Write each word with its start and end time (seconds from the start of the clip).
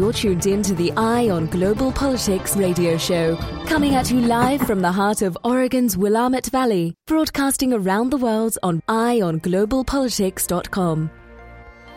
You're 0.00 0.14
tuned 0.14 0.46
in 0.46 0.62
to 0.62 0.74
the 0.74 0.90
Eye 0.96 1.28
on 1.28 1.46
Global 1.48 1.92
Politics 1.92 2.56
radio 2.56 2.96
show, 2.96 3.36
coming 3.66 3.96
at 3.96 4.10
you 4.10 4.22
live 4.22 4.62
from 4.62 4.80
the 4.80 4.90
heart 4.90 5.20
of 5.20 5.36
Oregon's 5.44 5.94
Willamette 5.94 6.46
Valley, 6.46 6.94
broadcasting 7.06 7.74
around 7.74 8.08
the 8.08 8.16
world 8.16 8.56
on 8.62 8.80
eyeonglobalpolitics.com. 8.88 11.10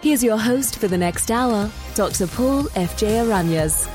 Here's 0.02 0.21
your 0.21 0.38
host 0.38 0.79
for 0.79 0.89
the 0.89 0.97
next 0.97 1.31
hour, 1.31 1.71
Dr. 1.96 2.28
Paul 2.28 2.68
F.J. 2.75 3.07
Aranas. 3.07 3.88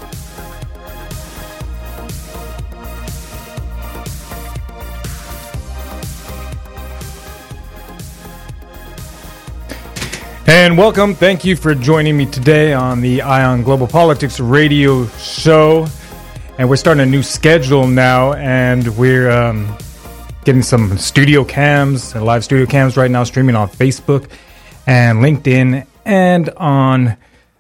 And 10.49 10.79
welcome. 10.79 11.15
Thank 11.15 11.45
you 11.45 11.57
for 11.57 11.75
joining 11.75 12.17
me 12.17 12.25
today 12.25 12.73
on 12.73 13.03
the 13.03 13.21
Eye 13.21 13.45
on 13.45 13.63
Global 13.63 13.87
Politics 13.87 14.41
radio 14.41 15.07
show. 15.19 15.87
And 16.57 16.71
we're 16.71 16.77
starting 16.77 17.03
a 17.03 17.07
new 17.07 17.23
schedule 17.23 17.87
now, 17.87 18.33
and 18.33 18.97
we're 18.97 19.31
um, 19.31 19.77
getting 20.47 20.63
some 20.63 20.97
studio 20.97 21.45
cams, 21.45 22.15
live 22.15 22.45
studio 22.45 22.65
cams 22.65 22.97
right 22.97 23.11
now, 23.11 23.25
streaming 23.25 23.57
on 23.57 23.69
Facebook 23.69 24.31
and 24.87 25.19
LinkedIn 25.19 25.87
and 26.07 26.49
on 26.57 27.09
uh, 27.09 27.17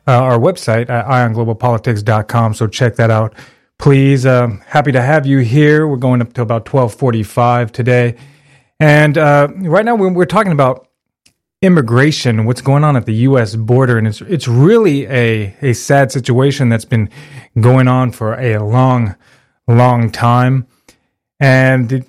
our 0.07 0.39
website 0.39 0.89
at 0.89 1.05
eyeonglobalpolitics.com. 1.05 2.55
So 2.55 2.67
check 2.69 2.97
that 2.97 3.11
out, 3.11 3.35
please. 3.77 4.25
Um, 4.25 4.63
happy 4.67 4.93
to 4.93 5.03
have 5.03 5.27
you 5.27 5.41
here. 5.41 5.87
We're 5.87 5.99
going 5.99 6.23
up 6.23 6.33
to 6.33 6.41
about 6.41 6.73
1245 6.73 7.71
today. 7.71 8.17
And 8.81 9.19
uh, 9.19 9.49
right 9.57 9.85
now, 9.85 9.95
we're, 9.95 10.11
we're 10.11 10.25
talking 10.25 10.53
about 10.53 10.88
immigration, 11.61 12.45
what's 12.45 12.61
going 12.61 12.85
on 12.85 12.97
at 12.97 13.07
the 13.07 13.15
U.S. 13.15 13.57
border, 13.57 13.99
and 13.99 14.07
it's 14.07 14.21
it's 14.23 14.49
really 14.49 15.07
a 15.07 15.57
a 15.61 15.73
sad 15.73 16.13
situation 16.13 16.69
that's 16.69 16.85
been 16.85 17.11
going 17.61 17.89
on 17.89 18.13
for 18.13 18.35
a 18.35 18.59
long, 18.59 19.17
long 19.67 20.11
time. 20.11 20.67
And 21.41 22.05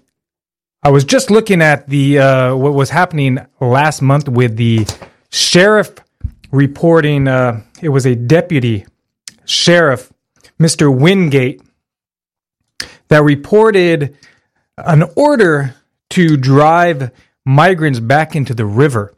I 0.84 0.90
was 0.90 1.04
just 1.04 1.30
looking 1.30 1.62
at 1.62 1.88
the 1.90 2.20
uh, 2.20 2.56
what 2.56 2.74
was 2.74 2.92
happening 2.92 3.40
last 3.60 4.02
month 4.02 4.30
with 4.30 4.56
the 4.56 4.88
sheriff 5.32 5.96
reporting. 6.52 7.28
Uh, 7.28 7.62
it 7.82 7.90
was 7.90 8.06
a 8.06 8.16
deputy 8.16 8.86
sheriff, 9.46 10.12
Mr. 10.60 10.96
Wingate, 10.96 11.62
that 13.08 13.24
reported 13.24 14.16
an 14.78 15.04
order 15.16 15.76
to 16.12 16.38
drive 16.38 17.12
migrants 17.46 18.00
back 18.00 18.36
into 18.36 18.54
the 18.54 18.66
river. 18.66 19.14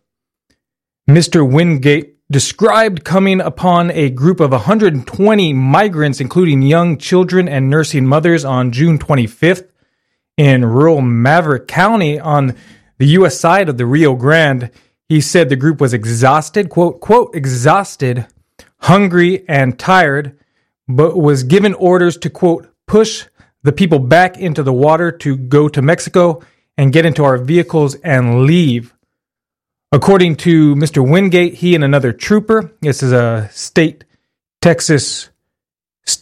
Mr. 1.12 1.46
Wingate 1.46 2.16
described 2.32 3.04
coming 3.04 3.42
upon 3.42 3.92
a 3.92 4.10
group 4.10 4.40
of 4.40 4.52
120 4.52 5.52
migrants, 5.52 6.22
including 6.22 6.62
young 6.62 6.98
children 6.98 7.50
and 7.50 7.70
nursing 7.70 8.06
mothers, 8.08 8.46
on 8.46 8.72
June 8.72 8.98
25th 8.98 9.68
in 10.38 10.64
rural 10.64 11.02
Maverick 11.02 11.68
County 11.68 12.18
on 12.18 12.56
the 12.98 13.08
U.S. 13.08 13.38
side 13.38 13.68
of 13.68 13.78
the 13.78 13.86
Rio 13.86 14.16
Grande. 14.16 14.72
He 15.10 15.20
said 15.20 15.50
the 15.50 15.58
group 15.58 15.82
was 15.82 15.94
exhausted, 15.94 16.70
quote, 16.70 17.02
quote, 17.02 17.36
exhausted, 17.36 18.26
hungry, 18.78 19.44
and 19.50 19.78
tired, 19.78 20.40
but 20.88 21.18
was 21.18 21.44
given 21.44 21.74
orders 21.74 22.16
to, 22.20 22.30
quote, 22.30 22.74
push 22.88 23.26
the 23.64 23.74
people 23.74 24.00
back 24.00 24.38
into 24.38 24.64
the 24.64 24.72
water 24.72 25.12
to 25.12 25.36
go 25.36 25.68
to 25.68 25.82
Mexico 25.82 26.42
and 26.78 26.94
get 26.94 27.06
into 27.06 27.26
our 27.26 27.38
vehicles 27.38 27.96
and 27.96 28.44
leave. 28.44 28.94
According 29.94 30.38
to 30.38 30.76
Mr. 30.76 31.08
Wingate, 31.08 31.56
he 31.56 31.76
and 31.76 31.84
another 31.84 32.14
trooper, 32.14 32.72
this 32.82 33.04
is 33.04 33.12
a 33.12 33.50
state 33.52 34.06
Texas 34.62 35.30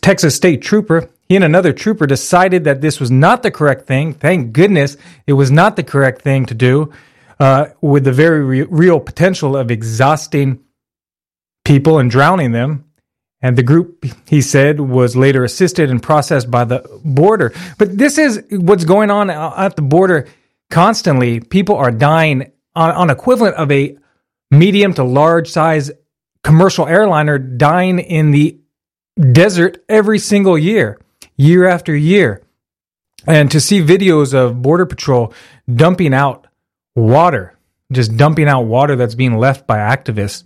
Texas 0.02 0.36
state 0.36 0.62
trooper, 0.62 1.10
he 1.28 1.36
and 1.36 1.46
another 1.46 1.72
trooper 1.72 2.08
decided 2.08 2.64
that 2.64 2.82
this 2.82 3.00
was 3.00 3.12
not 3.12 3.44
the 3.44 3.52
correct 3.52 3.86
thing. 3.86 4.14
Thank 4.14 4.52
goodness 4.52 4.98
it 5.28 5.34
was 5.34 5.52
not 5.52 5.76
the 5.76 5.84
correct 5.84 6.24
thing 6.24 6.48
to 6.48 6.56
do, 6.56 6.92
uh, 7.40 7.68
with 7.80 8.04
the 8.04 8.12
very 8.12 8.44
re- 8.44 8.64
real 8.64 9.00
potential 9.00 9.56
of 9.56 9.70
exhausting 9.70 10.60
people 11.64 12.00
and 12.00 12.10
drowning 12.10 12.52
them. 12.52 12.86
And 13.42 13.56
the 13.58 13.64
group, 13.64 14.04
he 14.28 14.42
said, 14.42 14.80
was 14.80 15.16
later 15.16 15.44
assisted 15.44 15.92
and 15.92 16.02
processed 16.02 16.50
by 16.50 16.66
the 16.66 16.84
border. 17.06 17.54
But 17.78 17.98
this 17.98 18.18
is 18.18 18.44
what's 18.50 18.84
going 18.84 19.12
on 19.12 19.30
at 19.30 19.76
the 19.76 19.82
border 19.82 20.28
constantly. 20.70 21.40
People 21.40 21.76
are 21.76 21.92
dying 21.92 22.52
on, 22.80 22.92
on 22.92 23.10
equivalent 23.10 23.56
of 23.56 23.72
a 23.72 23.98
medium 24.50 24.94
to 24.94 25.04
large 25.04 25.50
size 25.50 25.92
commercial 26.44 26.88
airliner 26.88 27.38
dying 27.38 28.00
in 28.00 28.32
the 28.32 28.58
desert 29.34 29.84
every 29.90 30.18
single 30.18 30.58
year, 30.58 30.98
year 31.36 31.68
after 31.68 31.94
year. 31.96 32.42
And 33.28 33.52
to 33.52 33.60
see 33.60 33.82
videos 33.82 34.34
of 34.34 34.62
Border 34.62 34.86
Patrol 34.86 35.34
dumping 35.72 36.14
out 36.14 36.48
water, 36.96 37.58
just 37.92 38.16
dumping 38.16 38.48
out 38.48 38.62
water 38.62 38.96
that's 38.96 39.16
being 39.16 39.38
left 39.38 39.68
by 39.68 39.78
activists, 39.78 40.46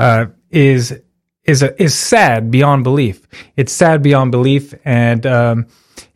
uh, 0.00 0.26
is 0.50 1.00
is 1.44 1.62
a, 1.62 1.82
is 1.82 1.94
sad 1.94 2.50
beyond 2.50 2.84
belief. 2.84 3.26
It's 3.56 3.72
sad 3.72 4.02
beyond 4.02 4.32
belief, 4.32 4.74
and 4.84 5.24
um, 5.24 5.66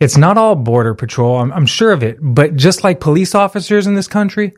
it's 0.00 0.16
not 0.16 0.36
all 0.36 0.56
Border 0.56 0.94
Patrol. 0.94 1.38
I'm, 1.38 1.52
I'm 1.52 1.66
sure 1.66 1.92
of 1.92 2.02
it, 2.02 2.18
but 2.20 2.56
just 2.56 2.82
like 2.82 3.00
police 3.00 3.34
officers 3.34 3.86
in 3.86 3.94
this 3.94 4.08
country, 4.08 4.54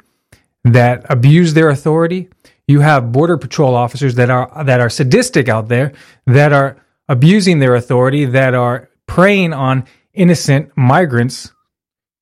that 0.73 1.07
abuse 1.11 1.55
their 1.55 1.69
authority. 1.69 2.29
You 2.67 2.81
have 2.81 3.13
border 3.13 3.39
patrol 3.39 3.75
officers 3.75 4.17
that 4.17 4.31
are 4.31 4.65
that 4.65 4.81
are 4.81 4.91
sadistic 4.91 5.49
out 5.49 5.69
there 5.69 5.93
that 6.27 6.53
are 6.53 6.77
abusing 7.09 7.61
their 7.61 7.75
authority 7.75 8.25
that 8.25 8.55
are 8.55 8.89
preying 9.07 9.53
on 9.53 9.85
innocent 10.13 10.77
migrants 10.77 11.53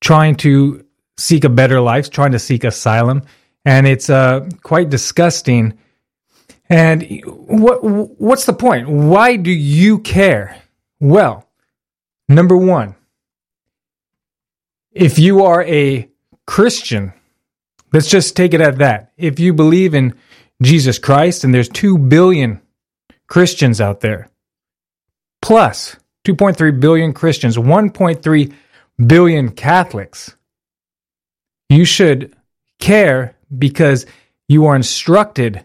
trying 0.01 0.37
to 0.37 0.85
seek 1.17 1.45
a 1.45 1.49
better 1.49 1.81
life, 1.81 2.11
trying 2.11 2.33
to 2.33 2.39
seek 2.39 2.65
asylum, 2.65 3.23
and 3.65 3.87
it's 3.87 4.11
uh, 4.11 4.47
quite 4.63 4.91
disgusting. 4.91 5.79
And 6.69 7.23
what 7.25 7.83
what's 7.83 8.45
the 8.45 8.53
point? 8.53 8.89
Why 8.89 9.37
do 9.37 9.51
you 9.51 9.99
care? 10.01 10.57
Well, 11.01 11.49
number 12.29 12.57
one, 12.57 12.97
if 14.93 15.19
you 15.19 15.45
are 15.45 15.63
a 15.65 16.09
Christian, 16.47 17.13
Let's 17.95 18.11
just 18.11 18.35
take 18.35 18.55
it 18.55 18.61
at 18.61 18.79
that. 18.79 19.13
If 19.17 19.39
you 19.39 19.55
believe 19.55 19.95
in 19.95 20.15
Jesus 20.61 20.99
Christ, 20.99 21.45
and 21.45 21.55
there's 21.55 21.69
2 21.69 21.97
billion 21.97 22.61
Christians 23.29 23.81
out 23.81 24.01
there, 24.01 24.29
plus 25.41 25.95
2.3 26.25 26.81
billion 26.81 27.13
Christians, 27.13 27.57
1.3 27.57 28.53
billion 29.07 29.53
Catholics, 29.53 30.35
you 31.69 31.85
should 31.85 32.35
care 32.81 33.37
because 33.57 34.07
you 34.49 34.67
are 34.67 34.75
instructed 34.75 35.65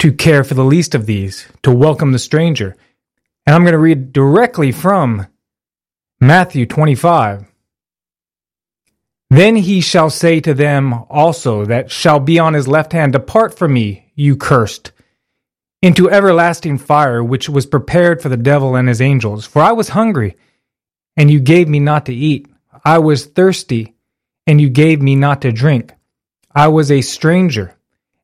to 0.00 0.12
care 0.12 0.42
for 0.42 0.54
the 0.54 0.64
least 0.64 0.96
of 0.96 1.06
these, 1.06 1.46
to 1.62 1.70
welcome 1.70 2.10
the 2.10 2.18
stranger. 2.18 2.74
And 3.46 3.54
I'm 3.54 3.62
going 3.62 3.72
to 3.72 3.78
read 3.78 4.12
directly 4.12 4.72
from 4.72 5.28
Matthew 6.20 6.66
25. 6.66 7.53
Then 9.30 9.56
he 9.56 9.80
shall 9.80 10.10
say 10.10 10.40
to 10.40 10.54
them 10.54 10.92
also 11.10 11.64
that 11.64 11.90
shall 11.90 12.20
be 12.20 12.38
on 12.38 12.54
his 12.54 12.68
left 12.68 12.92
hand, 12.92 13.12
Depart 13.12 13.56
from 13.56 13.72
me, 13.72 14.12
you 14.14 14.36
cursed, 14.36 14.92
into 15.82 16.10
everlasting 16.10 16.78
fire, 16.78 17.22
which 17.22 17.48
was 17.48 17.66
prepared 17.66 18.22
for 18.22 18.28
the 18.28 18.36
devil 18.36 18.76
and 18.76 18.88
his 18.88 19.00
angels. 19.00 19.44
For 19.46 19.62
I 19.62 19.72
was 19.72 19.88
hungry, 19.88 20.36
and 21.16 21.30
you 21.30 21.40
gave 21.40 21.68
me 21.68 21.80
not 21.80 22.06
to 22.06 22.14
eat. 22.14 22.48
I 22.84 22.98
was 22.98 23.26
thirsty, 23.26 23.94
and 24.46 24.60
you 24.60 24.68
gave 24.68 25.00
me 25.00 25.16
not 25.16 25.42
to 25.42 25.52
drink. 25.52 25.92
I 26.54 26.68
was 26.68 26.90
a 26.90 27.00
stranger, 27.00 27.74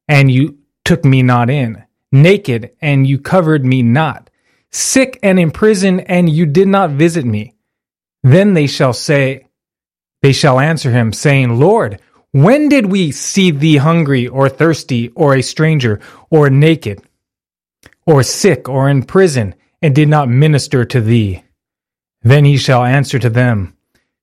and 0.06 0.30
you 0.30 0.58
took 0.84 1.04
me 1.04 1.22
not 1.22 1.50
in. 1.50 1.84
Naked, 2.12 2.72
and 2.80 3.06
you 3.06 3.18
covered 3.18 3.64
me 3.64 3.82
not. 3.82 4.30
Sick 4.70 5.18
and 5.22 5.38
in 5.38 5.50
prison, 5.50 6.00
and 6.00 6.28
you 6.28 6.46
did 6.46 6.68
not 6.68 6.90
visit 6.90 7.24
me. 7.24 7.54
Then 8.22 8.54
they 8.54 8.66
shall 8.66 8.92
say, 8.92 9.46
they 10.22 10.32
shall 10.32 10.60
answer 10.60 10.90
him, 10.90 11.12
saying, 11.12 11.58
Lord, 11.58 12.00
when 12.32 12.68
did 12.68 12.86
we 12.86 13.10
see 13.10 13.50
thee 13.50 13.76
hungry 13.76 14.28
or 14.28 14.48
thirsty 14.48 15.08
or 15.10 15.34
a 15.34 15.42
stranger 15.42 16.00
or 16.30 16.50
naked 16.50 17.02
or 18.06 18.22
sick 18.22 18.68
or 18.68 18.88
in 18.88 19.02
prison 19.02 19.54
and 19.82 19.94
did 19.94 20.08
not 20.08 20.28
minister 20.28 20.84
to 20.84 21.00
thee? 21.00 21.42
Then 22.22 22.44
he 22.44 22.56
shall 22.56 22.84
answer 22.84 23.18
to 23.18 23.30
them, 23.30 23.76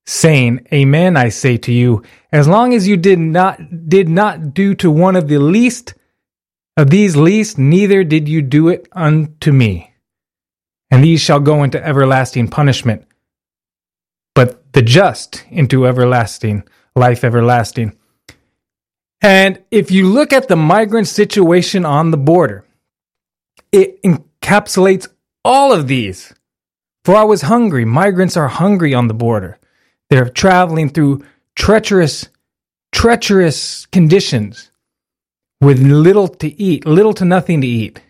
saying, 0.06 0.68
Amen, 0.72 1.18
I 1.18 1.30
say 1.30 1.58
to 1.58 1.72
you, 1.72 2.04
as 2.32 2.48
long 2.48 2.74
as 2.74 2.88
you 2.88 2.96
did 2.96 3.20
not, 3.20 3.90
did 3.90 4.08
not 4.08 4.54
do 4.54 4.76
to 4.76 4.92
one 4.92 5.16
of 5.16 5.28
the 5.28 5.40
least 5.40 5.96
of 6.78 6.92
these 6.92 7.16
least, 7.18 7.58
neither 7.58 8.04
did 8.04 8.30
you 8.30 8.44
do 8.44 8.70
it 8.70 8.88
unto 8.92 9.52
me. 9.52 9.96
And 10.92 11.04
these 11.04 11.20
shall 11.20 11.40
go 11.40 11.64
into 11.64 11.84
everlasting 11.84 12.50
punishment, 12.50 13.07
but 14.38 14.72
the 14.74 14.84
just 14.84 15.44
into 15.50 15.88
everlasting 15.88 16.62
life 16.96 17.24
everlasting. 17.24 17.98
And 19.20 19.64
if 19.72 19.90
you 19.90 20.06
look 20.06 20.32
at 20.32 20.48
the 20.48 20.56
migrant 20.56 21.08
situation 21.08 21.86
on 21.86 22.12
the 22.12 22.18
border, 22.18 22.64
it 23.72 24.00
encapsulates 24.04 25.08
all 25.44 25.74
of 25.74 25.88
these. 25.88 26.36
For 27.04 27.16
I 27.16 27.24
was 27.24 27.42
hungry. 27.42 27.84
Migrants 27.84 28.38
are 28.38 28.48
hungry 28.48 28.94
on 28.94 29.08
the 29.08 29.16
border. 29.16 29.58
They're 30.12 30.30
traveling 30.30 30.90
through 30.90 31.26
treacherous, 31.56 32.30
treacherous 32.92 33.88
conditions 33.88 34.70
with 35.60 35.80
little 35.80 36.28
to 36.28 36.62
eat, 36.62 36.86
little 36.86 37.16
to 37.16 37.26
nothing 37.26 37.62
to 37.62 37.68
eat. 37.68 38.04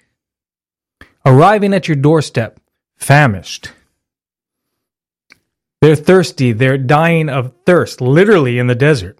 Arriving 1.26 1.74
at 1.74 1.88
your 1.88 1.96
doorstep, 1.96 2.60
famished. 2.98 3.72
They're 5.82 5.96
thirsty. 5.96 6.54
They're 6.54 6.78
dying 6.78 7.30
of 7.30 7.54
thirst, 7.66 8.02
literally 8.02 8.60
in 8.60 8.68
the 8.68 8.76
desert. 8.76 9.20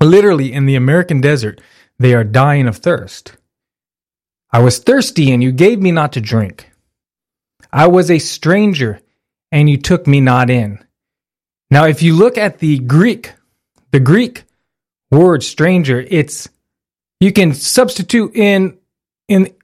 Literally 0.00 0.52
in 0.52 0.66
the 0.66 0.76
American 0.76 1.20
desert, 1.20 1.60
they 1.98 2.14
are 2.14 2.24
dying 2.24 2.66
of 2.66 2.78
thirst. 2.78 3.36
I 4.50 4.60
was 4.60 4.78
thirsty 4.78 5.32
and 5.32 5.42
you 5.42 5.52
gave 5.52 5.80
me 5.80 5.92
not 5.92 6.12
to 6.12 6.20
drink. 6.20 6.70
I 7.72 7.86
was 7.86 8.10
a 8.10 8.18
stranger 8.18 9.00
and 9.50 9.68
you 9.68 9.78
took 9.78 10.06
me 10.06 10.20
not 10.20 10.50
in. 10.50 10.84
Now, 11.70 11.86
if 11.86 12.02
you 12.02 12.14
look 12.14 12.36
at 12.36 12.58
the 12.58 12.78
Greek, 12.78 13.32
the 13.92 14.00
Greek 14.00 14.44
word 15.10 15.42
stranger, 15.42 16.00
it's, 16.00 16.48
you 17.18 17.32
can 17.32 17.54
substitute 17.54 18.36
in, 18.36 18.78
in 19.28 19.54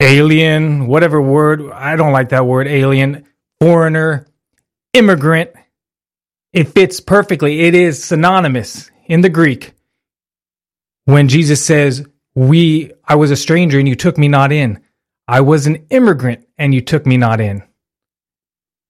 alien, 0.00 0.86
whatever 0.86 1.20
word. 1.20 1.70
I 1.72 1.96
don't 1.96 2.12
like 2.12 2.30
that 2.30 2.44
word, 2.44 2.66
alien, 2.66 3.24
foreigner, 3.60 4.26
immigrant. 4.92 5.50
It 6.52 6.68
fits 6.68 7.00
perfectly. 7.00 7.60
It 7.60 7.74
is 7.74 8.02
synonymous 8.02 8.90
in 9.06 9.20
the 9.20 9.28
Greek 9.28 9.72
when 11.04 11.28
Jesus 11.28 11.64
says, 11.64 12.06
we, 12.34 12.92
I 13.04 13.16
was 13.16 13.30
a 13.30 13.36
stranger 13.36 13.78
and 13.78 13.88
you 13.88 13.94
took 13.94 14.18
me 14.18 14.28
not 14.28 14.52
in. 14.52 14.80
I 15.28 15.42
was 15.42 15.66
an 15.66 15.86
immigrant 15.90 16.46
and 16.58 16.74
you 16.74 16.80
took 16.80 17.06
me 17.06 17.16
not 17.16 17.40
in. 17.40 17.62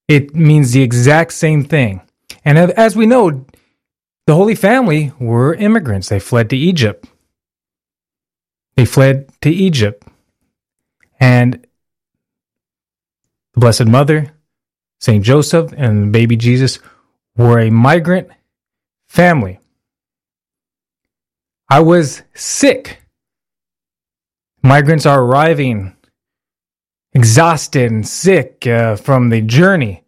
It 0.08 0.34
means 0.34 0.72
the 0.72 0.82
exact 0.82 1.32
same 1.32 1.64
thing. 1.64 2.00
And 2.44 2.58
as 2.58 2.96
we 2.96 3.06
know, 3.06 3.44
the 4.26 4.34
Holy 4.34 4.54
Family 4.54 5.12
were 5.18 5.54
immigrants. 5.54 6.08
They 6.08 6.18
fled 6.18 6.50
to 6.50 6.56
Egypt. 6.56 7.06
They 8.76 8.84
fled 8.84 9.30
to 9.42 9.50
Egypt. 9.50 10.06
And 11.18 11.66
the 13.52 13.60
Blessed 13.60 13.86
Mother, 13.86 14.32
St. 15.00 15.24
Joseph, 15.24 15.72
and 15.76 16.12
baby 16.12 16.36
Jesus 16.36 16.78
were 17.36 17.58
a 17.58 17.70
migrant 17.70 18.28
family. 19.08 19.60
I 21.68 21.80
was 21.80 22.22
sick 22.34 23.00
Migrants 24.62 25.06
are 25.06 25.22
arriving 25.22 25.96
exhausted 27.12 27.90
and 27.90 28.06
sick 28.06 28.66
uh, 28.66 28.94
from 28.96 29.30
the 29.30 29.40
journey. 29.40 30.04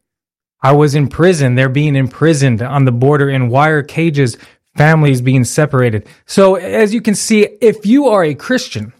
I 0.60 0.72
was 0.72 0.94
in 0.94 1.08
prison. 1.08 1.54
They're 1.54 1.68
being 1.68 1.96
imprisoned 1.96 2.62
on 2.62 2.84
the 2.84 2.92
border 2.92 3.30
in 3.30 3.48
wire 3.48 3.82
cages, 3.82 4.36
families 4.76 5.20
being 5.20 5.44
separated. 5.44 6.06
So, 6.26 6.56
as 6.56 6.94
you 6.94 7.00
can 7.00 7.14
see, 7.14 7.48
if 7.60 7.86
you 7.86 8.08
are 8.08 8.24
a 8.24 8.34
Christian, 8.34 8.92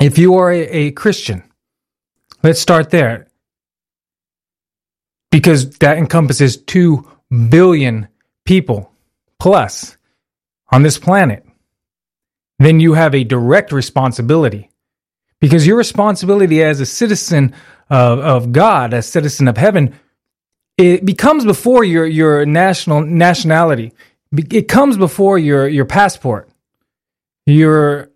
if 0.00 0.18
you 0.18 0.34
are 0.34 0.52
a, 0.52 0.60
a 0.60 0.90
Christian, 0.92 1.42
let's 2.42 2.60
start 2.60 2.90
there 2.90 3.26
because 5.34 5.68
that 5.78 5.98
encompasses 5.98 6.56
2 6.58 7.10
billion 7.48 8.06
people 8.44 8.92
plus 9.40 9.96
on 10.70 10.84
this 10.84 10.96
planet, 10.96 11.44
then 12.60 12.78
you 12.78 12.92
have 12.92 13.16
a 13.16 13.24
direct 13.24 13.72
responsibility 13.72 14.70
because 15.40 15.66
your 15.66 15.76
responsibility 15.76 16.62
as 16.62 16.78
a 16.78 16.86
citizen 16.86 17.52
of, 17.90 18.20
of 18.20 18.52
God, 18.52 18.94
a 18.94 19.02
citizen 19.02 19.48
of 19.48 19.56
heaven, 19.56 19.98
it 20.78 21.04
becomes 21.04 21.44
before 21.44 21.82
your, 21.82 22.06
your 22.06 22.46
national 22.46 23.00
nationality. 23.00 23.92
It 24.30 24.68
comes 24.68 24.96
before 24.96 25.36
your, 25.36 25.66
your 25.66 25.84
passport. 25.84 26.48
You're 27.44 28.08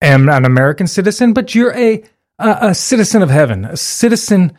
an 0.00 0.28
American 0.28 0.86
citizen, 0.86 1.32
but 1.32 1.52
you're 1.52 1.76
a, 1.76 2.04
a, 2.38 2.58
a 2.60 2.74
citizen 2.76 3.22
of 3.22 3.30
heaven, 3.30 3.64
a 3.64 3.76
citizen 3.76 4.56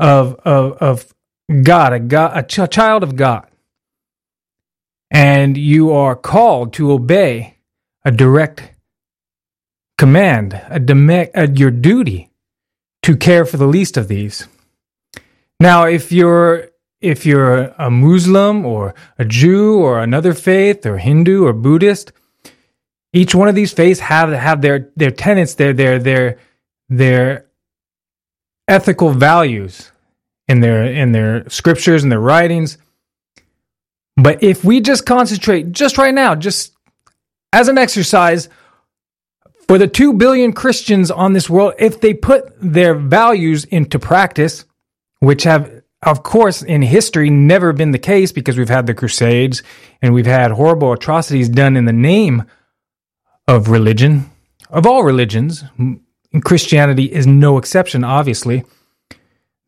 of, 0.00 0.34
of, 0.44 0.72
of 0.78 1.14
God, 1.62 1.92
a, 1.92 2.00
God, 2.00 2.32
a 2.36 2.42
ch- 2.42 2.72
child 2.72 3.02
of 3.02 3.14
God. 3.14 3.46
And 5.10 5.56
you 5.56 5.92
are 5.92 6.16
called 6.16 6.72
to 6.74 6.90
obey 6.90 7.58
a 8.04 8.10
direct 8.10 8.72
command, 9.98 10.60
a 10.68 10.80
dem- 10.80 11.10
a, 11.10 11.48
your 11.54 11.70
duty 11.70 12.30
to 13.02 13.16
care 13.16 13.44
for 13.44 13.58
the 13.58 13.66
least 13.66 13.96
of 13.96 14.08
these. 14.08 14.48
Now, 15.60 15.84
if 15.84 16.10
you're 16.10 16.68
if 17.00 17.24
you're 17.24 17.74
a 17.78 17.90
Muslim 17.90 18.64
or 18.66 18.94
a 19.18 19.24
Jew 19.24 19.78
or 19.78 20.00
another 20.00 20.34
faith 20.34 20.84
or 20.84 20.98
Hindu 20.98 21.46
or 21.46 21.52
Buddhist, 21.52 22.12
each 23.12 23.34
one 23.34 23.48
of 23.48 23.54
these 23.54 23.72
faiths 23.72 24.00
have 24.00 24.30
have 24.30 24.62
their 24.62 24.90
their 24.96 25.10
tenets, 25.10 25.54
their 25.54 25.72
their 25.72 25.98
their 25.98 26.38
their 26.88 27.49
ethical 28.70 29.10
values 29.10 29.90
in 30.48 30.60
their 30.60 30.84
in 30.84 31.12
their 31.12 31.48
scriptures 31.50 32.02
and 32.02 32.10
their 32.10 32.20
writings. 32.20 32.78
But 34.16 34.42
if 34.42 34.64
we 34.64 34.80
just 34.80 35.04
concentrate 35.04 35.72
just 35.72 35.98
right 35.98 36.14
now, 36.14 36.34
just 36.34 36.72
as 37.52 37.68
an 37.68 37.78
exercise 37.78 38.48
for 39.66 39.78
the 39.78 39.88
2 39.88 40.14
billion 40.14 40.52
Christians 40.52 41.10
on 41.10 41.32
this 41.32 41.50
world, 41.50 41.74
if 41.78 42.00
they 42.00 42.14
put 42.14 42.52
their 42.60 42.94
values 42.94 43.64
into 43.64 43.98
practice, 43.98 44.64
which 45.20 45.44
have, 45.44 45.82
of 46.02 46.22
course, 46.22 46.62
in 46.62 46.82
history 46.82 47.30
never 47.30 47.72
been 47.72 47.92
the 47.92 47.98
case 47.98 48.32
because 48.32 48.58
we've 48.58 48.68
had 48.68 48.86
the 48.86 48.94
Crusades 48.94 49.62
and 50.02 50.12
we've 50.12 50.26
had 50.26 50.50
horrible 50.50 50.92
atrocities 50.92 51.48
done 51.48 51.76
in 51.76 51.84
the 51.86 51.92
name 51.92 52.44
of 53.48 53.68
religion, 53.68 54.30
of 54.68 54.86
all 54.86 55.02
religions. 55.02 55.64
Christianity 56.44 57.12
is 57.12 57.26
no 57.26 57.58
exception, 57.58 58.04
obviously. 58.04 58.64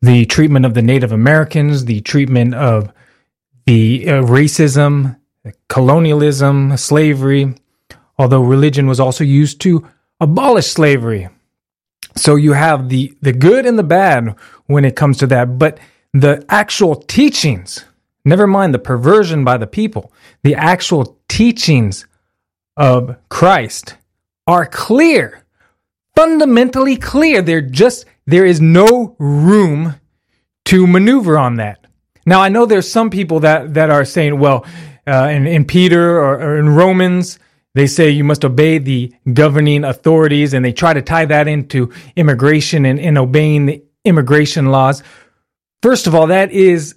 The 0.01 0.25
treatment 0.25 0.65
of 0.65 0.73
the 0.73 0.81
Native 0.81 1.11
Americans, 1.11 1.85
the 1.85 2.01
treatment 2.01 2.55
of 2.55 2.91
the 3.65 4.07
uh, 4.07 4.11
racism, 4.23 5.17
colonialism, 5.69 6.77
slavery, 6.77 7.55
although 8.17 8.41
religion 8.41 8.87
was 8.87 8.99
also 8.99 9.23
used 9.23 9.61
to 9.61 9.87
abolish 10.19 10.67
slavery. 10.67 11.29
So 12.15 12.35
you 12.35 12.53
have 12.53 12.89
the, 12.89 13.15
the 13.21 13.33
good 13.33 13.65
and 13.65 13.77
the 13.77 13.83
bad 13.83 14.35
when 14.67 14.85
it 14.85 14.95
comes 14.95 15.17
to 15.19 15.27
that. 15.27 15.57
But 15.57 15.79
the 16.13 16.45
actual 16.47 16.95
teachings, 16.95 17.85
never 18.23 18.47
mind 18.47 18.73
the 18.73 18.79
perversion 18.79 19.43
by 19.43 19.57
the 19.57 19.67
people, 19.67 20.13
the 20.43 20.55
actual 20.55 21.17
teachings 21.27 22.05
of 22.77 23.17
Christ 23.29 23.95
are 24.45 24.65
clear, 24.65 25.42
fundamentally 26.15 26.97
clear. 26.97 27.41
They're 27.41 27.61
just, 27.61 28.05
there 28.25 28.45
is 28.45 28.61
no 28.61 29.15
room 29.19 29.95
to 30.65 30.87
maneuver 30.87 31.37
on 31.37 31.55
that. 31.57 31.85
Now, 32.25 32.41
I 32.41 32.49
know 32.49 32.65
there's 32.65 32.89
some 32.89 33.09
people 33.09 33.41
that, 33.41 33.73
that 33.73 33.89
are 33.89 34.05
saying, 34.05 34.39
well, 34.39 34.65
uh, 35.05 35.29
in, 35.31 35.45
in 35.47 35.65
Peter 35.65 36.17
or, 36.17 36.35
or 36.35 36.57
in 36.57 36.69
Romans, 36.69 37.37
they 37.75 37.87
say 37.87 38.09
you 38.09 38.23
must 38.23 38.45
obey 38.45 38.77
the 38.77 39.13
governing 39.33 39.83
authorities, 39.83 40.53
and 40.53 40.63
they 40.63 40.71
try 40.71 40.93
to 40.93 41.01
tie 41.01 41.25
that 41.25 41.47
into 41.47 41.91
immigration 42.15 42.85
and, 42.85 42.99
and 42.99 43.17
obeying 43.17 43.65
the 43.65 43.83
immigration 44.05 44.67
laws. 44.67 45.03
First 45.81 46.07
of 46.07 46.15
all, 46.15 46.27
that 46.27 46.51
is 46.51 46.95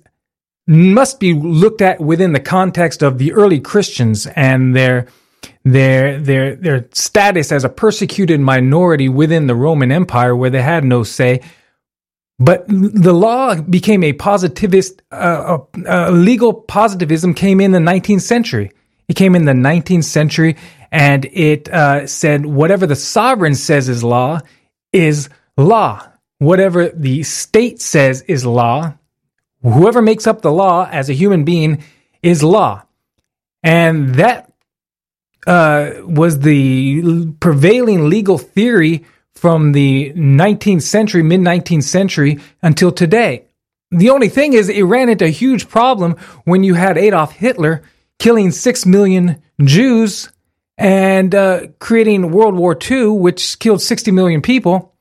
must 0.68 1.18
be 1.20 1.32
looked 1.32 1.80
at 1.80 2.00
within 2.00 2.32
the 2.32 2.40
context 2.40 3.02
of 3.02 3.18
the 3.18 3.32
early 3.32 3.60
Christians 3.60 4.26
and 4.26 4.74
their 4.74 5.06
their 5.64 6.20
their 6.20 6.54
their 6.56 6.88
status 6.92 7.50
as 7.50 7.64
a 7.64 7.68
persecuted 7.68 8.40
minority 8.40 9.08
within 9.08 9.46
the 9.46 9.54
Roman 9.54 9.90
Empire, 9.90 10.34
where 10.34 10.50
they 10.50 10.62
had 10.62 10.84
no 10.84 11.02
say. 11.02 11.40
But 12.38 12.66
the 12.68 13.14
law 13.14 13.54
became 13.54 14.02
a 14.02 14.12
positivist, 14.12 15.00
uh, 15.10 15.58
legal 16.10 16.52
positivism 16.52 17.32
came 17.32 17.62
in 17.62 17.72
the 17.72 17.78
19th 17.78 18.20
century. 18.20 18.72
It 19.08 19.16
came 19.16 19.34
in 19.34 19.46
the 19.46 19.52
19th 19.52 20.04
century 20.04 20.56
and 20.92 21.24
it 21.24 21.68
uh, 21.70 22.06
said 22.06 22.44
whatever 22.44 22.86
the 22.86 22.96
sovereign 22.96 23.54
says 23.54 23.88
is 23.88 24.04
law 24.04 24.40
is 24.92 25.30
law. 25.56 26.06
Whatever 26.38 26.90
the 26.90 27.22
state 27.22 27.80
says 27.80 28.22
is 28.22 28.44
law. 28.44 28.94
Whoever 29.62 30.02
makes 30.02 30.26
up 30.26 30.42
the 30.42 30.52
law 30.52 30.86
as 30.90 31.08
a 31.08 31.14
human 31.14 31.44
being 31.44 31.82
is 32.22 32.42
law. 32.42 32.82
And 33.62 34.16
that 34.16 34.52
uh, 35.46 35.92
was 36.04 36.40
the 36.40 37.32
prevailing 37.40 38.08
legal 38.08 38.38
theory 38.38 39.04
from 39.34 39.72
the 39.72 40.12
19th 40.14 40.82
century, 40.82 41.22
mid 41.22 41.40
19th 41.40 41.84
century 41.84 42.40
until 42.62 42.90
today. 42.90 43.44
The 43.90 44.10
only 44.10 44.28
thing 44.28 44.54
is, 44.54 44.68
it 44.68 44.82
ran 44.82 45.08
into 45.08 45.26
a 45.26 45.28
huge 45.28 45.68
problem 45.68 46.16
when 46.44 46.64
you 46.64 46.74
had 46.74 46.98
Adolf 46.98 47.32
Hitler 47.32 47.82
killing 48.18 48.50
six 48.50 48.84
million 48.84 49.42
Jews 49.62 50.30
and 50.78 51.34
uh, 51.34 51.68
creating 51.78 52.32
World 52.32 52.54
War 52.54 52.76
II, 52.78 53.08
which 53.08 53.58
killed 53.58 53.80
60 53.80 54.10
million 54.10 54.42
people. 54.42 54.94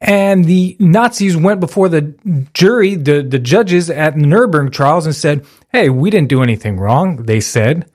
And 0.00 0.44
the 0.44 0.76
Nazis 0.80 1.36
went 1.36 1.60
before 1.60 1.88
the 1.88 2.14
jury, 2.54 2.96
the, 2.96 3.22
the 3.22 3.38
judges 3.38 3.88
at 3.88 4.16
Nuremberg 4.16 4.72
trials, 4.72 5.06
and 5.06 5.14
said, 5.14 5.46
Hey, 5.70 5.90
we 5.90 6.10
didn't 6.10 6.28
do 6.28 6.42
anything 6.42 6.76
wrong, 6.76 7.24
they 7.24 7.38
said, 7.38 7.88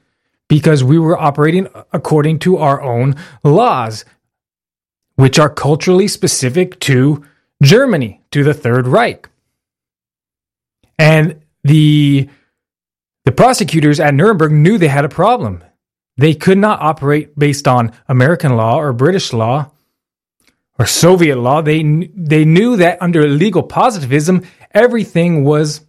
because 0.48 0.84
we 0.84 0.98
were 0.98 1.18
operating 1.18 1.68
according 1.92 2.40
to 2.40 2.58
our 2.58 2.82
own 2.82 3.16
laws, 3.44 4.06
which 5.16 5.40
are 5.40 5.50
culturally 5.50 6.08
specific 6.08 6.80
to 6.82 7.24
Germany, 7.62 8.22
to 8.32 8.44
the 8.44 8.54
Third 8.54 8.88
Reich. 8.88 9.30
And 11.00 11.42
the, 11.64 12.30
the 13.26 13.32
prosecutors 13.32 14.00
at 14.00 14.14
Nuremberg 14.14 14.52
knew 14.52 14.78
they 14.78 14.88
had 14.88 15.06
a 15.06 15.10
problem. 15.10 15.64
They 16.18 16.34
could 16.34 16.58
not 16.58 16.82
operate 16.82 17.38
based 17.38 17.68
on 17.68 17.92
American 18.08 18.56
law 18.56 18.80
or 18.80 18.94
British 18.94 19.34
law 19.34 19.72
or 20.80 20.86
Soviet 20.86 21.38
law. 21.38 21.62
They 21.62 21.84
they 21.84 22.46
knew 22.46 22.78
that 22.78 23.02
under 23.02 23.28
legal 23.28 23.64
positivism, 23.64 24.44
everything 24.72 25.44
was 25.44 25.82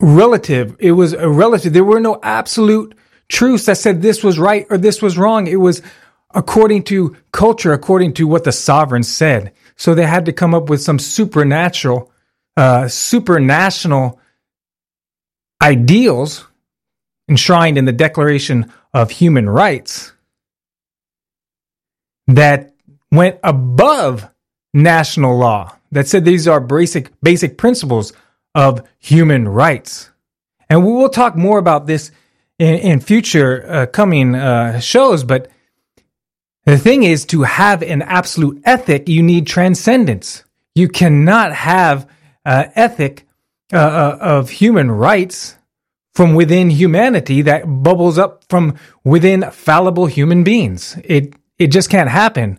relative. 0.00 0.76
It 0.78 0.92
was 0.92 1.12
a 1.12 1.28
relative. 1.28 1.72
There 1.72 1.84
were 1.84 2.00
no 2.00 2.18
absolute 2.22 2.94
truths 3.28 3.66
that 3.66 3.78
said 3.78 4.02
this 4.02 4.22
was 4.22 4.38
right 4.38 4.66
or 4.70 4.78
this 4.78 5.00
was 5.00 5.16
wrong. 5.18 5.46
It 5.46 5.56
was 5.56 5.82
according 6.34 6.82
to 6.84 7.16
culture, 7.32 7.72
according 7.72 8.14
to 8.14 8.26
what 8.26 8.44
the 8.44 8.52
sovereign 8.52 9.02
said. 9.02 9.52
So 9.76 9.94
they 9.94 10.06
had 10.06 10.26
to 10.26 10.32
come 10.32 10.54
up 10.54 10.68
with 10.68 10.82
some 10.82 10.98
supernatural, 10.98 12.10
uh, 12.56 12.82
supranational 12.84 14.18
ideals 15.62 16.46
enshrined 17.28 17.78
in 17.78 17.84
the 17.84 17.92
Declaration 17.92 18.72
of 18.92 19.10
Human 19.10 19.48
Rights 19.48 20.12
that 22.26 22.74
went 23.10 23.38
above 23.42 24.28
national 24.72 25.38
law, 25.38 25.76
that 25.92 26.08
said 26.08 26.24
these 26.24 26.48
are 26.48 26.60
basic, 26.60 27.12
basic 27.20 27.56
principles 27.56 28.12
of 28.54 28.82
human 28.98 29.48
rights. 29.48 30.10
And 30.68 30.84
we 30.84 30.92
will 30.92 31.08
talk 31.08 31.36
more 31.36 31.58
about 31.58 31.86
this 31.86 32.10
in, 32.58 32.74
in 32.76 33.00
future 33.00 33.64
uh, 33.68 33.86
coming 33.86 34.34
uh, 34.34 34.80
shows, 34.80 35.24
but 35.24 35.50
the 36.64 36.78
thing 36.78 37.02
is 37.02 37.26
to 37.26 37.42
have 37.42 37.82
an 37.82 38.00
absolute 38.02 38.62
ethic, 38.64 39.08
you 39.08 39.22
need 39.22 39.46
transcendence. 39.46 40.44
You 40.74 40.88
cannot 40.88 41.52
have 41.52 42.08
uh, 42.44 42.64
ethic 42.74 43.26
uh, 43.72 43.76
uh, 43.76 44.18
of 44.20 44.50
human 44.50 44.90
rights 44.90 45.56
from 46.14 46.34
within 46.34 46.70
humanity 46.70 47.42
that 47.42 47.64
bubbles 47.64 48.18
up 48.18 48.44
from 48.48 48.76
within 49.04 49.50
fallible 49.50 50.06
human 50.06 50.44
beings. 50.44 50.98
It 51.04 51.34
it 51.58 51.68
just 51.68 51.90
can't 51.90 52.10
happen. 52.10 52.58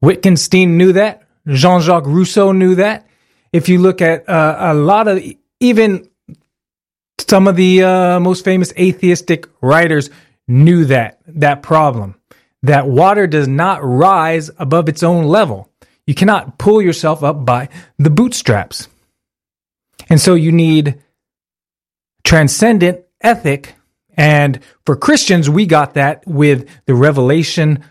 Wittgenstein 0.00 0.76
knew 0.76 0.92
that. 0.92 1.22
Jean-Jacques 1.46 2.06
Rousseau 2.06 2.52
knew 2.52 2.74
that. 2.76 3.06
If 3.54 3.68
you 3.68 3.78
look 3.78 4.02
at 4.02 4.28
uh, 4.28 4.56
a 4.58 4.74
lot 4.74 5.06
of 5.06 5.22
even 5.60 6.10
some 7.20 7.46
of 7.46 7.54
the 7.54 7.84
uh, 7.84 8.18
most 8.18 8.44
famous 8.44 8.72
atheistic 8.76 9.48
writers 9.60 10.10
knew 10.48 10.86
that 10.86 11.20
that 11.28 11.62
problem 11.62 12.16
that 12.64 12.88
water 12.88 13.28
does 13.28 13.46
not 13.46 13.84
rise 13.84 14.50
above 14.58 14.88
its 14.88 15.04
own 15.04 15.24
level. 15.24 15.70
You 16.04 16.16
cannot 16.16 16.58
pull 16.58 16.82
yourself 16.82 17.22
up 17.22 17.44
by 17.44 17.68
the 17.96 18.10
bootstraps. 18.10 18.88
And 20.10 20.20
so 20.20 20.34
you 20.34 20.50
need 20.50 21.00
transcendent 22.24 23.04
ethic. 23.20 23.76
And 24.16 24.58
for 24.84 24.96
Christians, 24.96 25.48
we 25.48 25.66
got 25.66 25.94
that 25.94 26.26
with 26.26 26.68
the 26.86 26.94
revelation, 26.94 27.84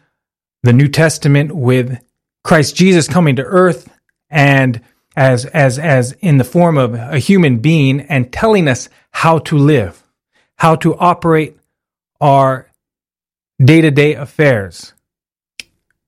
the 0.63 0.74
New 0.74 0.89
Testament, 0.89 1.55
with 1.55 2.03
Christ 2.43 2.75
Jesus 2.75 3.08
coming 3.08 3.38
to 3.38 3.43
earth 3.43 3.89
and 4.29 4.82
as, 5.15 5.46
as, 5.46 5.77
as 5.77 6.13
in 6.13 6.38
the 6.38 6.43
form 6.43 6.77
of 6.77 6.93
a 6.93 7.20
human 7.20 7.60
being 7.60 8.01
and 8.01 8.32
telling 8.32 8.67
us 8.67 8.89
how 9.12 9.39
to 9.39 9.58
live, 9.58 10.03
how 10.58 10.75
to 10.77 10.96
operate 10.98 11.58
our 12.20 12.70
day 13.63 13.82
to 13.82 13.91
day 13.91 14.15
affairs 14.15 14.93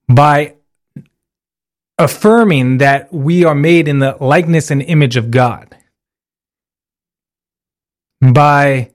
by 0.08 0.56
affirming 1.98 2.80
that 2.80 3.12
we 3.14 3.46
are 3.46 3.56
made 3.56 3.88
in 3.88 4.00
the 4.00 4.18
likeness 4.20 4.72
and 4.72 4.82
image 4.82 5.16
of 5.16 5.32
God. 5.32 5.76
By 8.22 8.92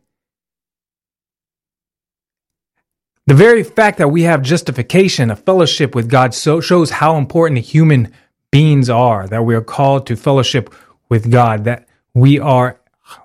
the 3.26 3.34
very 3.34 3.62
fact 3.62 3.98
that 3.98 4.08
we 4.08 4.22
have 4.22 4.42
justification, 4.42 5.30
a 5.30 5.36
fellowship 5.36 5.94
with 5.94 6.10
God, 6.10 6.34
so 6.34 6.60
shows 6.60 6.90
how 6.90 7.16
important 7.16 7.58
a 7.58 7.62
human 7.62 8.12
beings 8.50 8.90
are, 8.90 9.26
that 9.28 9.45
we 9.45 9.54
are 9.54 9.62
called 9.62 10.07
to 10.07 10.16
fellowship 10.16 10.75
with 11.09 11.30
God, 11.30 11.64
that 11.64 11.88
we 12.14 12.38
are 12.38 12.80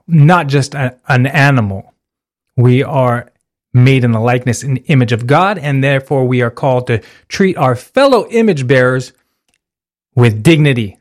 not 0.07 0.47
just 0.47 0.75
a, 0.75 0.99
an 1.07 1.25
animal. 1.27 1.93
We 2.57 2.83
are 2.83 3.31
made 3.73 4.03
in 4.03 4.11
the 4.11 4.19
likeness 4.19 4.63
and 4.63 4.81
image 4.85 5.11
of 5.11 5.27
God, 5.27 5.57
and 5.57 5.83
therefore 5.83 6.25
we 6.25 6.41
are 6.41 6.51
called 6.51 6.87
to 6.87 7.01
treat 7.27 7.57
our 7.57 7.75
fellow 7.75 8.27
image 8.29 8.67
bearers 8.67 9.13
with 10.15 10.43
dignity 10.43 10.97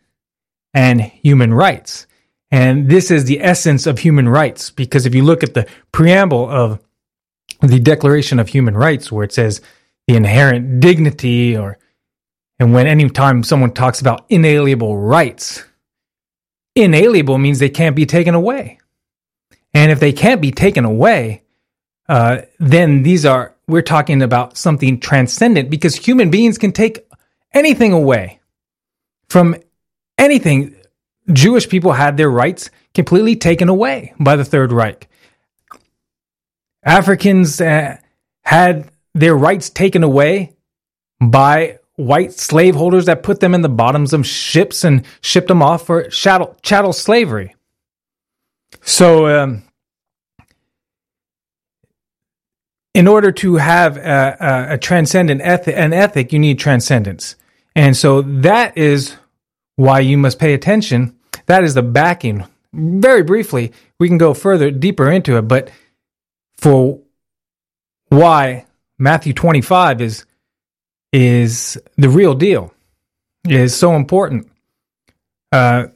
and 0.72 1.00
human 1.00 1.54
rights. 1.54 2.06
And 2.50 2.88
this 2.88 3.10
is 3.10 3.24
the 3.24 3.40
essence 3.40 3.86
of 3.86 4.00
human 4.00 4.28
rights, 4.28 4.70
because 4.70 5.06
if 5.06 5.14
you 5.14 5.22
look 5.22 5.42
at 5.42 5.54
the 5.54 5.66
preamble 5.92 6.48
of 6.48 6.80
the 7.60 7.80
Declaration 7.80 8.38
of 8.38 8.48
Human 8.48 8.76
Rights, 8.76 9.12
where 9.12 9.24
it 9.24 9.32
says 9.32 9.60
the 10.06 10.16
inherent 10.16 10.80
dignity, 10.80 11.56
or 11.56 11.78
and 12.58 12.72
when 12.72 12.86
any 12.86 13.08
time 13.08 13.42
someone 13.42 13.72
talks 13.72 14.00
about 14.00 14.24
inalienable 14.28 14.96
rights, 14.96 15.64
inalienable 16.74 17.38
means 17.38 17.58
they 17.58 17.68
can't 17.68 17.96
be 17.96 18.06
taken 18.06 18.34
away. 18.34 18.78
And 19.72 19.90
if 19.90 20.00
they 20.00 20.12
can't 20.12 20.40
be 20.40 20.52
taken 20.52 20.84
away, 20.84 21.42
uh, 22.08 22.42
then 22.58 23.02
these 23.02 23.26
are 23.26 23.54
we're 23.66 23.82
talking 23.82 24.22
about 24.22 24.56
something 24.56 25.00
transcendent 25.00 25.70
because 25.70 25.96
human 25.96 26.30
beings 26.30 26.58
can 26.58 26.70
take 26.70 27.06
anything 27.52 27.92
away 27.92 28.40
from 29.28 29.56
anything 30.18 30.76
Jewish 31.32 31.68
people 31.68 31.92
had 31.92 32.16
their 32.16 32.30
rights 32.30 32.70
completely 32.92 33.36
taken 33.36 33.68
away 33.68 34.12
by 34.20 34.36
the 34.36 34.44
Third 34.44 34.70
Reich. 34.70 35.08
Africans 36.84 37.60
uh, 37.60 37.96
had 38.42 38.90
their 39.14 39.34
rights 39.34 39.70
taken 39.70 40.02
away 40.02 40.54
by 41.20 41.78
white 41.96 42.32
slaveholders 42.32 43.06
that 43.06 43.22
put 43.22 43.40
them 43.40 43.54
in 43.54 43.62
the 43.62 43.68
bottoms 43.68 44.12
of 44.12 44.26
ships 44.26 44.84
and 44.84 45.04
shipped 45.20 45.48
them 45.48 45.62
off 45.62 45.86
for 45.86 46.08
chattel, 46.08 46.56
chattel 46.62 46.92
slavery. 46.92 47.54
So, 48.82 49.26
um, 49.26 49.62
in 52.94 53.08
order 53.08 53.32
to 53.32 53.56
have 53.56 53.96
a, 53.96 54.36
a, 54.40 54.74
a 54.74 54.78
transcendent 54.78 55.40
ethic, 55.42 55.74
an 55.76 55.92
ethic, 55.92 56.32
you 56.32 56.38
need 56.38 56.58
transcendence. 56.58 57.36
And 57.74 57.96
so 57.96 58.22
that 58.22 58.78
is 58.78 59.16
why 59.76 60.00
you 60.00 60.16
must 60.16 60.38
pay 60.38 60.54
attention. 60.54 61.16
That 61.46 61.64
is 61.64 61.74
the 61.74 61.82
backing. 61.82 62.44
Very 62.72 63.22
briefly, 63.22 63.72
we 63.98 64.08
can 64.08 64.18
go 64.18 64.32
further, 64.32 64.70
deeper 64.70 65.10
into 65.10 65.36
it, 65.36 65.42
but 65.42 65.70
for 66.56 67.00
why 68.08 68.66
Matthew 68.98 69.32
25 69.32 70.00
is 70.00 70.24
is 71.14 71.78
the 71.96 72.08
real 72.08 72.34
deal, 72.34 72.74
is 73.48 73.72
so 73.74 73.94
important. 73.94 74.50
Uh, 75.52 75.86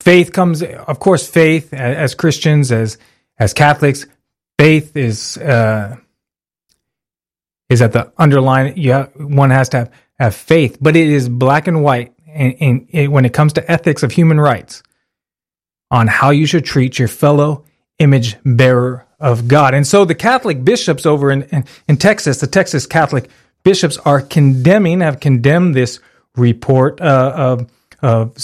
faith 0.00 0.32
comes, 0.32 0.62
of 0.62 1.00
course, 1.00 1.26
faith 1.26 1.74
as 1.74 2.14
Christians, 2.14 2.70
as 2.70 2.96
as 3.38 3.52
Catholics, 3.52 4.06
faith 4.60 4.96
is 4.96 5.36
uh, 5.38 5.96
is 7.68 7.82
at 7.82 7.92
the 7.92 8.12
underline. 8.16 8.74
Yeah, 8.76 9.06
one 9.16 9.50
has 9.50 9.68
to 9.70 9.78
have, 9.78 9.90
have 10.20 10.34
faith, 10.36 10.78
but 10.80 10.94
it 10.94 11.08
is 11.08 11.28
black 11.28 11.66
and 11.66 11.82
white 11.82 12.14
in, 12.32 12.86
in, 12.86 13.10
when 13.10 13.24
it 13.24 13.32
comes 13.32 13.54
to 13.54 13.68
ethics 13.70 14.04
of 14.04 14.12
human 14.12 14.38
rights 14.38 14.84
on 15.90 16.06
how 16.06 16.30
you 16.30 16.46
should 16.46 16.64
treat 16.64 17.00
your 17.00 17.08
fellow 17.08 17.64
image 17.98 18.36
bearer 18.44 19.06
of 19.18 19.48
God. 19.48 19.74
And 19.74 19.86
so 19.86 20.04
the 20.04 20.14
Catholic 20.14 20.64
bishops 20.64 21.04
over 21.04 21.32
in, 21.32 21.42
in, 21.44 21.64
in, 21.88 21.96
Texas, 21.96 22.38
the 22.38 22.46
Texas 22.46 22.86
Catholic 22.86 23.28
bishops 23.64 23.98
are 23.98 24.20
condemning, 24.20 25.00
have 25.00 25.20
condemned 25.20 25.74
this 25.74 26.00
report 26.36 27.00
uh, 27.00 27.32
of, 27.34 27.70
of 28.00 28.36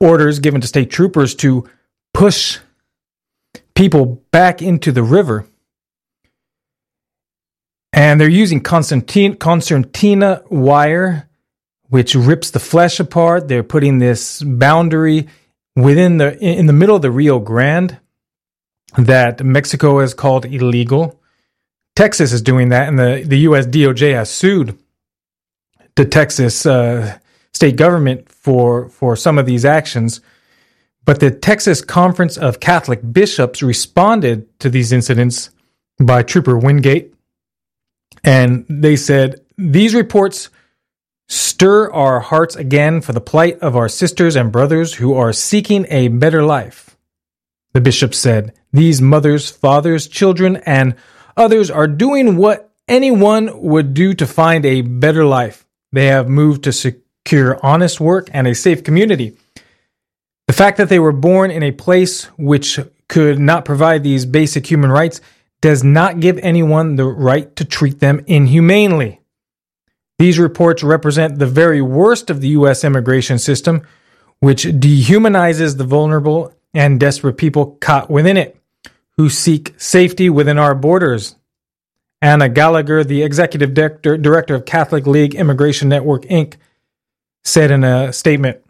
orders 0.00 0.38
given 0.38 0.60
to 0.60 0.66
state 0.66 0.90
troopers 0.90 1.34
to 1.36 1.68
push 2.14 2.58
people 3.74 4.22
back 4.30 4.62
into 4.62 4.92
the 4.92 5.02
river. 5.02 5.46
And 7.92 8.20
they're 8.20 8.28
using 8.28 8.60
concertina 8.60 10.42
wire 10.50 11.28
which 11.88 12.14
rips 12.14 12.50
the 12.50 12.60
flesh 12.60 13.00
apart. 13.00 13.48
They're 13.48 13.62
putting 13.62 13.98
this 13.98 14.42
boundary 14.42 15.28
within 15.74 16.16
the 16.18 16.36
in 16.38 16.66
the 16.66 16.72
middle 16.72 16.96
of 16.96 17.02
the 17.02 17.10
Rio 17.10 17.38
Grande 17.38 17.98
that 18.96 19.44
Mexico 19.44 20.00
has 20.00 20.14
called 20.14 20.44
illegal. 20.44 21.20
Texas 21.96 22.32
is 22.32 22.42
doing 22.42 22.68
that, 22.68 22.88
and 22.88 22.98
the, 22.98 23.24
the 23.26 23.38
U.S. 23.38 23.66
DOJ 23.66 24.14
has 24.14 24.30
sued 24.30 24.78
the 25.96 26.04
Texas 26.04 26.64
uh, 26.66 27.18
state 27.52 27.76
government 27.76 28.30
for 28.30 28.88
for 28.90 29.16
some 29.16 29.38
of 29.38 29.46
these 29.46 29.64
actions. 29.64 30.20
But 31.04 31.20
the 31.20 31.30
Texas 31.30 31.80
Conference 31.80 32.36
of 32.36 32.60
Catholic 32.60 33.00
Bishops 33.12 33.62
responded 33.62 34.46
to 34.60 34.68
these 34.68 34.92
incidents 34.92 35.50
by 35.98 36.22
Trooper 36.22 36.58
Wingate, 36.58 37.14
and 38.22 38.66
they 38.68 38.96
said 38.96 39.40
these 39.56 39.94
reports 39.94 40.50
stir 41.28 41.90
our 41.92 42.20
hearts 42.20 42.56
again 42.56 43.00
for 43.00 43.12
the 43.12 43.20
plight 43.20 43.58
of 43.60 43.74
our 43.74 43.88
sisters 43.88 44.36
and 44.36 44.52
brothers 44.52 44.94
who 44.94 45.14
are 45.14 45.32
seeking 45.32 45.86
a 45.88 46.08
better 46.08 46.42
life. 46.42 46.96
The 47.72 47.80
bishop 47.80 48.14
said, 48.14 48.52
These 48.72 49.00
mothers, 49.00 49.50
fathers, 49.50 50.08
children, 50.08 50.56
and 50.66 50.94
others 51.36 51.70
are 51.70 51.88
doing 51.88 52.36
what 52.36 52.70
anyone 52.88 53.62
would 53.62 53.94
do 53.94 54.14
to 54.14 54.26
find 54.26 54.64
a 54.64 54.80
better 54.82 55.24
life. 55.24 55.66
They 55.92 56.06
have 56.06 56.28
moved 56.28 56.64
to 56.64 56.72
secure 56.72 57.58
honest 57.64 58.00
work 58.00 58.28
and 58.32 58.46
a 58.46 58.54
safe 58.54 58.84
community. 58.84 59.36
The 60.46 60.52
fact 60.52 60.78
that 60.78 60.88
they 60.88 60.98
were 60.98 61.12
born 61.12 61.50
in 61.50 61.62
a 61.62 61.72
place 61.72 62.24
which 62.38 62.78
could 63.08 63.38
not 63.38 63.64
provide 63.64 64.02
these 64.02 64.26
basic 64.26 64.66
human 64.70 64.90
rights 64.90 65.20
does 65.60 65.82
not 65.82 66.20
give 66.20 66.38
anyone 66.38 66.96
the 66.96 67.06
right 67.06 67.54
to 67.56 67.64
treat 67.64 67.98
them 67.98 68.22
inhumanely. 68.26 69.20
These 70.18 70.38
reports 70.38 70.82
represent 70.82 71.38
the 71.38 71.46
very 71.46 71.82
worst 71.82 72.30
of 72.30 72.40
the 72.40 72.48
U.S. 72.48 72.84
immigration 72.84 73.38
system, 73.38 73.86
which 74.38 74.64
dehumanizes 74.64 75.76
the 75.76 75.84
vulnerable 75.84 76.54
and 76.72 77.00
desperate 77.00 77.36
people 77.36 77.76
caught 77.80 78.10
within 78.10 78.36
it, 78.36 78.60
who 79.16 79.28
seek 79.28 79.74
safety 79.78 80.28
within 80.30 80.58
our 80.58 80.74
borders. 80.74 81.36
Anna 82.22 82.48
Gallagher, 82.48 83.04
the 83.04 83.22
executive 83.22 83.74
director, 83.74 84.16
director 84.16 84.54
of 84.54 84.64
Catholic 84.64 85.06
Legal 85.06 85.38
Immigration 85.38 85.88
Network, 85.88 86.22
Inc., 86.24 86.54
said 87.44 87.70
in 87.70 87.84
a 87.84 88.12
statement 88.12 88.62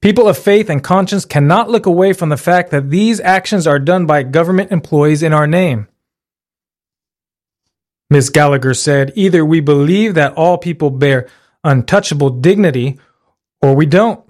People 0.00 0.28
of 0.28 0.38
faith 0.38 0.70
and 0.70 0.84
conscience 0.84 1.24
cannot 1.24 1.70
look 1.70 1.86
away 1.86 2.12
from 2.12 2.28
the 2.28 2.36
fact 2.36 2.70
that 2.70 2.90
these 2.90 3.18
actions 3.18 3.66
are 3.66 3.78
done 3.78 4.06
by 4.06 4.22
government 4.22 4.70
employees 4.70 5.22
in 5.22 5.32
our 5.32 5.46
name. 5.46 5.88
Ms. 8.10 8.30
Gallagher 8.30 8.74
said, 8.74 9.12
either 9.16 9.44
we 9.44 9.60
believe 9.60 10.14
that 10.14 10.34
all 10.34 10.58
people 10.58 10.90
bear 10.90 11.28
untouchable 11.64 12.30
dignity 12.30 13.00
or 13.60 13.74
we 13.74 13.86
don't. 13.86 14.24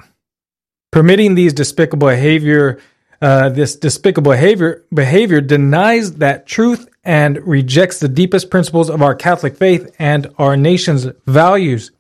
Permitting 0.93 1.35
these 1.35 1.53
despicable 1.53 2.09
behavior, 2.09 2.79
uh, 3.27 3.49
this 3.49 3.75
despicable 3.75 4.31
behavior, 4.31 4.85
behavior 4.95 5.41
denies 5.41 6.13
that 6.19 6.47
truth 6.47 6.89
and 7.03 7.45
rejects 7.45 7.99
the 7.99 8.07
deepest 8.07 8.53
principles 8.53 8.89
of 8.89 9.03
our 9.03 9.17
Catholic 9.17 9.57
faith 9.57 9.93
and 9.99 10.33
our 10.39 10.57
nation's 10.57 11.09
values. 11.27 11.91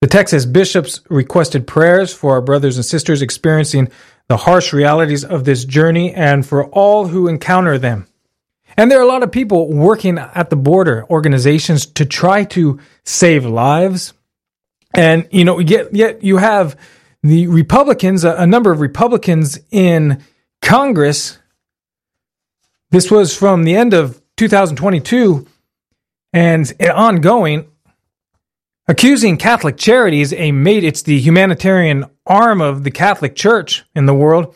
The 0.00 0.08
Texas 0.08 0.44
bishops 0.44 1.02
requested 1.08 1.68
prayers 1.68 2.12
for 2.12 2.32
our 2.32 2.40
brothers 2.40 2.78
and 2.78 2.84
sisters 2.84 3.22
experiencing 3.22 3.92
the 4.26 4.38
harsh 4.38 4.72
realities 4.72 5.24
of 5.24 5.44
this 5.44 5.64
journey 5.64 6.12
and 6.12 6.44
for 6.44 6.66
all 6.70 7.06
who 7.06 7.28
encounter 7.28 7.78
them. 7.78 8.08
And 8.76 8.90
there 8.90 8.98
are 8.98 9.04
a 9.04 9.06
lot 9.06 9.22
of 9.22 9.30
people 9.30 9.72
working 9.72 10.18
at 10.18 10.50
the 10.50 10.56
border, 10.56 11.06
organizations 11.10 11.86
to 11.86 12.06
try 12.06 12.42
to 12.46 12.80
save 13.04 13.46
lives. 13.46 14.14
And, 14.96 15.28
you 15.30 15.44
know, 15.44 15.60
yet, 15.60 15.94
yet 15.94 16.24
you 16.24 16.38
have 16.38 16.76
the 17.22 17.46
Republicans, 17.46 18.24
a, 18.24 18.34
a 18.34 18.46
number 18.46 18.72
of 18.72 18.80
Republicans 18.80 19.58
in 19.70 20.22
Congress. 20.60 21.38
This 22.90 23.10
was 23.10 23.36
from 23.36 23.64
the 23.64 23.76
end 23.76 23.94
of 23.94 24.20
2022 24.36 25.46
and 26.32 26.72
ongoing, 26.80 27.66
accusing 28.88 29.36
Catholic 29.36 29.76
Charities, 29.76 30.32
a 30.32 30.52
made 30.52 30.84
it's 30.84 31.02
the 31.02 31.20
humanitarian 31.20 32.06
arm 32.26 32.60
of 32.60 32.84
the 32.84 32.90
Catholic 32.90 33.36
Church 33.36 33.84
in 33.94 34.06
the 34.06 34.14
world, 34.14 34.54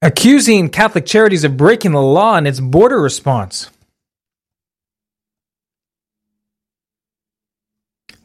accusing 0.00 0.68
Catholic 0.68 1.06
Charities 1.06 1.44
of 1.44 1.56
breaking 1.56 1.92
the 1.92 2.02
law 2.02 2.36
in 2.36 2.46
its 2.46 2.60
border 2.60 3.00
response. 3.00 3.70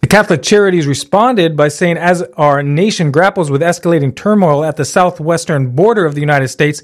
The 0.08 0.15
Catholic 0.15 0.41
Charities 0.41 0.88
responded 0.88 1.58
by 1.58 1.67
saying, 1.67 1.98
as 1.98 2.22
our 2.38 2.63
nation 2.63 3.12
grapples 3.12 3.52
with 3.52 3.62
escalating 3.62 4.15
turmoil 4.15 4.63
at 4.63 4.78
the 4.78 4.86
southwestern 4.86 5.72
border 5.72 6.06
of 6.06 6.15
the 6.15 6.22
United 6.22 6.48
States 6.48 6.82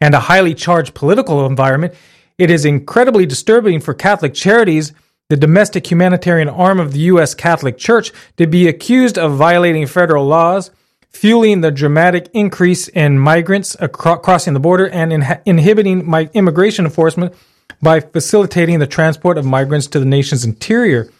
and 0.00 0.14
a 0.14 0.20
highly 0.20 0.54
charged 0.54 0.94
political 0.94 1.44
environment, 1.44 1.92
it 2.38 2.52
is 2.52 2.64
incredibly 2.64 3.26
disturbing 3.26 3.80
for 3.80 3.94
Catholic 3.94 4.32
Charities, 4.32 4.92
the 5.28 5.36
domestic 5.36 5.90
humanitarian 5.90 6.48
arm 6.48 6.78
of 6.78 6.92
the 6.92 7.00
U.S. 7.00 7.34
Catholic 7.34 7.78
Church, 7.78 8.12
to 8.36 8.46
be 8.46 8.68
accused 8.68 9.18
of 9.18 9.32
violating 9.32 9.88
federal 9.88 10.24
laws 10.24 10.70
fueling 11.10 11.62
the 11.62 11.72
dramatic 11.72 12.28
increase 12.32 12.86
in 12.86 13.18
migrants 13.18 13.76
acro- 13.80 14.18
crossing 14.18 14.54
the 14.54 14.60
border 14.60 14.88
and 14.88 15.12
in- 15.12 15.40
inhibiting 15.44 16.08
my 16.08 16.30
immigration 16.32 16.84
enforcement 16.84 17.34
by 17.82 17.98
facilitating 17.98 18.78
the 18.78 18.86
transport 18.86 19.36
of 19.36 19.44
migrants 19.44 19.88
to 19.88 19.98
the 19.98 20.04
nation's 20.04 20.44
interior. 20.44 21.10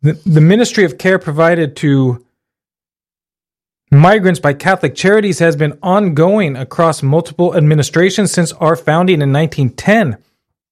The, 0.00 0.40
Ministry 0.40 0.84
of 0.84 0.96
Care 0.96 1.18
provided 1.18 1.74
to 1.76 2.24
migrants 3.90 4.38
by 4.38 4.52
Catholic 4.52 4.94
Charities 4.94 5.40
has 5.40 5.56
been 5.56 5.76
ongoing 5.82 6.56
across 6.56 7.02
multiple 7.02 7.56
administrations 7.56 8.30
since 8.30 8.52
our 8.52 8.76
founding 8.76 9.20
in 9.20 9.32
1910. 9.32 10.18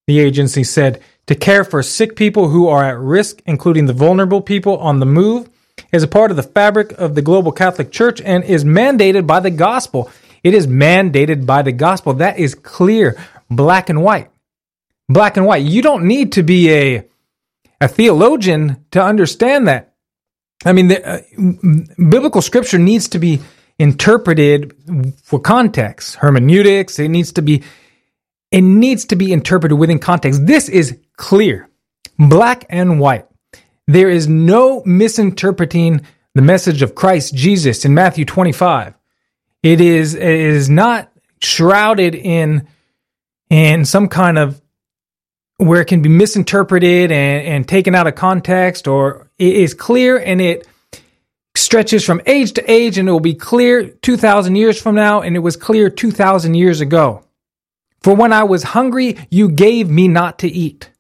The 0.07 0.21
agency 0.21 0.63
said 0.63 1.03
to 1.27 1.35
care 1.35 1.65
for 1.65 1.83
sick 1.83 2.15
people 2.15 2.51
who 2.51 2.69
are 2.69 2.85
at 2.85 2.99
risk, 2.99 3.43
including 3.47 3.87
the 3.87 3.93
vulnerable 3.93 4.41
people 4.41 4.79
on 4.79 5.01
the 5.01 5.07
move 5.07 5.51
is 5.93 6.05
a 6.05 6.09
part 6.09 6.31
of 6.31 6.37
the 6.37 6.43
fabric 6.45 6.93
of 6.93 7.17
the 7.17 7.23
global 7.23 7.51
Catholic 7.51 7.91
Church 7.91 8.21
and 8.21 8.45
is 8.45 8.65
mandated 8.65 9.27
by 9.27 9.41
the 9.41 9.51
gospel. 9.51 10.09
It 10.45 10.55
is 10.55 10.69
mandated 10.69 11.47
by 11.47 11.63
the 11.63 11.73
gospel. 11.73 12.15
That 12.15 12.39
is 12.39 12.55
clear, 12.55 13.19
black 13.51 13.89
and 13.89 14.03
white. 14.05 14.31
Black 15.09 15.37
and 15.37 15.47
white. 15.47 15.65
You 15.65 15.83
don't 15.83 16.07
need 16.07 16.33
to 16.33 16.45
be 16.45 16.71
a, 16.73 17.05
a 17.81 17.89
theologian 17.89 18.85
to 18.93 19.03
understand 19.03 19.69
that. 19.69 19.95
I 20.65 20.73
mean, 20.73 20.89
the, 20.89 21.07
uh, 21.07 21.21
biblical 22.11 22.43
scripture 22.43 22.79
needs 22.79 23.09
to 23.09 23.19
be 23.19 23.41
interpreted 23.79 24.75
for 25.23 25.39
context, 25.39 26.17
hermeneutics. 26.17 26.99
It 26.99 27.09
needs 27.09 27.33
to 27.33 27.43
be, 27.43 27.63
it 28.51 28.63
needs 28.63 29.05
to 29.07 29.17
be 29.17 29.33
interpreted 29.33 29.79
within 29.79 29.99
context. 29.99 30.47
This 30.47 30.69
is 30.69 30.99
clear, 31.17 31.69
black 32.19 32.65
and 32.71 32.99
white. 32.99 33.27
There 33.87 34.09
is 34.09 34.27
no 34.27 34.83
misinterpreting 34.85 36.07
the 36.35 36.43
message 36.43 36.83
of 36.83 36.95
Christ 36.95 37.35
Jesus 37.35 37.85
in 37.85 37.95
Matthew 37.95 38.25
25. 38.25 38.95
It 39.63 39.81
is, 39.81 40.15
it 40.15 40.23
is 40.23 40.69
not 40.69 41.13
shrouded 41.41 42.15
in, 42.15 42.67
in 43.51 43.85
some 43.85 44.09
kind 44.09 44.39
of 44.39 44.61
where 45.59 45.81
it 45.81 45.87
can 45.87 46.03
be 46.03 46.09
misinterpreted 46.09 47.11
and, 47.11 47.47
and 47.47 47.69
taken 47.69 47.95
out 47.95 48.07
of 48.07 48.15
context, 48.15 48.87
or 48.89 49.31
it 49.39 49.55
is 49.57 49.75
clear 49.75 50.19
and 50.19 50.41
it 50.41 50.67
stretches 51.55 52.05
from 52.05 52.21
age 52.27 52.53
to 52.53 52.71
age, 52.71 52.99
and 52.99 53.09
it 53.09 53.13
will 53.13 53.21
be 53.21 53.35
clear 53.35 53.89
2,000 53.89 54.57
years 54.57 54.81
from 54.81 54.95
now, 54.95 55.23
and 55.23 55.37
it 55.37 55.41
was 55.41 55.57
clear 55.57 55.89
2,000 55.89 56.55
years 56.55 56.81
ago. 56.81 57.25
For 58.03 58.15
when 58.15 58.33
I 58.33 58.45
was 58.45 58.63
hungry, 58.63 59.17
you 59.31 59.49
gave 59.49 59.91
me 59.91 60.07
not 60.07 60.39
to 60.41 60.49
eat. 60.49 60.91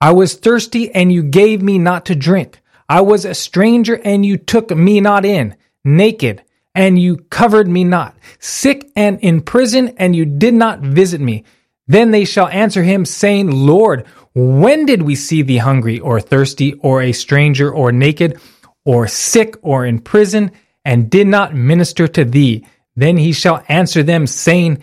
I 0.00 0.12
was 0.12 0.34
thirsty 0.34 0.92
and 0.92 1.12
you 1.12 1.22
gave 1.22 1.62
me 1.62 1.78
not 1.78 2.06
to 2.06 2.14
drink. 2.14 2.60
I 2.88 3.00
was 3.00 3.24
a 3.24 3.34
stranger 3.34 3.94
and 3.94 4.26
you 4.26 4.36
took 4.36 4.70
me 4.70 5.00
not 5.00 5.24
in, 5.24 5.56
naked 5.84 6.42
and 6.74 6.98
you 6.98 7.16
covered 7.16 7.66
me 7.66 7.84
not, 7.84 8.14
sick 8.38 8.90
and 8.94 9.18
in 9.20 9.40
prison 9.40 9.94
and 9.96 10.14
you 10.14 10.26
did 10.26 10.52
not 10.52 10.80
visit 10.80 11.20
me. 11.20 11.44
Then 11.88 12.10
they 12.10 12.24
shall 12.24 12.48
answer 12.48 12.82
him, 12.82 13.04
saying, 13.04 13.50
Lord, 13.50 14.06
when 14.34 14.86
did 14.86 15.02
we 15.02 15.14
see 15.14 15.42
thee 15.42 15.58
hungry 15.58 16.00
or 16.00 16.20
thirsty 16.20 16.74
or 16.74 17.02
a 17.02 17.12
stranger 17.12 17.72
or 17.72 17.92
naked 17.92 18.40
or 18.84 19.06
sick 19.08 19.56
or 19.62 19.86
in 19.86 20.00
prison 20.00 20.52
and 20.84 21.10
did 21.10 21.26
not 21.26 21.54
minister 21.54 22.08
to 22.08 22.24
thee? 22.24 22.66
Then 22.96 23.16
he 23.16 23.32
shall 23.32 23.62
answer 23.68 24.02
them, 24.02 24.26
saying, 24.26 24.82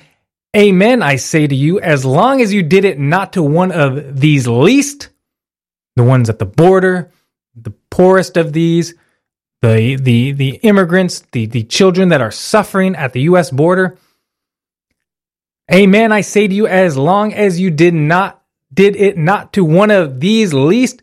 Amen, 0.56 1.02
I 1.02 1.16
say 1.16 1.48
to 1.48 1.56
you, 1.56 1.80
as 1.80 2.06
long 2.06 2.40
as 2.40 2.54
you 2.54 2.62
did 2.62 2.86
it 2.86 3.00
not 3.00 3.34
to 3.34 3.42
one 3.42 3.72
of 3.72 4.20
these 4.20 4.48
least, 4.48 5.10
the 5.96 6.04
ones 6.04 6.30
at 6.30 6.38
the 6.38 6.46
border, 6.46 7.12
the 7.56 7.74
poorest 7.90 8.38
of 8.38 8.54
these, 8.54 8.94
the 9.62 9.96
the 9.96 10.32
the 10.34 10.50
immigrants, 10.58 11.22
the, 11.32 11.48
the 11.48 11.64
children 11.64 12.10
that 12.10 12.22
are 12.22 12.32
suffering 12.32 12.96
at 12.96 13.14
the 13.14 13.22
US 13.22 13.50
border. 13.50 13.98
Amen, 15.72 16.12
I 16.12 16.22
say 16.22 16.48
to 16.48 16.54
you, 16.54 16.68
as 16.68 16.98
long 16.98 17.34
as 17.34 17.60
you 17.60 17.72
did 17.72 17.94
not 17.94 18.42
did 18.74 18.96
it 18.96 19.18
not 19.18 19.54
to 19.54 19.64
one 19.64 19.92
of 19.92 20.20
these 20.20 20.54
least, 20.54 21.02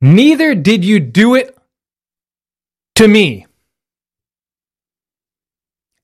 neither 0.00 0.54
did 0.54 0.84
you 0.84 0.98
do 0.98 1.34
it 1.34 1.56
to 2.96 3.06
me. 3.06 3.46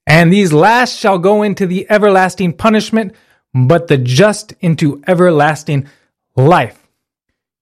And 0.06 0.32
these 0.32 0.52
last 0.52 0.98
shall 0.98 1.18
go 1.18 1.42
into 1.42 1.66
the 1.66 1.86
everlasting 1.90 2.54
punishment, 2.54 3.14
but 3.52 3.88
the 3.88 3.98
just 3.98 4.54
into 4.60 5.02
everlasting 5.06 5.88
life. 6.34 6.88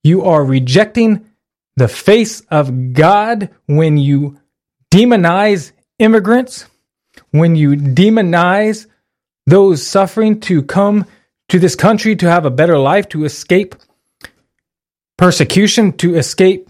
You 0.04 0.24
are 0.24 0.44
rejecting 0.44 1.26
the 1.76 1.88
face 1.88 2.42
of 2.50 2.92
God 2.92 3.50
when 3.66 3.96
you 3.96 4.38
demonize 4.92 5.72
immigrants, 5.98 6.66
when 7.30 7.56
you 7.56 7.70
demonize 7.70 8.86
those 9.46 9.86
suffering 9.86 10.40
to 10.40 10.62
come 10.62 11.06
to 11.48 11.58
this 11.58 11.76
country 11.76 12.16
to 12.16 12.28
have 12.28 12.44
a 12.44 12.50
better 12.50 12.78
life, 12.78 13.08
to 13.10 13.24
escape 13.24 13.76
persecution, 15.16 15.92
to 15.92 16.16
escape 16.16 16.68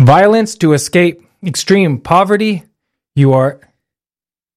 violence, 0.00 0.54
to 0.56 0.72
escape 0.72 1.22
extreme 1.44 1.98
poverty. 1.98 2.64
You 3.14 3.32
are 3.34 3.60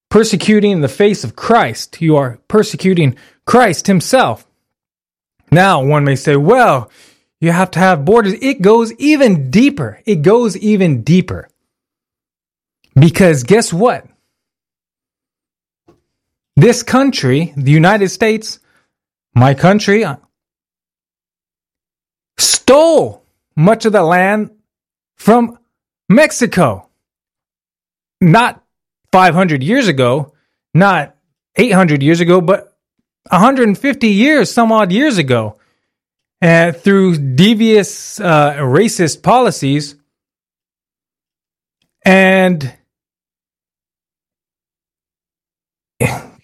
persecuting 0.10 0.82
the 0.82 0.88
face 0.88 1.24
of 1.24 1.36
Christ. 1.36 2.02
You 2.02 2.16
are 2.18 2.40
persecuting 2.48 3.16
Christ 3.46 3.88
himself. 3.88 4.46
Now, 5.52 5.84
one 5.84 6.04
may 6.04 6.16
say, 6.16 6.36
well, 6.36 6.92
you 7.42 7.52
have 7.52 7.72
to 7.72 7.80
have 7.80 8.06
borders. 8.06 8.34
It 8.42 8.62
goes 8.62 8.94
even 8.94 9.50
deeper. 9.50 10.02
It 10.06 10.22
goes 10.22 10.58
even 10.58 11.04
deeper. 11.04 11.50
Because 12.96 13.44
guess 13.44 13.72
what? 13.72 14.06
This 16.60 16.84
country, 16.84 17.54
the 17.56 17.72
United 17.72 18.10
States, 18.10 18.60
my 19.34 19.54
country, 19.54 20.04
uh, 20.04 20.18
stole 22.38 23.24
much 23.56 23.86
of 23.86 23.94
the 23.94 24.04
land 24.04 24.52
from 25.16 25.58
Mexico. 26.10 26.90
Not 28.20 28.62
500 29.14 29.64
years 29.64 29.88
ago, 29.88 30.34
not 30.74 31.16
800 31.56 32.04
years 32.04 32.20
ago, 32.20 32.42
but 32.42 32.76
150 33.30 34.08
years, 34.10 34.52
some 34.52 34.74
odd 34.74 34.92
years 34.92 35.18
ago. 35.18 35.58
And 36.42 36.76
through 36.76 37.36
devious 37.36 38.20
uh, 38.20 38.56
racist 38.56 39.24
policies. 39.24 39.96
And 42.04 42.74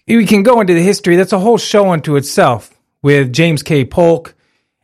we 0.06 0.26
can 0.26 0.42
go 0.42 0.60
into 0.60 0.74
the 0.74 0.82
history. 0.82 1.16
That's 1.16 1.32
a 1.32 1.38
whole 1.38 1.58
show 1.58 1.90
unto 1.90 2.16
itself 2.16 2.72
with 3.02 3.32
James 3.32 3.62
K. 3.62 3.84
Polk 3.84 4.34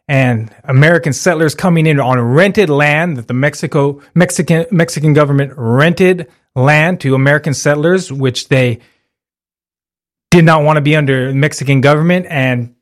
and 0.09 0.55
American 0.65 1.13
settlers 1.13 1.55
coming 1.55 1.87
in 1.87 2.01
on 2.01 2.21
rented 2.21 2.69
land 2.69 3.17
that 3.17 3.29
the 3.29 3.35
Mexico 3.35 4.03
Mexican 4.15 4.67
Mexican 4.71 5.13
government 5.13 5.53
rented 5.57 6.29
land 6.55 7.01
to 7.01 7.15
American 7.15 7.55
settlers, 7.55 8.13
which 8.13 8.49
they 8.49 8.81
did 10.31 10.45
not 10.45 10.65
want 10.65 10.77
to 10.77 10.81
be 10.81 10.97
under 10.97 11.29
the 11.29 11.35
Mexican 11.35 11.81
government 11.81 12.27
and 12.29 12.75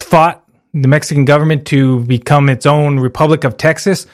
fought 0.00 0.44
the 0.74 0.88
Mexican 0.88 1.24
government 1.24 1.66
to 1.68 2.04
become 2.04 2.48
its 2.48 2.66
own 2.66 3.00
Republic 3.00 3.44
of 3.44 3.56
Texas. 3.56 4.06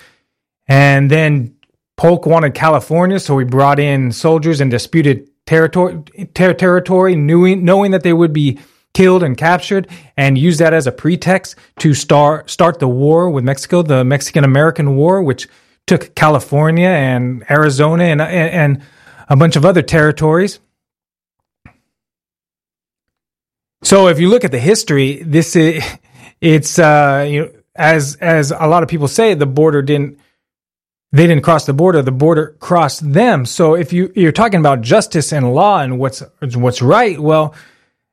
And 0.66 1.10
then 1.10 1.56
Polk 1.96 2.24
wanted 2.26 2.54
California, 2.54 3.18
so 3.18 3.38
he 3.38 3.44
brought 3.44 3.78
in 3.78 4.12
soldiers 4.12 4.60
and 4.60 4.70
disputed 4.70 5.28
territory, 5.46 6.02
ter- 6.34 6.54
territory 6.54 7.16
knowing, 7.16 7.64
knowing 7.64 7.90
that 7.92 8.02
they 8.02 8.12
would 8.12 8.32
be 8.32 8.58
killed 8.92 9.22
and 9.22 9.36
captured, 9.36 9.88
and 10.16 10.38
use 10.38 10.58
that 10.58 10.72
as 10.72 10.86
a 10.86 10.92
pretext 10.92 11.56
to 11.80 11.94
start 11.94 12.48
start 12.50 12.78
the 12.78 12.88
war 12.88 13.30
with 13.30 13.44
Mexico, 13.44 13.82
the 13.82 14.04
Mexican 14.04 14.44
American 14.44 14.96
War, 14.96 15.22
which 15.22 15.48
took 15.86 16.14
California 16.14 16.88
and 16.88 17.44
Arizona 17.50 18.04
and, 18.04 18.20
and, 18.22 18.50
and 18.50 18.82
a 19.28 19.36
bunch 19.36 19.56
of 19.56 19.64
other 19.64 19.82
territories. 19.82 20.60
So 23.82 24.08
if 24.08 24.18
you 24.18 24.28
look 24.28 24.44
at 24.44 24.50
the 24.50 24.58
history, 24.58 25.22
this 25.22 25.56
is 25.56 25.84
it's 26.40 26.78
uh, 26.78 27.26
you 27.28 27.40
know 27.40 27.50
as 27.76 28.16
as 28.16 28.50
a 28.50 28.66
lot 28.66 28.82
of 28.82 28.88
people 28.88 29.08
say, 29.08 29.34
the 29.34 29.46
border 29.46 29.82
didn't 29.82 30.18
they 31.14 31.28
didn't 31.28 31.44
cross 31.44 31.64
the 31.64 31.72
border; 31.72 32.02
the 32.02 32.10
border 32.10 32.56
crossed 32.58 33.12
them. 33.12 33.46
So 33.46 33.74
if 33.74 33.92
you 33.92 34.12
you're 34.16 34.32
talking 34.32 34.58
about 34.58 34.80
justice 34.80 35.32
and 35.32 35.54
law 35.54 35.78
and 35.78 35.98
what's 36.00 36.24
what's 36.54 36.82
right, 36.82 37.18
well, 37.18 37.54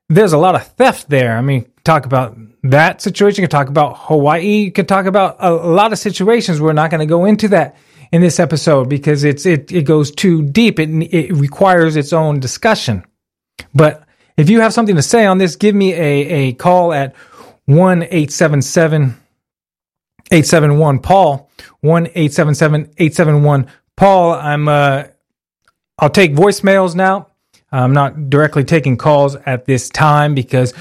there's 0.08 0.32
a 0.32 0.38
lot 0.38 0.54
of 0.54 0.64
theft 0.64 1.10
there. 1.10 1.36
I 1.36 1.40
mean, 1.40 1.66
talk 1.82 2.06
about 2.06 2.36
that 2.62 3.02
situation. 3.02 3.42
You 3.42 3.48
can 3.48 3.50
talk 3.50 3.68
about 3.68 3.98
Hawaii. 3.98 4.64
You 4.64 4.72
can 4.72 4.86
talk 4.86 5.06
about 5.06 5.36
a, 5.40 5.50
a 5.50 5.72
lot 5.72 5.92
of 5.92 5.98
situations. 5.98 6.60
We're 6.60 6.74
not 6.74 6.90
going 6.90 7.00
to 7.00 7.06
go 7.06 7.24
into 7.24 7.48
that 7.48 7.76
in 8.12 8.20
this 8.20 8.38
episode 8.38 8.88
because 8.88 9.24
it's 9.24 9.46
it 9.46 9.72
it 9.72 9.82
goes 9.82 10.12
too 10.12 10.44
deep. 10.44 10.78
It 10.78 10.88
it 11.12 11.32
requires 11.32 11.96
its 11.96 12.12
own 12.12 12.38
discussion. 12.38 13.04
But 13.74 14.06
if 14.36 14.48
you 14.48 14.60
have 14.60 14.72
something 14.72 14.94
to 14.94 15.02
say 15.02 15.26
on 15.26 15.38
this, 15.38 15.56
give 15.56 15.74
me 15.74 15.92
a 15.92 16.00
a 16.00 16.52
call 16.52 16.92
at 16.92 17.16
one 17.64 18.06
eight 18.10 18.30
seven 18.30 18.62
seven 18.62 19.16
871 20.32 21.00
Paul, 21.00 21.50
1 21.80 22.08
871 22.14 23.66
Paul. 23.96 24.32
I'm, 24.32 24.66
uh, 24.66 25.04
I'll 25.98 26.10
take 26.10 26.32
voicemails 26.32 26.94
now. 26.94 27.28
I'm 27.70 27.92
not 27.92 28.30
directly 28.30 28.64
taking 28.64 28.96
calls 28.96 29.36
at 29.36 29.66
this 29.66 29.90
time 29.90 30.34
because 30.34 30.72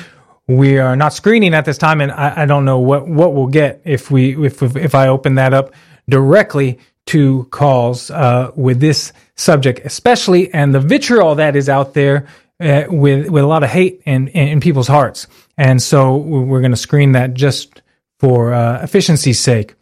we 0.47 0.77
are 0.77 0.95
not 0.95 1.13
screening 1.13 1.53
at 1.53 1.65
this 1.65 1.77
time, 1.77 2.01
and 2.01 2.11
I, 2.11 2.43
I 2.43 2.45
don't 2.45 2.65
know 2.65 2.79
what, 2.79 3.07
what 3.07 3.33
we'll 3.33 3.47
get 3.47 3.81
if 3.85 4.09
we 4.09 4.45
if 4.45 4.61
if 4.61 4.95
I 4.95 5.07
open 5.07 5.35
that 5.35 5.53
up 5.53 5.73
directly 6.09 6.79
to 7.07 7.45
calls 7.51 8.11
uh, 8.11 8.51
with 8.55 8.79
this 8.79 9.13
subject, 9.35 9.81
especially 9.85 10.53
and 10.53 10.73
the 10.73 10.79
vitriol 10.79 11.35
that 11.35 11.55
is 11.55 11.69
out 11.69 11.93
there 11.93 12.27
uh, 12.59 12.83
with 12.89 13.29
with 13.29 13.43
a 13.43 13.47
lot 13.47 13.63
of 13.63 13.69
hate 13.69 14.01
in, 14.05 14.27
in 14.29 14.59
people's 14.59 14.87
hearts, 14.87 15.27
and 15.57 15.81
so 15.81 16.17
we're 16.17 16.61
going 16.61 16.71
to 16.71 16.77
screen 16.77 17.13
that 17.13 17.33
just 17.33 17.80
for 18.21 18.53
uh, 18.53 18.83
efficiency's 18.83 19.39
sake. 19.39 19.73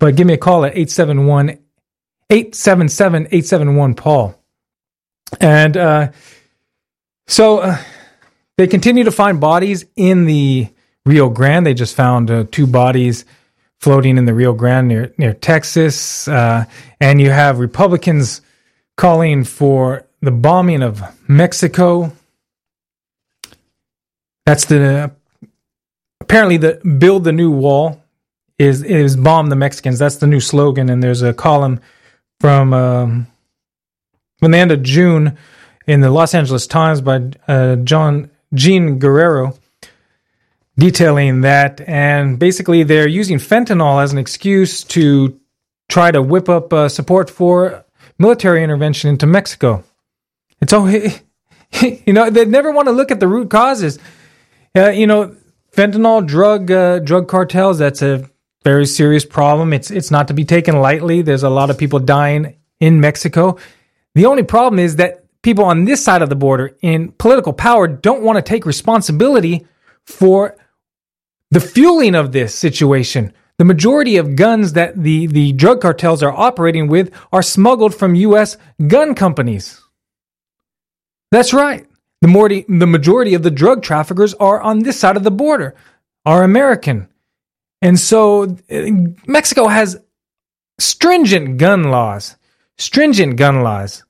But 0.00 0.16
give 0.16 0.26
me 0.26 0.34
a 0.34 0.38
call 0.38 0.64
at 0.64 0.72
871 0.72 1.50
877 2.28 3.26
871 3.26 3.94
Paul. 3.94 4.42
And 5.40 5.76
uh, 5.76 6.10
so 7.28 7.58
uh, 7.58 7.78
they 8.58 8.66
continue 8.66 9.04
to 9.04 9.12
find 9.12 9.40
bodies 9.40 9.84
in 9.94 10.24
the 10.24 10.66
Rio 11.04 11.30
Grande. 11.30 11.64
They 11.66 11.74
just 11.74 11.94
found 11.94 12.28
uh, 12.28 12.46
two 12.50 12.66
bodies 12.66 13.24
floating 13.78 14.18
in 14.18 14.24
the 14.24 14.34
Rio 14.34 14.52
Grande 14.52 14.88
near, 14.88 15.14
near 15.16 15.32
Texas. 15.32 16.26
Uh, 16.26 16.64
and 17.00 17.20
you 17.20 17.30
have 17.30 17.60
Republicans 17.60 18.40
calling 18.96 19.44
for 19.44 20.04
the 20.20 20.32
bombing 20.32 20.82
of 20.82 21.04
Mexico. 21.28 22.10
That's 24.44 24.64
the 24.64 25.14
apparently 26.26 26.56
the 26.56 26.74
build 26.98 27.22
the 27.22 27.32
new 27.32 27.52
wall 27.52 28.02
is 28.58 28.82
is 28.82 29.16
bomb 29.16 29.48
the 29.48 29.56
Mexicans. 29.56 29.98
That's 30.00 30.16
the 30.16 30.26
new 30.26 30.40
slogan, 30.40 30.90
and 30.90 31.02
there's 31.02 31.22
a 31.22 31.32
column 31.32 31.80
from 32.40 32.74
um, 32.74 33.26
from 34.40 34.50
the 34.50 34.58
end 34.58 34.72
of 34.72 34.82
June 34.82 35.38
in 35.86 36.00
the 36.00 36.10
Los 36.10 36.34
Angeles 36.34 36.66
Times 36.66 37.00
by 37.00 37.30
uh, 37.46 37.76
John 37.76 38.30
Jean 38.52 38.98
Guerrero 38.98 39.56
detailing 40.76 41.42
that, 41.42 41.80
and 41.86 42.38
basically 42.38 42.82
they're 42.82 43.08
using 43.08 43.38
fentanyl 43.38 44.02
as 44.02 44.12
an 44.12 44.18
excuse 44.18 44.82
to 44.84 45.38
try 45.88 46.10
to 46.10 46.20
whip 46.20 46.48
up 46.48 46.72
uh, 46.72 46.88
support 46.88 47.30
for 47.30 47.84
military 48.18 48.64
intervention 48.64 49.10
into 49.10 49.26
Mexico. 49.26 49.84
It's 50.60 50.72
all 50.72 50.90
you 50.90 52.12
know. 52.12 52.30
They 52.30 52.44
never 52.46 52.72
want 52.72 52.88
to 52.88 52.92
look 52.92 53.12
at 53.12 53.20
the 53.20 53.28
root 53.28 53.48
causes. 53.48 54.00
Uh, 54.74 54.90
you 54.90 55.06
know, 55.06 55.36
fentanyl 55.76 56.26
drug 56.26 56.70
uh, 56.70 56.98
drug 57.00 57.28
cartels. 57.28 57.78
That's 57.78 58.02
a 58.02 58.28
very 58.64 58.86
serious 58.86 59.24
problem. 59.24 59.72
It's 59.72 59.90
it's 59.90 60.10
not 60.10 60.28
to 60.28 60.34
be 60.34 60.44
taken 60.44 60.80
lightly. 60.80 61.22
There's 61.22 61.44
a 61.44 61.50
lot 61.50 61.70
of 61.70 61.78
people 61.78 62.00
dying 62.00 62.56
in 62.80 63.00
Mexico. 63.00 63.58
The 64.14 64.26
only 64.26 64.42
problem 64.42 64.78
is 64.78 64.96
that 64.96 65.24
people 65.42 65.64
on 65.64 65.84
this 65.84 66.02
side 66.02 66.22
of 66.22 66.28
the 66.28 66.36
border 66.36 66.76
in 66.82 67.12
political 67.12 67.52
power 67.52 67.86
don't 67.86 68.22
want 68.22 68.36
to 68.36 68.42
take 68.42 68.66
responsibility 68.66 69.66
for 70.04 70.56
the 71.50 71.60
fueling 71.60 72.14
of 72.14 72.32
this 72.32 72.54
situation. 72.54 73.32
The 73.58 73.64
majority 73.64 74.16
of 74.16 74.36
guns 74.36 74.74
that 74.74 75.00
the, 75.00 75.26
the 75.28 75.52
drug 75.52 75.80
cartels 75.80 76.22
are 76.22 76.32
operating 76.32 76.88
with 76.88 77.12
are 77.32 77.42
smuggled 77.42 77.94
from 77.94 78.14
U.S. 78.14 78.56
gun 78.86 79.14
companies. 79.14 79.80
That's 81.30 81.54
right. 81.54 81.86
The, 82.26 82.32
majority, 82.32 82.64
the 82.68 82.86
majority 82.88 83.34
of 83.34 83.44
the 83.44 83.52
drug 83.52 83.84
traffickers 83.84 84.34
are 84.34 84.60
on 84.60 84.80
this 84.80 84.98
side 84.98 85.16
of 85.16 85.22
the 85.22 85.30
border, 85.30 85.76
are 86.24 86.42
American. 86.42 87.06
And 87.80 88.00
so 88.00 88.56
uh, 88.68 88.90
Mexico 89.28 89.68
has 89.68 90.00
stringent 90.80 91.58
gun 91.58 91.84
laws, 91.84 92.34
stringent 92.78 93.36
gun 93.36 93.62
laws. 93.62 94.02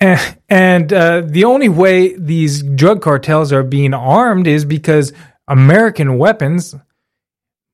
And 0.00 0.92
uh, 0.92 1.20
the 1.24 1.44
only 1.44 1.68
way 1.68 2.16
these 2.16 2.64
drug 2.64 3.00
cartels 3.00 3.52
are 3.52 3.62
being 3.62 3.94
armed 3.94 4.48
is 4.48 4.64
because 4.64 5.12
American 5.46 6.18
weapons, 6.18 6.74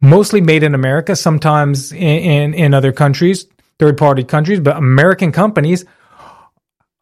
mostly 0.03 0.43
made 0.43 0.63
in 0.63 0.75
America, 0.75 1.17
sometimes 1.17 1.91
in, 1.91 1.99
in, 2.01 2.55
in 2.55 2.75
other 2.75 2.93
countries, 2.93 3.47
third 3.79 3.97
party 3.97 4.25
countries, 4.25 4.61
but 4.61 4.77
American 4.77 5.33
companies 5.33 5.87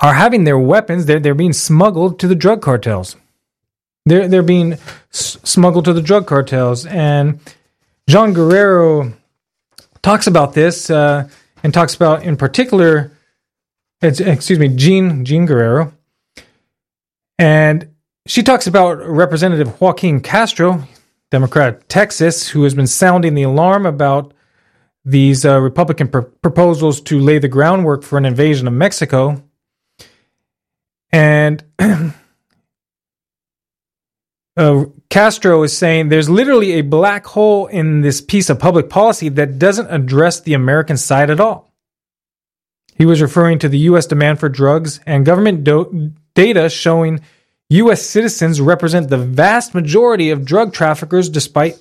are 0.00 0.14
having 0.14 0.44
their 0.44 0.58
weapons, 0.58 1.06
they're, 1.06 1.20
they're 1.20 1.34
being 1.34 1.52
smuggled 1.52 2.20
to 2.20 2.28
the 2.28 2.34
drug 2.34 2.62
cartels. 2.62 3.16
They're, 4.06 4.28
they're 4.28 4.42
being 4.42 4.78
smuggled 5.10 5.84
to 5.86 5.92
the 5.92 6.02
drug 6.02 6.26
cartels. 6.26 6.86
And 6.86 7.40
John 8.08 8.32
Guerrero 8.32 9.12
talks 10.02 10.26
about 10.26 10.54
this 10.54 10.88
uh, 10.88 11.28
and 11.62 11.74
talks 11.74 11.94
about, 11.94 12.22
in 12.22 12.36
particular, 12.36 13.12
excuse 14.00 14.58
me, 14.58 14.68
Jean 14.68 15.24
Jean 15.24 15.44
Guerrero, 15.44 15.92
and 17.38 17.88
she 18.26 18.42
talks 18.42 18.66
about 18.66 19.04
Representative 19.06 19.80
Joaquin 19.80 20.20
Castro, 20.20 20.84
Democrat 21.30 21.74
of 21.74 21.88
Texas, 21.88 22.48
who 22.48 22.64
has 22.64 22.74
been 22.74 22.86
sounding 22.86 23.34
the 23.34 23.42
alarm 23.42 23.86
about 23.86 24.32
these 25.04 25.44
uh, 25.44 25.58
Republican 25.60 26.08
pr- 26.08 26.20
proposals 26.20 27.00
to 27.02 27.18
lay 27.18 27.38
the 27.38 27.48
groundwork 27.48 28.02
for 28.02 28.18
an 28.18 28.26
invasion 28.26 28.66
of 28.66 28.74
Mexico. 28.74 29.42
And 31.10 31.64
uh, 34.56 34.84
Castro 35.10 35.62
is 35.62 35.76
saying 35.76 36.08
there's 36.08 36.28
literally 36.28 36.72
a 36.72 36.82
black 36.82 37.26
hole 37.26 37.66
in 37.66 38.02
this 38.02 38.20
piece 38.20 38.50
of 38.50 38.58
public 38.58 38.90
policy 38.90 39.28
that 39.30 39.58
doesn't 39.58 39.90
address 39.90 40.40
the 40.40 40.54
American 40.54 40.96
side 40.96 41.30
at 41.30 41.40
all. 41.40 41.72
He 42.94 43.06
was 43.06 43.22
referring 43.22 43.60
to 43.60 43.68
the 43.68 43.78
U.S. 43.90 44.06
demand 44.06 44.40
for 44.40 44.48
drugs 44.48 45.00
and 45.06 45.24
government 45.24 45.64
do- 45.64 46.12
data 46.34 46.68
showing 46.68 47.20
U.S. 47.70 48.02
citizens 48.02 48.60
represent 48.60 49.08
the 49.08 49.18
vast 49.18 49.74
majority 49.74 50.30
of 50.30 50.44
drug 50.44 50.72
traffickers 50.72 51.28
despite 51.28 51.78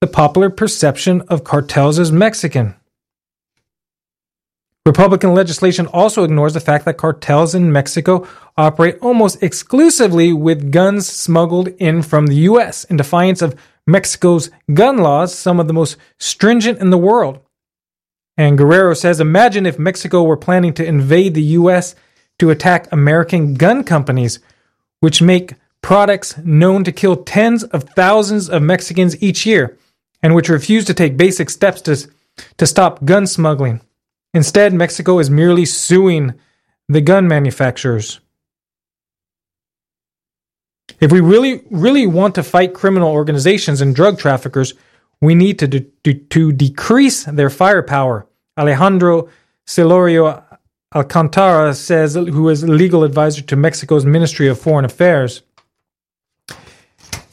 the 0.00 0.06
popular 0.06 0.50
perception 0.50 1.22
of 1.22 1.44
cartels 1.44 1.98
as 1.98 2.10
Mexican. 2.10 2.74
Republican 4.86 5.34
legislation 5.34 5.86
also 5.88 6.24
ignores 6.24 6.54
the 6.54 6.60
fact 6.60 6.84
that 6.84 6.96
cartels 6.96 7.54
in 7.54 7.70
Mexico 7.70 8.26
operate 8.56 8.98
almost 9.00 9.42
exclusively 9.42 10.32
with 10.32 10.72
guns 10.72 11.06
smuggled 11.06 11.68
in 11.78 12.02
from 12.02 12.26
the 12.26 12.36
U.S. 12.36 12.84
in 12.84 12.96
defiance 12.96 13.42
of 13.42 13.58
Mexico's 13.86 14.50
gun 14.72 14.98
laws, 14.98 15.34
some 15.34 15.60
of 15.60 15.66
the 15.66 15.72
most 15.72 15.96
stringent 16.18 16.78
in 16.78 16.90
the 16.90 16.98
world. 16.98 17.40
And 18.36 18.56
Guerrero 18.56 18.94
says 18.94 19.20
Imagine 19.20 19.66
if 19.66 19.78
Mexico 19.78 20.22
were 20.22 20.36
planning 20.36 20.72
to 20.74 20.84
invade 20.84 21.34
the 21.34 21.42
U.S. 21.42 21.94
to 22.38 22.50
attack 22.50 22.88
American 22.90 23.54
gun 23.54 23.84
companies, 23.84 24.38
which 25.00 25.22
make 25.22 25.54
products 25.82 26.36
known 26.38 26.84
to 26.84 26.92
kill 26.92 27.16
tens 27.16 27.64
of 27.64 27.84
thousands 27.84 28.48
of 28.48 28.62
Mexicans 28.62 29.20
each 29.22 29.46
year, 29.46 29.76
and 30.22 30.34
which 30.34 30.48
refuse 30.48 30.84
to 30.86 30.94
take 30.94 31.16
basic 31.16 31.50
steps 31.50 31.80
to, 31.82 32.08
to 32.56 32.66
stop 32.66 33.04
gun 33.04 33.26
smuggling. 33.26 33.80
Instead, 34.32 34.72
Mexico 34.72 35.18
is 35.18 35.30
merely 35.30 35.64
suing 35.64 36.34
the 36.88 37.00
gun 37.00 37.26
manufacturers. 37.26 38.20
If 40.98 41.12
we 41.12 41.20
really, 41.20 41.62
really 41.70 42.06
want 42.06 42.34
to 42.34 42.42
fight 42.42 42.74
criminal 42.74 43.10
organizations 43.10 43.80
and 43.80 43.94
drug 43.94 44.18
traffickers, 44.18 44.74
we 45.20 45.34
need 45.34 45.58
to, 45.58 45.68
de- 45.68 46.14
to 46.14 46.52
decrease 46.52 47.24
their 47.24 47.50
firepower. 47.50 48.26
Alejandro 48.58 49.28
Celorio 49.66 50.42
Alcantara 50.94 51.74
says, 51.74 52.14
who 52.14 52.48
is 52.48 52.64
legal 52.64 53.04
advisor 53.04 53.42
to 53.42 53.56
Mexico's 53.56 54.04
Ministry 54.04 54.48
of 54.48 54.58
Foreign 54.58 54.84
Affairs. 54.84 55.42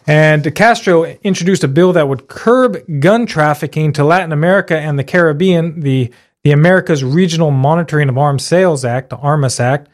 And 0.05 0.55
Castro 0.55 1.05
introduced 1.23 1.63
a 1.63 1.67
bill 1.67 1.91
that 1.93 2.07
would 2.07 2.27
curb 2.27 2.77
gun 2.99 3.25
trafficking 3.25 3.91
to 3.93 4.03
Latin 4.03 4.31
America 4.31 4.77
and 4.77 4.97
the 4.97 5.03
Caribbean, 5.03 5.81
the 5.81 6.13
the 6.43 6.53
America's 6.53 7.03
Regional 7.03 7.51
Monitoring 7.51 8.07
of 8.07 8.17
Arms 8.17 8.45
Sales 8.45 8.85
Act, 8.85 9.09
the 9.09 9.17
ARMAS 9.17 9.59
Act. 9.59 9.89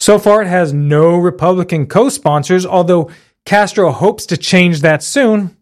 So 0.00 0.18
far, 0.18 0.42
it 0.42 0.48
has 0.48 0.72
no 0.72 1.16
Republican 1.16 1.86
co 1.86 2.08
sponsors, 2.08 2.66
although 2.66 3.10
Castro 3.44 3.90
hopes 3.90 4.26
to 4.26 4.36
change 4.36 4.80
that 4.80 5.02
soon. 5.02 5.56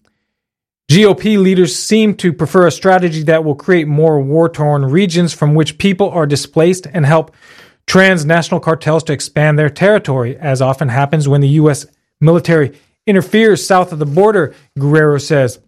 GOP 0.90 1.40
leaders 1.40 1.76
seem 1.76 2.14
to 2.16 2.32
prefer 2.32 2.66
a 2.66 2.72
strategy 2.72 3.22
that 3.22 3.44
will 3.44 3.54
create 3.54 3.86
more 3.86 4.20
war 4.20 4.48
torn 4.48 4.84
regions 4.84 5.32
from 5.32 5.54
which 5.54 5.78
people 5.78 6.10
are 6.10 6.26
displaced 6.26 6.86
and 6.92 7.06
help 7.06 7.34
transnational 7.86 8.60
cartels 8.60 9.04
to 9.04 9.12
expand 9.12 9.58
their 9.58 9.70
territory, 9.70 10.36
as 10.36 10.60
often 10.60 10.88
happens 10.88 11.28
when 11.28 11.40
the 11.40 11.48
U.S. 11.48 11.86
military 12.20 12.78
interferes 13.06 13.66
south 13.66 13.92
of 13.92 13.98
the 13.98 14.06
border, 14.06 14.54
Guerrero 14.78 15.18
says. 15.18 15.58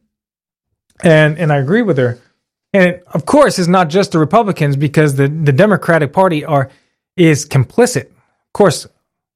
And, 1.02 1.38
and 1.38 1.52
I 1.52 1.58
agree 1.58 1.82
with 1.82 1.98
her. 1.98 2.18
And 2.72 3.00
of 3.08 3.26
course, 3.26 3.58
it's 3.58 3.68
not 3.68 3.90
just 3.90 4.12
the 4.12 4.18
Republicans 4.18 4.76
because 4.76 5.16
the, 5.16 5.28
the 5.28 5.52
Democratic 5.52 6.12
Party 6.12 6.44
are 6.44 6.70
is 7.16 7.46
complicit. 7.46 8.11
Of 8.52 8.58
course, 8.58 8.86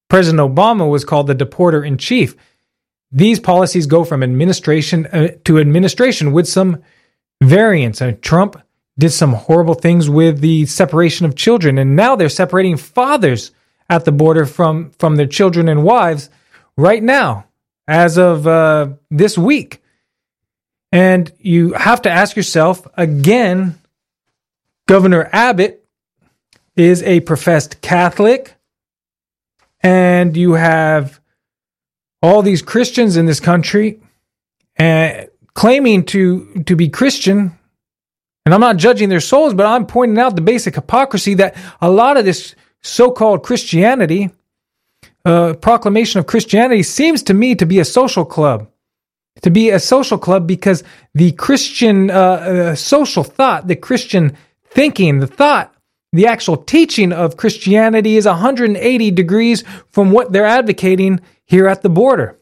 President 0.09 0.41
Obama 0.41 0.89
was 0.89 1.05
called 1.05 1.27
the 1.27 1.35
deporter 1.35 1.87
in 1.87 1.97
chief. 1.97 2.37
These 3.11 3.41
policies 3.41 3.87
go 3.87 4.05
from 4.05 4.23
administration 4.23 5.07
uh, 5.07 5.29
to 5.45 5.59
administration 5.59 6.33
with 6.33 6.47
some 6.47 6.83
variance. 7.43 8.03
Uh, 8.03 8.13
Trump 8.21 8.61
did 8.99 9.11
some 9.11 9.33
horrible 9.33 9.75
things 9.75 10.11
with 10.11 10.41
the 10.41 10.67
separation 10.67 11.25
of 11.25 11.35
children, 11.35 11.79
and 11.79 11.97
now 11.97 12.17
they're 12.17 12.29
separating 12.29 12.77
fathers 12.77 13.53
at 13.89 14.05
the 14.05 14.13
border 14.13 14.45
from 14.45 14.91
from 14.99 15.17
their 15.17 15.27
children 15.27 15.69
and 15.69 15.83
wives 15.83 16.29
right 16.77 17.03
now, 17.03 17.47
as 17.89 18.19
of 18.19 18.47
uh, 18.47 18.89
this 19.11 19.39
week. 19.39 19.83
And 20.93 21.33
you 21.39 21.73
have 21.73 22.03
to 22.03 22.11
ask 22.11 22.37
yourself 22.37 22.87
again 22.97 23.79
Governor 24.87 25.29
Abbott 25.33 25.85
is 26.77 27.03
a 27.03 27.21
professed 27.21 27.81
Catholic, 27.81 28.56
and 29.87 30.37
you 30.37 30.55
have 30.55 31.21
all 32.21 32.43
these 32.43 32.61
Christians 32.61 33.17
in 33.17 33.27
this 33.27 33.39
country 33.39 34.01
uh, 34.81 35.27
claiming 35.55 36.05
to, 36.07 36.65
to 36.67 36.75
be 36.75 36.89
Christian. 36.89 37.57
And 38.45 38.53
I'm 38.53 38.61
not 38.61 38.79
judging 38.79 39.11
their 39.11 39.21
souls, 39.21 39.55
but 39.55 39.65
I'm 39.65 39.87
pointing 39.87 40.19
out 40.19 40.35
the 40.35 40.43
basic 40.43 40.75
hypocrisy 40.75 41.35
that 41.35 41.57
a 41.81 41.89
lot 41.89 42.17
of 42.17 42.25
this 42.25 42.57
so 42.83 43.13
called 43.13 43.45
Christianity, 43.45 44.31
uh, 45.25 45.55
proclamation 45.55 46.19
of 46.19 46.27
Christianity, 46.27 46.83
seems 46.83 47.23
to 47.25 47.35
me 47.35 47.55
to 47.55 47.65
be 47.65 47.79
a 47.79 47.85
social 47.85 48.25
club 48.25 48.69
to 49.43 49.51
be 49.51 49.69
a 49.69 49.79
social 49.79 50.17
club 50.17 50.47
because 50.47 50.83
the 51.15 51.31
Christian 51.33 52.11
uh, 52.11 52.15
uh, 52.15 52.75
social 52.75 53.23
thought, 53.23 53.67
the 53.67 53.77
Christian 53.77 54.35
thinking, 54.65 55.21
the 55.21 55.27
thought, 55.27 55.76
the 56.17 56.27
actual 56.27 56.57
teaching 56.57 57.13
of 57.13 57.37
Christianity 57.37 58.17
is 58.17 58.27
180 58.27 59.11
degrees 59.11 59.65
from 59.93 60.11
what 60.11 60.33
they're 60.33 60.47
advocating 60.47 61.21
here 61.45 61.69
at 61.69 61.83
the 61.83 61.89
border. 61.89 62.39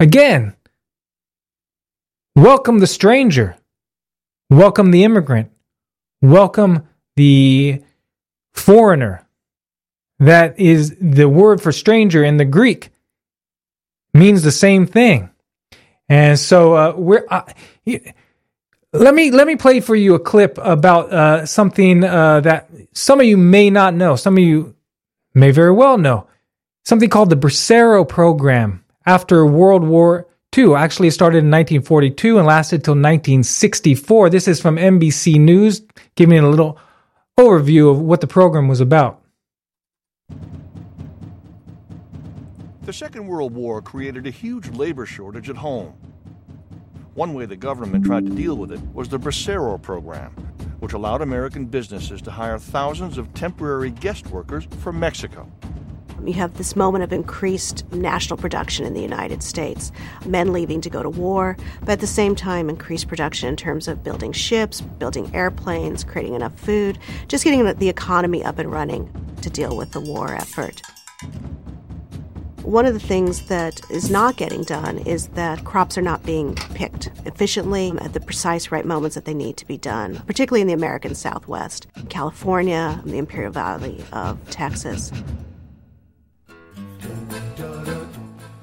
Again, 0.00 0.54
welcome 2.36 2.78
the 2.78 2.86
stranger, 2.86 3.56
welcome 4.50 4.90
the 4.90 5.02
immigrant, 5.02 5.50
welcome 6.20 6.86
the 7.16 7.82
foreigner. 8.52 9.26
That 10.20 10.58
is 10.58 10.96
the 11.00 11.28
word 11.28 11.62
for 11.62 11.72
stranger 11.72 12.22
in 12.24 12.36
the 12.36 12.44
Greek 12.44 12.90
means 14.12 14.42
the 14.42 14.52
same 14.52 14.86
thing. 14.86 15.30
And 16.08 16.38
so 16.38 16.74
uh, 16.74 16.94
we're. 16.96 17.26
Uh, 17.30 17.42
let 18.92 19.14
me 19.14 19.30
let 19.30 19.46
me 19.46 19.56
play 19.56 19.80
for 19.80 19.94
you 19.94 20.14
a 20.14 20.18
clip 20.18 20.58
about 20.58 21.12
uh, 21.12 21.46
something 21.46 22.04
uh, 22.04 22.40
that 22.40 22.70
some 22.92 23.20
of 23.20 23.26
you 23.26 23.36
may 23.36 23.70
not 23.70 23.94
know. 23.94 24.16
Some 24.16 24.38
of 24.38 24.42
you 24.42 24.74
may 25.34 25.50
very 25.50 25.72
well 25.72 25.98
know 25.98 26.26
something 26.84 27.10
called 27.10 27.30
the 27.30 27.36
Bracero 27.36 28.08
program. 28.08 28.84
After 29.04 29.44
World 29.46 29.84
War 29.84 30.26
II, 30.56 30.74
actually, 30.74 31.08
it 31.08 31.12
started 31.12 31.38
in 31.38 31.50
1942 31.50 32.38
and 32.38 32.46
lasted 32.46 32.84
till 32.84 32.92
1964. 32.92 34.30
This 34.30 34.48
is 34.48 34.60
from 34.60 34.76
NBC 34.76 35.38
News, 35.38 35.82
giving 36.14 36.38
a 36.38 36.48
little 36.48 36.78
overview 37.38 37.90
of 37.90 38.00
what 38.00 38.20
the 38.20 38.26
program 38.26 38.68
was 38.68 38.80
about. 38.80 39.22
The 42.82 42.92
Second 42.92 43.26
World 43.26 43.52
War 43.54 43.82
created 43.82 44.26
a 44.26 44.30
huge 44.30 44.68
labor 44.70 45.04
shortage 45.04 45.50
at 45.50 45.56
home. 45.56 45.92
One 47.18 47.34
way 47.34 47.46
the 47.46 47.56
government 47.56 48.04
tried 48.04 48.26
to 48.26 48.32
deal 48.32 48.56
with 48.56 48.70
it 48.70 48.78
was 48.94 49.08
the 49.08 49.18
Bracero 49.18 49.82
program, 49.82 50.30
which 50.78 50.92
allowed 50.92 51.20
American 51.20 51.66
businesses 51.66 52.22
to 52.22 52.30
hire 52.30 52.60
thousands 52.60 53.18
of 53.18 53.34
temporary 53.34 53.90
guest 53.90 54.28
workers 54.28 54.68
from 54.78 55.00
Mexico. 55.00 55.50
You 56.24 56.34
have 56.34 56.56
this 56.56 56.76
moment 56.76 57.02
of 57.02 57.12
increased 57.12 57.84
national 57.92 58.36
production 58.36 58.86
in 58.86 58.94
the 58.94 59.00
United 59.00 59.42
States, 59.42 59.90
men 60.26 60.52
leaving 60.52 60.80
to 60.80 60.88
go 60.88 61.02
to 61.02 61.10
war, 61.10 61.56
but 61.80 61.90
at 61.94 62.00
the 62.00 62.06
same 62.06 62.36
time, 62.36 62.70
increased 62.70 63.08
production 63.08 63.48
in 63.48 63.56
terms 63.56 63.88
of 63.88 64.04
building 64.04 64.30
ships, 64.30 64.80
building 64.80 65.28
airplanes, 65.34 66.04
creating 66.04 66.34
enough 66.34 66.56
food, 66.56 67.00
just 67.26 67.42
getting 67.42 67.64
the 67.64 67.88
economy 67.88 68.44
up 68.44 68.60
and 68.60 68.70
running 68.70 69.12
to 69.42 69.50
deal 69.50 69.76
with 69.76 69.90
the 69.90 70.00
war 70.00 70.34
effort. 70.34 70.82
One 72.68 72.84
of 72.84 72.92
the 72.92 73.00
things 73.00 73.44
that 73.44 73.80
is 73.90 74.10
not 74.10 74.36
getting 74.36 74.62
done 74.62 74.98
is 74.98 75.28
that 75.28 75.64
crops 75.64 75.96
are 75.96 76.02
not 76.02 76.22
being 76.26 76.54
picked 76.74 77.06
efficiently 77.24 77.94
at 78.02 78.12
the 78.12 78.20
precise 78.20 78.70
right 78.70 78.84
moments 78.84 79.14
that 79.14 79.24
they 79.24 79.32
need 79.32 79.56
to 79.56 79.66
be 79.66 79.78
done, 79.78 80.16
particularly 80.26 80.60
in 80.60 80.66
the 80.66 80.74
American 80.74 81.14
Southwest, 81.14 81.86
California, 82.10 83.00
the 83.06 83.16
Imperial 83.16 83.52
Valley 83.52 84.04
of 84.12 84.38
Texas. 84.50 85.10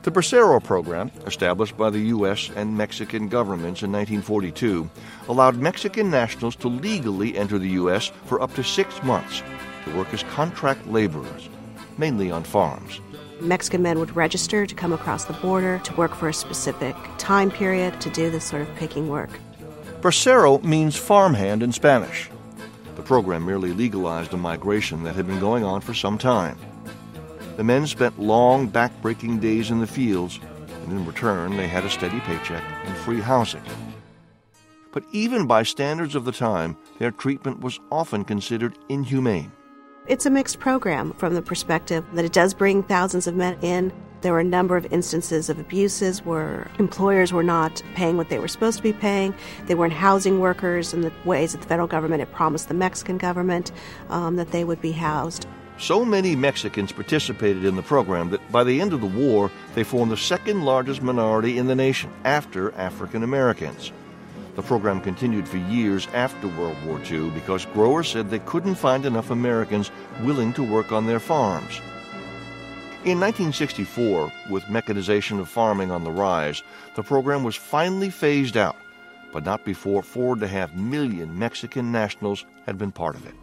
The 0.04 0.12
Bracero 0.12 0.63
program, 0.63 1.10
established 1.26 1.76
by 1.76 1.89
the 1.89 2.02
U.S. 2.02 2.52
and 2.56 2.78
Mexican 2.78 3.28
governments 3.28 3.82
in 3.82 3.91
1942, 3.91 4.88
allowed 5.30 5.58
Mexican 5.58 6.12
nationals 6.12 6.56
to 6.58 6.68
legally 6.68 7.36
enter 7.36 7.58
the 7.58 7.70
U.S. 7.70 8.12
for 8.26 8.39
up 8.39 8.54
to 8.54 8.63
six 8.63 9.02
months 9.02 9.41
to 9.86 9.98
work 9.98 10.13
as 10.13 10.22
contract 10.22 10.86
laborers, 10.86 11.50
mainly 11.98 12.30
on 12.30 12.44
farms. 12.44 13.02
Mexican 13.41 13.82
men 13.82 14.00
would 14.00 14.15
register 14.15 14.65
to 14.65 14.76
come 14.76 14.93
across 14.93 15.26
the 15.26 15.34
border 15.34 15.80
to 15.80 15.95
work 15.95 16.15
for 16.15 16.30
a 16.30 16.34
specific 16.34 16.95
time 17.17 17.52
period 17.52 18.00
to 18.02 18.10
do 18.10 18.30
this 18.30 18.45
sort 18.45 18.62
of 18.62 18.76
picking 18.76 19.10
work. 19.10 19.30
Bracero 20.02 20.63
means 20.63 20.95
farmhand 20.95 21.62
in 21.63 21.71
Spanish. 21.71 22.30
The 22.95 23.02
program 23.02 23.45
merely 23.45 23.74
legalized 23.74 24.34
a 24.34 24.38
migration 24.38 25.04
that 25.04 25.15
had 25.15 25.28
been 25.28 25.39
going 25.39 25.63
on 25.63 25.82
for 25.82 25.93
some 25.93 26.17
time. 26.17 26.58
The 27.58 27.63
men 27.63 27.88
spent 27.88 28.19
long, 28.19 28.67
back-breaking 28.67 29.39
days 29.39 29.71
in 29.71 29.80
the 29.80 29.88
fields, 29.88 30.39
and 30.84 30.91
in 30.91 31.06
return 31.06 31.58
they 31.58 31.67
had 31.67 31.86
a 31.86 31.89
steady 31.89 32.19
paycheck 32.21 32.63
and 32.86 32.95
free 32.98 33.19
housing. 33.19 33.63
But 34.91 35.04
even 35.12 35.45
by 35.45 35.63
standards 35.63 36.15
of 36.15 36.24
the 36.24 36.32
time, 36.32 36.78
their 37.00 37.12
treatment 37.12 37.60
was 37.60 37.80
often 37.91 38.24
considered 38.24 38.78
inhumane. 38.88 39.52
It's 40.08 40.28
a 40.28 40.30
mixed 40.30 40.60
program 40.60 41.13
from 41.13 41.34
the 41.34 41.41
perspective 41.41 42.06
that 42.13 42.24
it 42.24 42.32
does 42.32 42.54
bring 42.54 42.84
thousands 42.84 43.26
of 43.26 43.36
men 43.36 43.58
in. 43.63 43.91
There 44.22 44.34
were 44.34 44.39
a 44.39 44.44
number 44.44 44.78
of 44.78 44.86
instances 44.94 45.50
of 45.50 45.58
abuses 45.58 46.24
where 46.24 46.70
employers 46.78 47.34
were 47.34 47.41
not 47.41 47.82
paying 47.96 48.15
what 48.15 48.30
they 48.30 48.38
were 48.38 48.48
supposed 48.48 48.78
to 48.78 48.84
be 48.84 48.94
paying. 48.94 49.34
They 49.65 49.74
weren't 49.74 49.94
housing 49.94 50.39
workers 50.39 50.94
in 50.94 51.02
the 51.02 51.12
ways 51.26 51.54
that 51.54 51.62
the 51.62 51.68
federal 51.68 51.88
government 51.88 52.20
had 52.20 52.32
promised 52.32 52.68
the 52.68 52.76
Mexican 52.76 53.18
government 53.18 53.72
um, 54.10 54.36
that 54.36 54.52
they 54.52 54.63
would 54.63 54.80
be 54.80 54.91
housed. 54.91 55.48
So 55.80 56.06
many 56.06 56.36
Mexicans 56.36 56.91
participated 56.91 57.65
in 57.65 57.76
the 57.76 57.82
program 57.82 58.30
that 58.30 58.52
by 58.52 58.63
the 58.63 58.82
end 58.82 58.94
of 58.94 59.02
the 59.02 59.08
war, 59.08 59.50
they 59.74 59.84
formed 59.84 60.12
the 60.12 60.18
second 60.18 60.62
largest 60.65 61.02
minority 61.02 61.58
in 61.58 61.65
the 61.65 61.76
nation 61.76 62.12
after 62.24 62.72
African 62.76 63.24
Americans. 63.24 63.91
The 64.56 64.62
program 64.62 65.02
continued 65.02 65.48
for 65.48 65.58
years 65.58 66.08
after 66.13 66.48
World 66.48 66.78
War 66.86 67.02
II 67.12 67.30
because 67.32 67.65
growers 67.68 68.08
said 68.08 68.30
they 68.30 68.39
couldn't 68.39 68.76
find 68.76 69.06
enough 69.06 69.30
Americans 69.30 69.91
willing 70.22 70.54
to 70.54 70.63
work 70.63 70.94
on 70.94 71.06
their 71.06 71.20
farms. 71.20 71.82
In 73.04 73.20
1964, 73.20 74.32
with 74.50 74.68
mechanization 74.70 75.39
of 75.39 75.50
farming 75.50 75.91
on 75.91 76.04
the 76.06 76.12
rise, 76.12 76.63
the 76.96 77.04
program 77.04 77.44
was 77.44 77.56
finally 77.56 78.10
phased 78.10 78.56
out, 78.56 78.78
but 79.34 79.44
not 79.44 79.65
before 79.65 80.02
four 80.02 80.34
and 80.34 80.44
a 80.44 80.48
half 80.48 80.74
million 80.74 81.38
Mexican 81.38 81.91
nationals 81.91 82.46
had 82.65 82.78
been 82.78 82.91
part 82.91 83.15
of 83.15 83.28
it. 83.28 83.36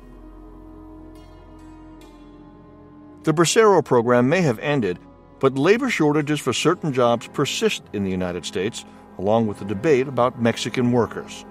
The 3.24 3.34
Bracero 3.34 3.84
program 3.84 4.28
may 4.28 4.40
have 4.40 4.58
ended, 4.58 4.98
but 5.38 5.56
labor 5.56 5.90
shortages 5.90 6.40
for 6.40 6.52
certain 6.52 6.92
jobs 6.92 7.28
persist 7.28 7.82
in 7.92 8.02
the 8.02 8.10
United 8.10 8.44
States, 8.44 8.84
along 9.18 9.46
with 9.46 9.58
the 9.58 9.64
debate 9.64 10.08
about 10.08 10.40
Mexican 10.40 10.92
workers. 10.92 11.44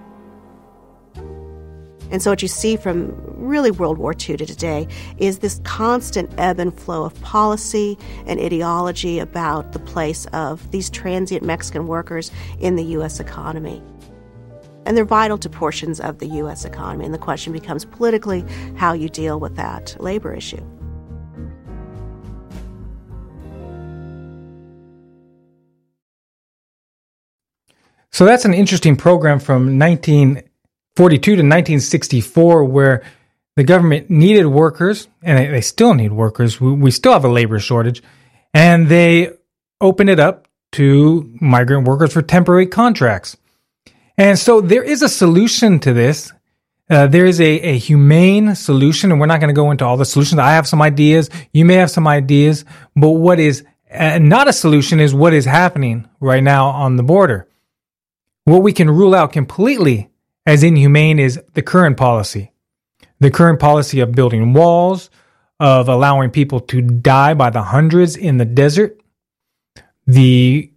And 2.12 2.22
so, 2.22 2.30
what 2.30 2.42
you 2.42 2.48
see 2.48 2.76
from 2.76 3.14
really 3.38 3.70
World 3.70 3.96
War 3.96 4.12
II 4.12 4.36
to 4.36 4.46
today 4.46 4.86
is 5.16 5.38
this 5.38 5.60
constant 5.64 6.30
ebb 6.36 6.60
and 6.60 6.78
flow 6.78 7.04
of 7.04 7.18
policy 7.22 7.98
and 8.26 8.38
ideology 8.38 9.18
about 9.18 9.72
the 9.72 9.78
place 9.78 10.26
of 10.26 10.70
these 10.72 10.90
transient 10.90 11.42
Mexican 11.42 11.86
workers 11.86 12.30
in 12.60 12.76
the 12.76 12.84
U.S. 12.84 13.18
economy. 13.18 13.82
And 14.84 14.94
they're 14.94 15.06
vital 15.06 15.38
to 15.38 15.48
portions 15.48 16.00
of 16.00 16.18
the 16.18 16.26
U.S. 16.26 16.66
economy. 16.66 17.06
And 17.06 17.14
the 17.14 17.18
question 17.18 17.50
becomes 17.50 17.86
politically 17.86 18.44
how 18.76 18.92
you 18.92 19.08
deal 19.08 19.40
with 19.40 19.56
that 19.56 19.96
labor 19.98 20.34
issue. 20.34 20.62
So 28.12 28.26
that's 28.26 28.44
an 28.44 28.54
interesting 28.54 28.96
program 28.96 29.40
from 29.40 29.78
1942 29.78 31.20
to 31.22 31.32
1964 31.32 32.64
where 32.64 33.02
the 33.56 33.64
government 33.64 34.10
needed 34.10 34.46
workers 34.46 35.08
and 35.22 35.54
they 35.54 35.60
still 35.62 35.94
need 35.94 36.12
workers. 36.12 36.60
We 36.60 36.90
still 36.90 37.12
have 37.12 37.24
a 37.24 37.28
labor 37.28 37.58
shortage 37.58 38.02
and 38.52 38.88
they 38.88 39.30
opened 39.80 40.10
it 40.10 40.20
up 40.20 40.48
to 40.72 41.36
migrant 41.40 41.86
workers 41.86 42.12
for 42.12 42.22
temporary 42.22 42.66
contracts. 42.66 43.36
And 44.16 44.38
so 44.38 44.60
there 44.60 44.82
is 44.82 45.02
a 45.02 45.08
solution 45.08 45.78
to 45.80 45.92
this. 45.92 46.32
Uh, 46.90 47.06
there 47.06 47.24
is 47.24 47.40
a, 47.40 47.60
a 47.60 47.78
humane 47.78 48.54
solution, 48.54 49.10
and 49.10 49.20
we're 49.20 49.26
not 49.26 49.40
going 49.40 49.48
to 49.48 49.54
go 49.54 49.70
into 49.70 49.84
all 49.84 49.96
the 49.96 50.04
solutions. 50.04 50.38
I 50.38 50.52
have 50.52 50.66
some 50.66 50.82
ideas. 50.82 51.30
You 51.52 51.64
may 51.64 51.74
have 51.74 51.90
some 51.90 52.06
ideas, 52.06 52.64
but 52.94 53.10
what 53.10 53.38
is 53.38 53.64
uh, 53.90 54.18
not 54.18 54.48
a 54.48 54.52
solution 54.52 55.00
is 55.00 55.14
what 55.14 55.32
is 55.32 55.44
happening 55.44 56.08
right 56.20 56.42
now 56.42 56.68
on 56.68 56.96
the 56.96 57.02
border. 57.02 57.48
What 58.44 58.62
we 58.62 58.72
can 58.72 58.90
rule 58.90 59.14
out 59.14 59.32
completely 59.32 60.10
as 60.46 60.62
inhumane 60.62 61.18
is 61.18 61.40
the 61.54 61.62
current 61.62 61.96
policy. 61.96 62.52
The 63.20 63.30
current 63.30 63.60
policy 63.60 64.00
of 64.00 64.12
building 64.12 64.52
walls, 64.52 65.10
of 65.60 65.88
allowing 65.88 66.30
people 66.30 66.58
to 66.58 66.80
die 66.82 67.34
by 67.34 67.50
the 67.50 67.62
hundreds 67.62 68.16
in 68.16 68.38
the 68.38 68.44
desert, 68.44 69.00
the 70.06 70.72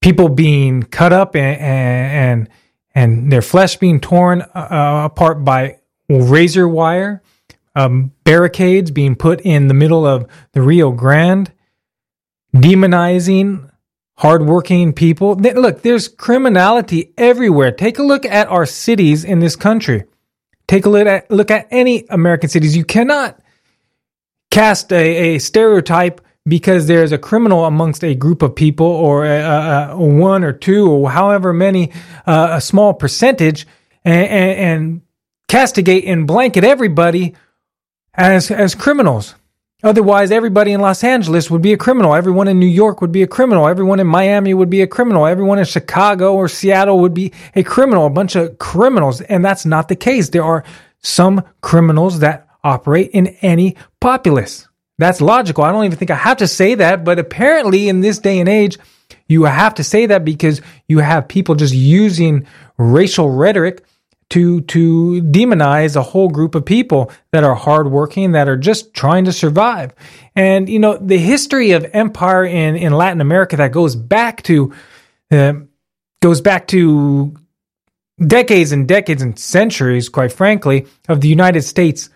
people 0.00 0.30
being 0.30 0.82
cut 0.82 1.12
up 1.12 1.36
and 1.36 1.60
and, 1.60 2.48
and 2.94 3.30
their 3.30 3.42
flesh 3.42 3.76
being 3.76 4.00
torn 4.00 4.40
uh, 4.40 5.02
apart 5.04 5.44
by 5.44 5.78
razor 6.08 6.66
wire, 6.66 7.22
um, 7.74 8.12
barricades 8.24 8.90
being 8.90 9.14
put 9.14 9.42
in 9.42 9.68
the 9.68 9.74
middle 9.74 10.06
of 10.06 10.26
the 10.52 10.62
Rio 10.62 10.90
Grande, 10.90 11.52
demonizing 12.54 13.70
hardworking 14.22 14.92
people. 14.92 15.34
Look, 15.34 15.82
there's 15.82 16.06
criminality 16.06 17.12
everywhere. 17.18 17.72
Take 17.72 17.98
a 17.98 18.04
look 18.04 18.24
at 18.24 18.46
our 18.46 18.66
cities 18.66 19.24
in 19.24 19.40
this 19.40 19.56
country. 19.56 20.04
Take 20.68 20.86
a 20.86 20.88
look 20.88 21.08
at 21.08 21.28
look 21.28 21.50
at 21.50 21.66
any 21.72 22.06
American 22.08 22.48
cities. 22.48 22.76
You 22.76 22.84
cannot 22.84 23.40
cast 24.52 24.92
a, 24.92 25.34
a 25.34 25.38
stereotype 25.38 26.20
because 26.46 26.86
there's 26.86 27.10
a 27.10 27.18
criminal 27.18 27.64
amongst 27.64 28.04
a 28.04 28.14
group 28.14 28.42
of 28.42 28.54
people 28.54 28.86
or 28.86 29.24
a, 29.26 29.40
a, 29.90 29.96
one 29.96 30.44
or 30.44 30.52
two 30.52 30.88
or 30.88 31.10
however 31.10 31.52
many 31.52 31.90
uh, 32.24 32.50
a 32.52 32.60
small 32.60 32.94
percentage 32.94 33.66
and, 34.04 34.28
and, 34.28 34.58
and 34.60 35.02
castigate 35.48 36.04
and 36.04 36.28
blanket 36.28 36.62
everybody 36.62 37.34
as 38.14 38.52
as 38.52 38.76
criminals. 38.76 39.34
Otherwise, 39.82 40.30
everybody 40.30 40.72
in 40.72 40.80
Los 40.80 41.02
Angeles 41.02 41.50
would 41.50 41.62
be 41.62 41.72
a 41.72 41.76
criminal. 41.76 42.14
Everyone 42.14 42.46
in 42.46 42.60
New 42.60 42.66
York 42.66 43.00
would 43.00 43.10
be 43.10 43.22
a 43.22 43.26
criminal. 43.26 43.66
Everyone 43.66 43.98
in 43.98 44.06
Miami 44.06 44.54
would 44.54 44.70
be 44.70 44.80
a 44.80 44.86
criminal. 44.86 45.26
Everyone 45.26 45.58
in 45.58 45.64
Chicago 45.64 46.34
or 46.34 46.48
Seattle 46.48 47.00
would 47.00 47.14
be 47.14 47.32
a 47.56 47.64
criminal, 47.64 48.06
a 48.06 48.10
bunch 48.10 48.36
of 48.36 48.58
criminals. 48.58 49.20
And 49.22 49.44
that's 49.44 49.66
not 49.66 49.88
the 49.88 49.96
case. 49.96 50.28
There 50.28 50.44
are 50.44 50.62
some 51.00 51.42
criminals 51.62 52.20
that 52.20 52.46
operate 52.62 53.10
in 53.10 53.28
any 53.42 53.76
populace. 54.00 54.68
That's 54.98 55.20
logical. 55.20 55.64
I 55.64 55.72
don't 55.72 55.84
even 55.84 55.98
think 55.98 56.12
I 56.12 56.16
have 56.16 56.36
to 56.36 56.46
say 56.46 56.76
that, 56.76 57.04
but 57.04 57.18
apparently 57.18 57.88
in 57.88 58.00
this 58.00 58.20
day 58.20 58.38
and 58.38 58.48
age, 58.48 58.78
you 59.26 59.44
have 59.44 59.74
to 59.74 59.84
say 59.84 60.06
that 60.06 60.24
because 60.24 60.60
you 60.86 60.98
have 60.98 61.26
people 61.26 61.56
just 61.56 61.74
using 61.74 62.46
racial 62.78 63.30
rhetoric 63.30 63.84
to 64.32 64.62
to 64.62 65.20
demonize 65.22 65.94
a 65.94 66.02
whole 66.02 66.30
group 66.30 66.54
of 66.54 66.64
people 66.64 67.12
that 67.32 67.44
are 67.44 67.54
hardworking, 67.54 68.32
that 68.32 68.48
are 68.48 68.56
just 68.56 68.94
trying 68.94 69.26
to 69.26 69.32
survive. 69.32 69.94
And 70.34 70.70
you 70.70 70.78
know, 70.78 70.96
the 70.96 71.18
history 71.18 71.72
of 71.72 71.84
empire 71.92 72.44
in 72.44 72.76
in 72.76 72.92
Latin 72.94 73.20
America 73.20 73.56
that 73.56 73.72
goes 73.72 73.94
back 73.94 74.42
to 74.44 74.72
uh, 75.30 75.52
goes 76.22 76.40
back 76.40 76.66
to 76.68 77.36
decades 78.26 78.72
and 78.72 78.88
decades 78.88 79.20
and 79.20 79.38
centuries, 79.38 80.08
quite 80.08 80.32
frankly, 80.32 80.86
of 81.10 81.20
the 81.20 81.28
United 81.28 81.62
States 81.62 82.08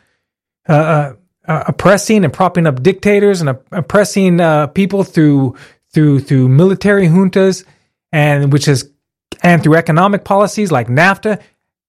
uh, 0.71 0.73
uh, 0.73 1.13
uh 1.47 1.65
oppressing 1.69 2.25
and 2.25 2.33
propping 2.33 2.67
up 2.67 2.83
dictators 2.83 3.43
and 3.43 3.51
oppressing 3.73 4.41
uh, 4.41 4.69
people 4.69 5.05
through 5.05 5.55
through 5.93 6.21
through 6.21 6.49
military 6.49 7.09
juntas 7.09 7.65
and 8.11 8.55
which 8.55 8.69
is 8.69 8.91
and 9.43 9.63
through 9.63 9.75
economic 9.75 10.25
policies 10.25 10.73
like 10.73 10.89
NAFTA 10.89 11.43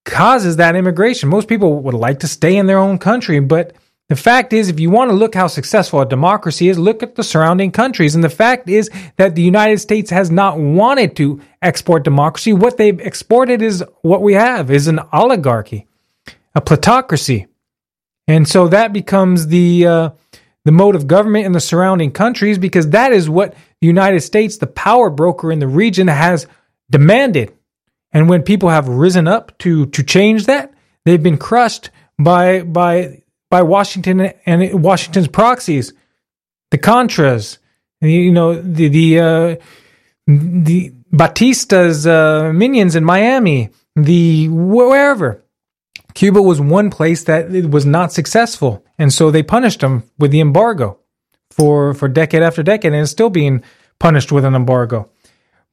causes 0.07 0.55
that 0.55 0.75
immigration. 0.75 1.29
Most 1.29 1.47
people 1.47 1.79
would 1.81 1.93
like 1.93 2.21
to 2.21 2.27
stay 2.27 2.55
in 2.55 2.65
their 2.65 2.79
own 2.79 2.97
country, 2.97 3.39
but 3.39 3.75
the 4.09 4.15
fact 4.15 4.53
is, 4.53 4.69
if 4.69 4.79
you 4.79 4.89
want 4.89 5.11
to 5.11 5.15
look 5.15 5.35
how 5.35 5.47
successful 5.47 5.99
a 5.99 6.05
democracy 6.05 6.69
is, 6.69 6.79
look 6.79 7.03
at 7.03 7.15
the 7.15 7.23
surrounding 7.23 7.71
countries. 7.71 8.15
And 8.15 8.23
the 8.23 8.29
fact 8.29 8.69
is 8.69 8.89
that 9.17 9.35
the 9.35 9.41
United 9.41 9.79
States 9.79 10.09
has 10.11 10.31
not 10.31 10.57
wanted 10.57 11.17
to 11.17 11.41
export 11.61 12.05
democracy. 12.05 12.53
What 12.53 12.77
they've 12.77 12.99
exported 12.99 13.61
is 13.61 13.83
what 14.01 14.21
we 14.21 14.33
have 14.33 14.71
is 14.71 14.87
an 14.87 15.01
oligarchy, 15.11 15.87
a 16.55 16.61
plutocracy. 16.61 17.47
And 18.29 18.47
so 18.47 18.69
that 18.69 18.93
becomes 18.93 19.47
the, 19.47 19.85
uh, 19.85 20.09
the 20.63 20.71
mode 20.71 20.95
of 20.95 21.07
government 21.07 21.45
in 21.45 21.51
the 21.51 21.59
surrounding 21.59 22.11
countries 22.11 22.57
because 22.57 22.89
that 22.91 23.11
is 23.11 23.29
what 23.29 23.55
the 23.81 23.87
United 23.87 24.21
States, 24.21 24.57
the 24.57 24.67
power 24.67 25.09
broker 25.09 25.51
in 25.51 25.59
the 25.59 25.67
region, 25.67 26.07
has 26.07 26.47
demanded. 26.89 27.56
And 28.18 28.28
when 28.28 28.41
people 28.41 28.70
have 28.70 28.88
risen 28.88 29.28
up 29.28 29.55
to 29.59 29.86
to 29.86 30.01
change 30.01 30.47
that, 30.47 30.74
they've 31.05 31.22
been 31.22 31.38
crushed 31.38 31.91
by 32.18 32.63
by 32.63 33.22
by 33.51 33.61
Washington 33.61 34.34
and 34.43 34.84
Washington's 34.84 35.28
proxies, 35.28 35.93
the 36.72 36.80
Contras, 36.80 37.59
You 38.01 38.32
know, 38.32 38.59
the 38.59 38.88
the 38.88 39.20
uh, 39.20 39.55
the 40.26 40.93
Batista's 41.13 42.07
uh, 42.07 42.51
minions 42.53 42.95
in 42.95 43.03
Miami, 43.05 43.70
the 43.95 44.47
wherever. 44.47 45.43
Cuba 46.15 46.41
was 46.41 46.59
one 46.59 46.89
place 46.89 47.24
that 47.26 47.51
was 47.70 47.86
not 47.86 48.11
successful, 48.11 48.84
and 48.97 49.13
so 49.13 49.30
they 49.30 49.43
punished 49.43 49.82
them 49.82 50.01
with 50.18 50.32
the 50.32 50.41
embargo 50.41 50.97
for 51.51 51.93
for 51.93 52.07
decade 52.07 52.41
after 52.41 52.63
decade, 52.63 52.93
and 52.93 53.03
it's 53.03 53.11
still 53.11 53.30
being 53.30 53.61
punished 53.99 54.32
with 54.32 54.43
an 54.43 54.55
embargo. 54.55 55.07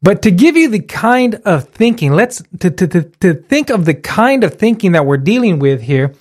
But 0.04 0.20
to 0.22 0.30
give 0.30 0.54
you 0.54 0.68
the 0.68 0.80
kind 0.80 1.36
of 1.46 1.70
thinking, 1.70 2.12
let's 2.12 2.42
to, 2.60 2.70
to, 2.70 2.86
to, 2.86 3.02
to 3.20 3.32
think 3.32 3.70
of 3.70 3.86
the 3.86 3.94
kind 3.94 4.44
of 4.44 4.52
thinking 4.52 4.92
that 4.92 5.06
we're 5.06 5.16
dealing 5.16 5.58
with 5.58 5.80
here 5.80 6.12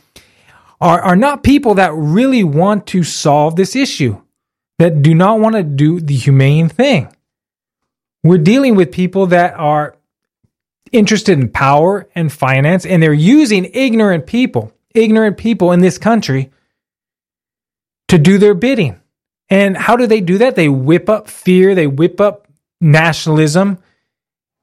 are, 0.80 1.02
are 1.02 1.16
not 1.18 1.44
people 1.44 1.74
that 1.74 1.94
really 1.94 2.46
want 2.46 2.88
to 2.88 3.04
solve 3.04 3.58
this 3.58 3.76
issue, 3.76 4.22
that 4.80 5.02
do 5.02 5.14
not 5.14 5.42
want 5.42 5.56
to 5.56 5.64
do 5.64 6.00
the 6.00 6.16
humane 6.16 6.70
thing. 6.70 7.14
We're 8.24 8.38
dealing 8.38 8.76
with 8.76 8.94
people 8.94 9.26
that 9.28 9.56
are 9.56 9.98
interested 10.94 11.38
in 11.38 11.50
power 11.50 12.08
and 12.16 12.32
finance, 12.32 12.86
and 12.86 13.04
they're 13.04 13.12
using 13.12 13.70
ignorant 13.74 14.28
people, 14.28 14.72
ignorant 14.96 15.38
people 15.38 15.74
in 15.74 15.82
this 15.82 15.98
country 15.98 16.54
to 18.08 18.18
do 18.18 18.38
their 18.38 18.54
bidding. 18.54 19.02
And 19.50 19.76
how 19.76 19.98
do 19.98 20.08
they 20.08 20.22
do 20.22 20.38
that? 20.38 20.56
They 20.56 20.70
whip 20.70 21.10
up 21.10 21.28
fear, 21.28 21.76
they 21.76 21.88
whip 21.88 22.22
up 22.22 22.43
nationalism. 22.84 23.80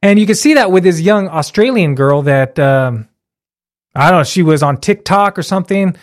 And 0.03 0.19
you 0.19 0.27
can 0.27 0.35
see 0.35 0.55
that 0.55 0.71
with 0.71 0.85
this 0.85 1.01
young 1.01 1.29
Australian 1.29 1.95
girl 1.95 2.23
that, 2.23 2.59
um, 2.59 3.09
I 3.95 4.11
don't 4.11 4.21
know, 4.21 4.25
she 4.25 4.43
was 4.43 4.63
on 4.63 4.77
TikTok 4.77 5.39
or 5.39 5.43
something. 5.43 5.97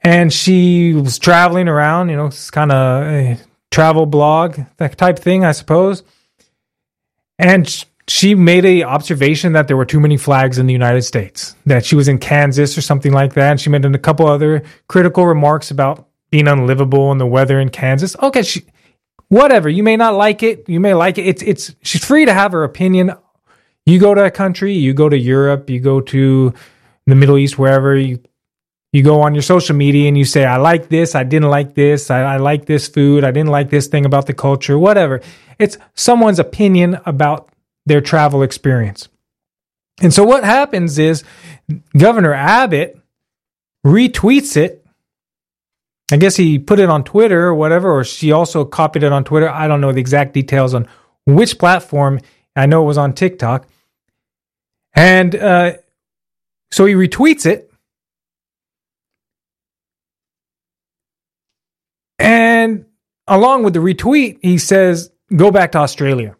And 0.00 0.32
she 0.32 0.94
was 0.94 1.18
traveling 1.18 1.68
around, 1.68 2.08
you 2.08 2.16
know, 2.16 2.26
it's 2.26 2.50
kind 2.50 2.72
of 2.72 3.02
a 3.04 3.38
travel 3.70 4.06
blog, 4.06 4.58
that 4.78 4.98
type 4.98 5.18
thing, 5.18 5.44
I 5.44 5.52
suppose. 5.52 6.02
And 7.38 7.84
she 8.08 8.34
made 8.34 8.64
a 8.64 8.82
observation 8.82 9.52
that 9.52 9.68
there 9.68 9.76
were 9.76 9.84
too 9.84 10.00
many 10.00 10.16
flags 10.16 10.58
in 10.58 10.66
the 10.66 10.72
United 10.72 11.02
States, 11.02 11.54
that 11.66 11.84
she 11.84 11.94
was 11.94 12.08
in 12.08 12.18
Kansas 12.18 12.76
or 12.76 12.82
something 12.82 13.12
like 13.12 13.34
that. 13.34 13.52
And 13.52 13.60
she 13.60 13.70
made 13.70 13.84
a 13.84 13.98
couple 13.98 14.26
other 14.26 14.64
critical 14.88 15.24
remarks 15.24 15.70
about 15.70 16.08
being 16.30 16.48
unlivable 16.48 17.12
and 17.12 17.20
the 17.20 17.26
weather 17.26 17.60
in 17.60 17.68
Kansas. 17.68 18.16
Okay, 18.20 18.42
she, 18.42 18.64
whatever. 19.32 19.70
You 19.70 19.82
may 19.82 19.96
not 19.96 20.14
like 20.14 20.42
it. 20.42 20.68
You 20.68 20.78
may 20.78 20.92
like 20.92 21.16
it. 21.16 21.26
It's 21.26 21.42
it's 21.42 21.74
she's 21.82 22.04
free 22.04 22.26
to 22.26 22.34
have 22.34 22.52
her 22.52 22.64
opinion. 22.64 23.12
You 23.86 23.98
go 23.98 24.14
to 24.14 24.24
a 24.24 24.30
country, 24.30 24.74
you 24.74 24.92
go 24.92 25.08
to 25.08 25.16
Europe, 25.16 25.70
you 25.70 25.80
go 25.80 26.02
to 26.02 26.52
the 27.06 27.14
Middle 27.14 27.38
East, 27.38 27.58
wherever 27.58 27.96
you 27.96 28.22
you 28.92 29.02
go 29.02 29.22
on 29.22 29.34
your 29.34 29.42
social 29.42 29.74
media 29.74 30.06
and 30.06 30.18
you 30.18 30.26
say, 30.26 30.44
I 30.44 30.58
like 30.58 30.90
this, 30.90 31.14
I 31.14 31.24
didn't 31.24 31.48
like 31.48 31.74
this, 31.74 32.10
I, 32.10 32.34
I 32.34 32.36
like 32.36 32.66
this 32.66 32.88
food, 32.88 33.24
I 33.24 33.30
didn't 33.30 33.48
like 33.48 33.70
this 33.70 33.86
thing 33.86 34.04
about 34.04 34.26
the 34.26 34.34
culture, 34.34 34.78
whatever. 34.78 35.22
It's 35.58 35.78
someone's 35.94 36.38
opinion 36.38 36.98
about 37.06 37.48
their 37.86 38.02
travel 38.02 38.42
experience. 38.42 39.08
And 40.02 40.12
so 40.12 40.24
what 40.24 40.44
happens 40.44 40.98
is 40.98 41.24
Governor 41.96 42.34
Abbott 42.34 43.00
retweets 43.84 44.58
it 44.58 44.81
I 46.12 46.18
guess 46.18 46.36
he 46.36 46.58
put 46.58 46.78
it 46.78 46.90
on 46.90 47.04
Twitter 47.04 47.46
or 47.46 47.54
whatever, 47.54 47.90
or 47.90 48.04
she 48.04 48.32
also 48.32 48.66
copied 48.66 49.02
it 49.02 49.12
on 49.12 49.24
Twitter. 49.24 49.48
I 49.48 49.66
don't 49.66 49.80
know 49.80 49.92
the 49.92 50.00
exact 50.00 50.34
details 50.34 50.74
on 50.74 50.86
which 51.24 51.58
platform. 51.58 52.20
I 52.54 52.66
know 52.66 52.82
it 52.82 52.86
was 52.86 52.98
on 52.98 53.14
TikTok. 53.14 53.66
And 54.94 55.34
uh, 55.34 55.72
so 56.70 56.84
he 56.84 56.92
retweets 56.92 57.46
it. 57.46 57.72
And 62.18 62.84
along 63.26 63.62
with 63.62 63.72
the 63.72 63.80
retweet, 63.80 64.38
he 64.42 64.58
says, 64.58 65.10
go 65.34 65.50
back 65.50 65.72
to 65.72 65.78
Australia. 65.78 66.36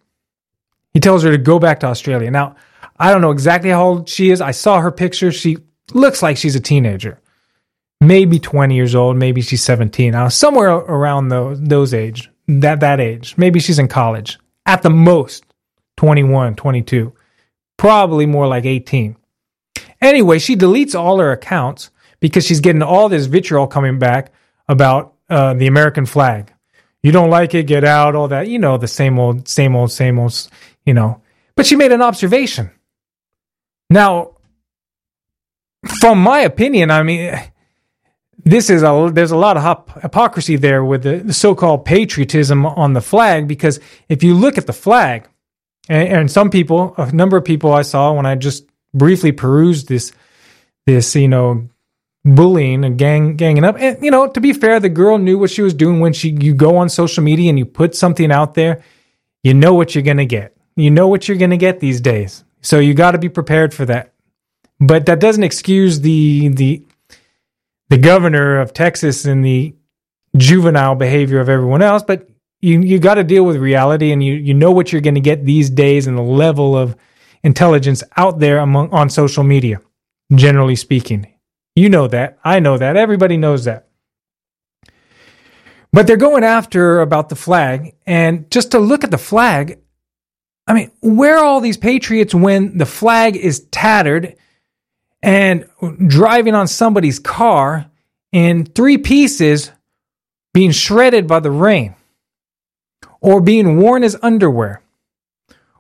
He 0.93 1.01
tells 1.01 1.23
her 1.23 1.31
to 1.31 1.39
go 1.39 1.59
back 1.59 1.81
to 1.81 1.87
Australia. 1.87 2.31
Now, 2.31 2.57
I 2.99 3.11
don't 3.11 3.23
know 3.23 3.31
exactly 3.31 3.71
how 3.71 3.85
old 3.85 4.09
she 4.11 4.31
is. 4.31 4.43
I 4.43 4.51
saw 4.51 4.81
her 4.81 4.93
picture. 4.93 5.33
She 5.33 5.57
looks 5.95 6.23
like 6.23 6.37
she's 6.37 6.57
a 6.57 6.61
teenager 6.61 7.22
maybe 8.03 8.39
20 8.39 8.75
years 8.75 8.95
old, 8.95 9.17
maybe 9.17 9.41
she's 9.41 9.63
17. 9.63 10.13
Now, 10.13 10.29
somewhere 10.29 10.71
around 10.71 11.29
those 11.29 11.61
those 11.61 11.95
age, 11.95 12.31
that 12.49 12.81
that 12.81 13.01
age. 13.01 13.35
Maybe 13.39 13.61
she's 13.61 13.79
in 13.79 13.89
college. 13.89 14.39
At 14.67 14.83
the 14.83 14.91
most 14.91 15.45
21, 15.97 16.57
22. 16.57 17.13
Probably 17.77 18.27
more 18.27 18.47
like 18.47 18.65
18. 18.65 19.17
Anyway, 20.01 20.39
she 20.39 20.57
deletes 20.57 20.99
all 20.99 21.19
her 21.19 21.33
accounts 21.33 21.91
because 22.21 22.45
she's 22.45 22.61
getting 22.61 22.83
all 22.83 23.09
this 23.09 23.27
vitriol 23.27 23.67
coming 23.67 23.99
back 23.99 24.33
about 24.69 25.15
uh, 25.31 25.55
the 25.55 25.67
American 25.67 26.07
flag. 26.07 26.53
You 27.03 27.11
don't 27.11 27.31
like 27.31 27.55
it, 27.55 27.67
get 27.67 27.85
out, 27.85 28.15
all 28.15 28.29
that. 28.29 28.49
You 28.49 28.59
know, 28.59 28.79
the 28.79 28.89
same 28.89 29.19
old, 29.19 29.49
same 29.49 29.75
old, 29.75 29.91
same 29.91 30.19
old, 30.19 30.49
you 30.87 30.95
know. 30.95 31.21
But 31.57 31.67
she 31.67 31.77
made 31.77 31.93
an 31.93 32.03
observation. 32.03 32.71
Now, 33.91 34.37
from 36.01 36.19
my 36.19 36.41
opinion, 36.41 36.91
I 36.91 37.03
mean, 37.03 37.35
this 38.45 38.71
is 38.71 38.83
a 38.83 39.11
there's 39.13 39.31
a 39.31 39.37
lot 39.37 39.57
of 39.57 40.03
hypocrisy 40.03 40.57
there 40.57 40.85
with 40.85 41.03
the, 41.03 41.19
the, 41.19 41.33
so-called 41.33 41.85
patriotism 41.85 42.67
on 42.67 42.93
the 42.93 43.01
flag 43.01 43.47
because 43.47 43.81
if 44.09 44.23
you 44.23 44.35
look 44.35 44.59
at 44.59 44.67
the 44.67 44.73
flag 44.73 45.29
and, 45.89 46.09
and, 46.09 46.31
some 46.31 46.51
people 46.51 46.95
a 46.97 47.11
number 47.13 47.37
of 47.37 47.45
people 47.45 47.73
i 47.73 47.83
saw 47.83 48.13
when 48.13 48.27
i 48.27 48.35
just 48.35 48.67
briefly 48.95 49.33
perused 49.33 49.89
this 49.89 50.13
this 50.87 51.15
you 51.15 51.29
know 51.29 51.69
bullying 52.25 52.85
and 52.85 52.99
gang 52.99 53.37
ganging 53.37 53.65
up 53.65 53.77
and 53.79 54.03
you 54.05 54.11
know 54.11 54.29
to 54.29 54.41
be 54.41 54.53
fair 54.53 54.79
the 54.79 54.89
girl 54.89 55.19
knew 55.19 55.39
what 55.39 55.51
she 55.51 55.63
was 55.63 55.75
doing 55.75 56.01
when 56.01 56.13
she 56.13 56.31
you 56.41 56.55
go 56.55 56.77
on 56.77 56.89
social 56.89 57.23
media 57.23 57.49
and 57.49 57.59
you 57.59 57.65
put 57.65 57.95
something 57.95 58.31
out 58.31 58.55
there 58.55 58.83
you 59.43 59.55
know 59.55 59.75
what 59.75 59.95
you're 59.95 60.05
going 60.05 60.19
to 60.19 60.27
get. 60.27 60.57
You 60.77 60.91
know 60.91 61.09
what 61.09 61.29
you're 61.29 61.37
going 61.37 61.51
to 61.51 61.57
get 61.57 61.81
these 61.81 62.01
days. 62.01 62.45
So 62.63 62.79
you 62.79 62.95
got 62.95 63.13
to 63.13 63.19
be 63.19 63.29
prepared 63.29 63.75
for 63.75 63.85
that. 63.87 64.13
But 64.79 65.07
that 65.07 65.21
doesn't 65.21 65.43
excuse 65.43 66.01
the 66.01 66.49
the 66.49 66.85
the 67.93 67.99
governor 67.99 68.59
of 68.59 68.73
Texas 68.73 69.27
and 69.27 69.45
the 69.45 69.75
juvenile 70.35 70.95
behavior 70.95 71.41
of 71.41 71.51
everyone 71.51 71.83
else, 71.83 72.03
but 72.03 72.27
you 72.63 72.81
you 72.81 72.99
got 72.99 73.17
to 73.17 73.23
deal 73.23 73.45
with 73.45 73.57
reality 73.57 74.13
and 74.13 74.25
you 74.25 74.33
you 74.33 74.55
know 74.55 74.71
what 74.71 74.91
you're 74.91 75.03
going 75.03 75.15
to 75.15 75.21
get 75.21 75.45
these 75.45 75.69
days 75.69 76.07
and 76.07 76.17
the 76.17 76.23
level 76.23 76.75
of 76.75 76.97
intelligence 77.43 78.03
out 78.17 78.39
there 78.39 78.57
among 78.61 78.89
on 78.95 79.11
social 79.11 79.45
media 79.45 79.79
generally 80.35 80.75
speaking. 80.75 81.35
You 81.77 81.91
know 81.91 82.09
that. 82.09 82.39
I 82.43 82.61
know 82.61 82.79
that. 82.79 82.97
Everybody 82.97 83.37
knows 83.37 83.67
that. 83.67 83.89
But 85.93 86.07
they're 86.07 86.17
going 86.17 86.45
after 86.45 87.03
about 87.03 87.29
the 87.29 87.37
flag 87.37 87.95
and 88.07 88.51
just 88.51 88.71
to 88.71 88.79
look 88.79 89.05
at 89.05 89.11
the 89.11 89.19
flag 89.19 89.81
I 90.67 90.73
mean, 90.73 90.93
where 91.03 91.37
are 91.37 91.45
all 91.45 91.61
these 91.61 91.77
patriots 91.77 92.35
when 92.35 92.79
the 92.79 92.87
flag 92.87 93.37
is 93.37 93.67
tattered 93.71 94.37
and 95.23 95.69
driving 96.07 96.55
on 96.55 96.67
somebody's 96.67 97.19
car 97.19 97.87
in 98.33 98.65
three 98.65 98.99
pieces 98.99 99.71
being 100.53 100.71
shredded 100.71 101.27
by 101.27 101.41
the 101.41 101.51
rain, 101.51 101.95
or 103.21 103.41
being 103.41 103.79
worn 103.79 104.03
as 104.05 104.17
underwear, 104.23 104.83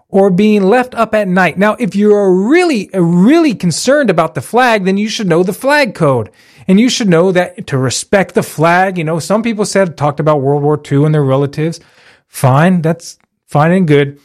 or 0.09 0.31
being 0.31 0.63
left 0.63 0.95
up 0.95 1.15
at 1.15 1.29
night. 1.29 1.59
Now, 1.59 1.75
if 1.79 1.95
you're 1.95 2.33
really, 2.33 2.89
really 2.95 3.55
concerned 3.55 4.11
about 4.11 4.35
the 4.35 4.41
flag, 4.41 4.85
then 4.85 4.97
you 4.97 5.09
should 5.09 5.29
know 5.29 5.43
the 5.43 5.53
flag 5.53 5.95
code. 5.95 6.31
And 6.69 6.79
you 6.79 6.89
should 6.89 7.09
know 7.09 7.33
that 7.33 7.67
to 7.67 7.77
respect 7.77 8.35
the 8.35 8.43
flag, 8.43 8.97
you 8.97 9.05
know, 9.05 9.19
some 9.19 9.43
people 9.43 9.65
said, 9.65 9.97
talked 9.97 10.21
about 10.21 10.41
World 10.41 10.63
War 10.63 10.81
II 10.91 11.05
and 11.05 11.15
their 11.15 11.25
relatives. 11.25 11.81
Fine, 12.29 12.83
that's 12.83 13.19
fine 13.47 13.73
and 13.73 13.89
good. 13.89 14.21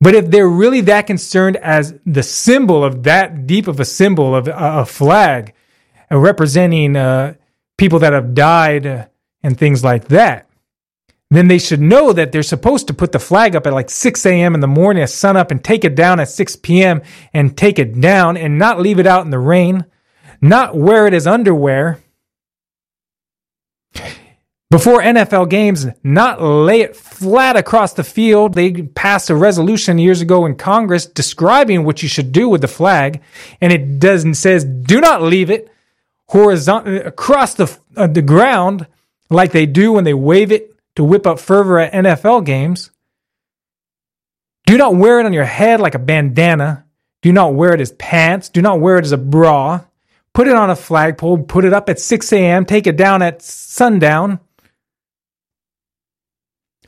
But 0.00 0.14
if 0.14 0.30
they're 0.30 0.48
really 0.48 0.80
that 0.82 1.06
concerned 1.06 1.56
as 1.56 1.94
the 2.06 2.22
symbol 2.22 2.84
of 2.84 3.02
that 3.02 3.46
deep 3.46 3.66
of 3.66 3.80
a 3.80 3.84
symbol 3.84 4.34
of 4.34 4.48
a, 4.48 4.86
flag 4.86 5.54
uh, 6.10 6.18
representing 6.18 6.94
uh, 6.96 7.34
people 7.76 7.98
that 7.98 8.12
have 8.12 8.34
died 8.34 8.86
uh, 8.86 9.06
and 9.42 9.58
things 9.58 9.82
like 9.82 10.08
that, 10.08 10.48
then 11.30 11.48
they 11.48 11.58
should 11.58 11.80
know 11.80 12.12
that 12.12 12.32
they're 12.32 12.42
supposed 12.42 12.86
to 12.86 12.94
put 12.94 13.12
the 13.12 13.18
flag 13.18 13.56
up 13.56 13.66
at 13.66 13.72
like 13.72 13.90
6 13.90 14.24
a.m. 14.24 14.54
in 14.54 14.60
the 14.60 14.66
morning 14.66 15.02
at 15.02 15.10
sun 15.10 15.36
up 15.36 15.50
and 15.50 15.62
take 15.62 15.84
it 15.84 15.94
down 15.94 16.20
at 16.20 16.28
6 16.28 16.56
p.m. 16.56 17.02
and 17.34 17.56
take 17.56 17.78
it 17.78 18.00
down 18.00 18.36
and 18.36 18.58
not 18.58 18.80
leave 18.80 18.98
it 18.98 19.06
out 19.06 19.24
in 19.24 19.30
the 19.30 19.38
rain, 19.38 19.84
not 20.40 20.76
wear 20.76 21.06
it 21.06 21.12
as 21.12 21.26
underwear 21.26 22.00
before 24.70 25.00
NFL 25.00 25.48
games, 25.48 25.86
not 26.02 26.42
lay 26.42 26.82
it 26.82 26.94
flat 26.94 27.56
across 27.56 27.94
the 27.94 28.04
field. 28.04 28.52
They 28.52 28.82
passed 28.82 29.30
a 29.30 29.34
resolution 29.34 29.98
years 29.98 30.20
ago 30.20 30.44
in 30.44 30.56
Congress 30.56 31.06
describing 31.06 31.84
what 31.84 32.02
you 32.02 32.08
should 32.08 32.32
do 32.32 32.48
with 32.48 32.60
the 32.60 32.68
flag, 32.68 33.22
and 33.60 33.72
it 33.72 33.98
doesn't 33.98 34.34
says 34.34 34.64
do 34.64 35.00
not 35.00 35.22
leave 35.22 35.50
it 35.50 35.70
horizontal 36.28 36.98
across 36.98 37.54
the 37.54 37.74
uh, 37.96 38.06
the 38.06 38.20
ground 38.20 38.86
like 39.30 39.52
they 39.52 39.64
do 39.64 39.92
when 39.92 40.04
they 40.04 40.14
wave 40.14 40.52
it 40.52 40.74
to 40.96 41.04
whip 41.04 41.26
up 41.26 41.38
fervor 41.38 41.78
at 41.78 41.92
NFL 41.92 42.44
games. 42.44 42.90
Do 44.66 44.76
not 44.76 44.96
wear 44.96 45.18
it 45.18 45.24
on 45.26 45.32
your 45.32 45.44
head 45.44 45.80
like 45.80 45.94
a 45.94 45.98
bandana. 45.98 46.84
Do 47.22 47.32
not 47.32 47.54
wear 47.54 47.72
it 47.72 47.80
as 47.80 47.92
pants. 47.92 48.50
Do 48.50 48.60
not 48.60 48.80
wear 48.80 48.98
it 48.98 49.04
as 49.06 49.12
a 49.12 49.18
bra. 49.18 49.80
Put 50.34 50.46
it 50.46 50.54
on 50.54 50.68
a 50.68 50.76
flagpole. 50.76 51.44
Put 51.44 51.64
it 51.64 51.72
up 51.72 51.88
at 51.88 51.98
6 51.98 52.32
a.m. 52.34 52.66
Take 52.66 52.86
it 52.86 52.96
down 52.96 53.22
at 53.22 53.40
sundown 53.40 54.40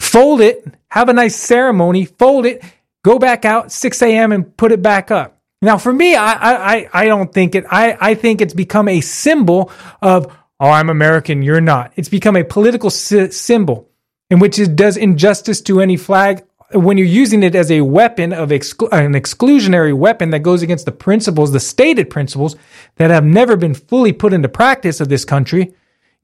fold 0.00 0.40
it, 0.40 0.64
have 0.88 1.08
a 1.08 1.12
nice 1.12 1.36
ceremony, 1.36 2.04
fold 2.04 2.46
it, 2.46 2.62
go 3.04 3.18
back 3.18 3.44
out 3.44 3.70
6 3.70 4.02
a.m. 4.02 4.32
and 4.32 4.56
put 4.56 4.72
it 4.72 4.82
back 4.82 5.10
up. 5.10 5.38
Now, 5.62 5.76
for 5.76 5.92
me, 5.92 6.14
I, 6.14 6.32
I, 6.32 6.88
I 6.92 7.04
don't 7.06 7.32
think 7.32 7.54
it, 7.54 7.64
I, 7.70 7.96
I 8.00 8.14
think 8.14 8.40
it's 8.40 8.54
become 8.54 8.88
a 8.88 9.02
symbol 9.02 9.70
of, 10.00 10.34
oh, 10.58 10.70
I'm 10.70 10.88
American, 10.88 11.42
you're 11.42 11.60
not. 11.60 11.92
It's 11.96 12.08
become 12.08 12.34
a 12.36 12.44
political 12.44 12.88
sy- 12.90 13.28
symbol 13.28 13.88
in 14.30 14.38
which 14.38 14.58
it 14.58 14.74
does 14.74 14.96
injustice 14.96 15.60
to 15.62 15.80
any 15.80 15.96
flag 15.96 16.44
when 16.72 16.96
you're 16.96 17.06
using 17.06 17.42
it 17.42 17.54
as 17.54 17.70
a 17.70 17.80
weapon 17.80 18.32
of 18.32 18.50
exclu- 18.50 18.88
an 18.92 19.14
exclusionary 19.14 19.92
weapon 19.92 20.30
that 20.30 20.40
goes 20.40 20.62
against 20.62 20.86
the 20.86 20.92
principles, 20.92 21.52
the 21.52 21.60
stated 21.60 22.08
principles 22.08 22.56
that 22.96 23.10
have 23.10 23.24
never 23.24 23.56
been 23.56 23.74
fully 23.74 24.12
put 24.12 24.32
into 24.32 24.48
practice 24.48 25.00
of 25.00 25.08
this 25.08 25.24
country. 25.24 25.74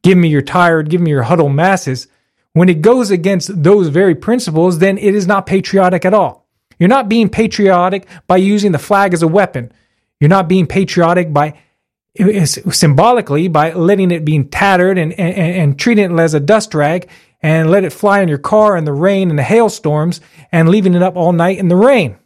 Give 0.03 0.17
me 0.17 0.29
your 0.29 0.43
tired, 0.43 0.89
give 0.89 1.01
me 1.01 1.11
your 1.11 1.25
huddle 1.25 1.49
masses. 1.49 2.07
When 2.57 2.71
it 2.71 2.81
goes 2.81 3.11
against 3.11 3.63
those 3.63 3.89
very 3.89 4.15
principles, 4.15 4.79
then 4.79 4.97
it 4.97 5.15
is 5.15 5.27
not 5.27 5.45
patriotic 5.45 6.07
at 6.07 6.15
all. 6.15 6.49
You're 6.79 6.89
not 6.89 7.07
being 7.07 7.29
patriotic 7.29 8.07
by 8.27 8.39
using 8.39 8.73
the 8.73 8.79
flag 8.79 9.13
as 9.13 9.23
a 9.23 9.29
weapon. 9.29 9.71
You're 10.21 10.31
not 10.31 10.49
being 10.49 10.67
patriotic 10.67 11.35
by 11.35 11.61
symbolically 12.17 13.49
by 13.49 13.75
letting 13.75 14.11
it 14.11 14.25
being 14.25 14.49
tattered 14.49 14.97
and, 14.97 15.13
and, 15.21 15.37
and 15.37 15.79
treating 15.79 16.11
it 16.11 16.19
as 16.19 16.33
a 16.33 16.41
dust 16.41 16.73
rag 16.73 17.11
and 17.43 17.71
let 17.71 17.85
it 17.85 17.93
fly 17.93 18.23
in 18.23 18.29
your 18.31 18.39
car 18.39 18.75
in 18.75 18.87
the 18.87 18.93
rain 18.95 19.29
and 19.29 19.39
the 19.39 19.43
hailstorms 19.43 20.23
and 20.51 20.71
leaving 20.71 20.95
it 20.95 21.03
up 21.03 21.15
all 21.15 21.33
night 21.33 21.59
in 21.59 21.69
the 21.69 21.77
rain. 21.77 22.17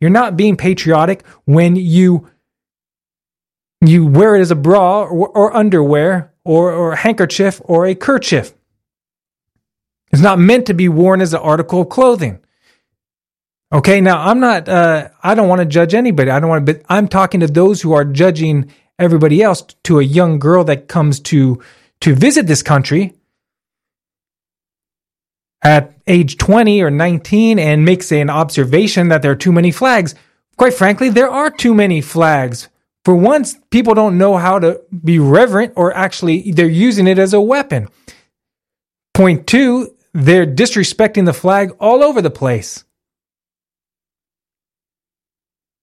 You're 0.00 0.08
not 0.08 0.36
being 0.36 0.56
patriotic 0.56 1.26
when 1.46 1.74
you 1.74 2.30
you 3.84 4.06
wear 4.06 4.36
it 4.36 4.40
as 4.40 4.52
a 4.52 4.54
bra 4.54 5.02
or, 5.02 5.30
or 5.30 5.56
underwear 5.56 6.32
or, 6.44 6.70
or 6.70 6.92
a 6.92 6.96
handkerchief 6.96 7.60
or 7.64 7.86
a 7.86 7.96
kerchief. 7.96 8.54
It's 10.14 10.22
not 10.22 10.38
meant 10.38 10.66
to 10.66 10.74
be 10.74 10.88
worn 10.88 11.20
as 11.20 11.34
an 11.34 11.40
article 11.40 11.80
of 11.80 11.88
clothing. 11.88 12.38
Okay, 13.72 14.00
now 14.00 14.28
I'm 14.28 14.38
not. 14.38 14.68
Uh, 14.68 15.08
I 15.24 15.34
don't 15.34 15.48
want 15.48 15.58
to 15.58 15.64
judge 15.64 15.92
anybody. 15.92 16.30
I 16.30 16.38
don't 16.38 16.48
want 16.48 16.64
to. 16.64 16.72
But 16.72 16.84
I'm 16.88 17.08
talking 17.08 17.40
to 17.40 17.48
those 17.48 17.82
who 17.82 17.94
are 17.94 18.04
judging 18.04 18.70
everybody 18.96 19.42
else. 19.42 19.62
To 19.82 19.98
a 19.98 20.04
young 20.04 20.38
girl 20.38 20.62
that 20.64 20.86
comes 20.86 21.18
to 21.20 21.60
to 22.02 22.14
visit 22.14 22.46
this 22.46 22.62
country 22.62 23.14
at 25.64 25.98
age 26.06 26.36
20 26.36 26.80
or 26.80 26.90
19 26.92 27.58
and 27.58 27.84
makes 27.84 28.12
an 28.12 28.30
observation 28.30 29.08
that 29.08 29.20
there 29.20 29.32
are 29.32 29.36
too 29.36 29.50
many 29.50 29.72
flags. 29.72 30.14
Quite 30.56 30.74
frankly, 30.74 31.08
there 31.08 31.28
are 31.28 31.50
too 31.50 31.74
many 31.74 32.00
flags. 32.00 32.68
For 33.04 33.16
once, 33.16 33.56
people 33.70 33.94
don't 33.94 34.16
know 34.16 34.36
how 34.36 34.60
to 34.60 34.80
be 35.02 35.18
reverent 35.18 35.72
or 35.74 35.92
actually 35.92 36.52
they're 36.52 36.68
using 36.68 37.08
it 37.08 37.18
as 37.18 37.34
a 37.34 37.40
weapon. 37.40 37.88
Point 39.12 39.48
two, 39.48 39.93
they're 40.14 40.46
disrespecting 40.46 41.26
the 41.26 41.32
flag 41.32 41.72
all 41.80 42.02
over 42.02 42.22
the 42.22 42.30
place. 42.30 42.84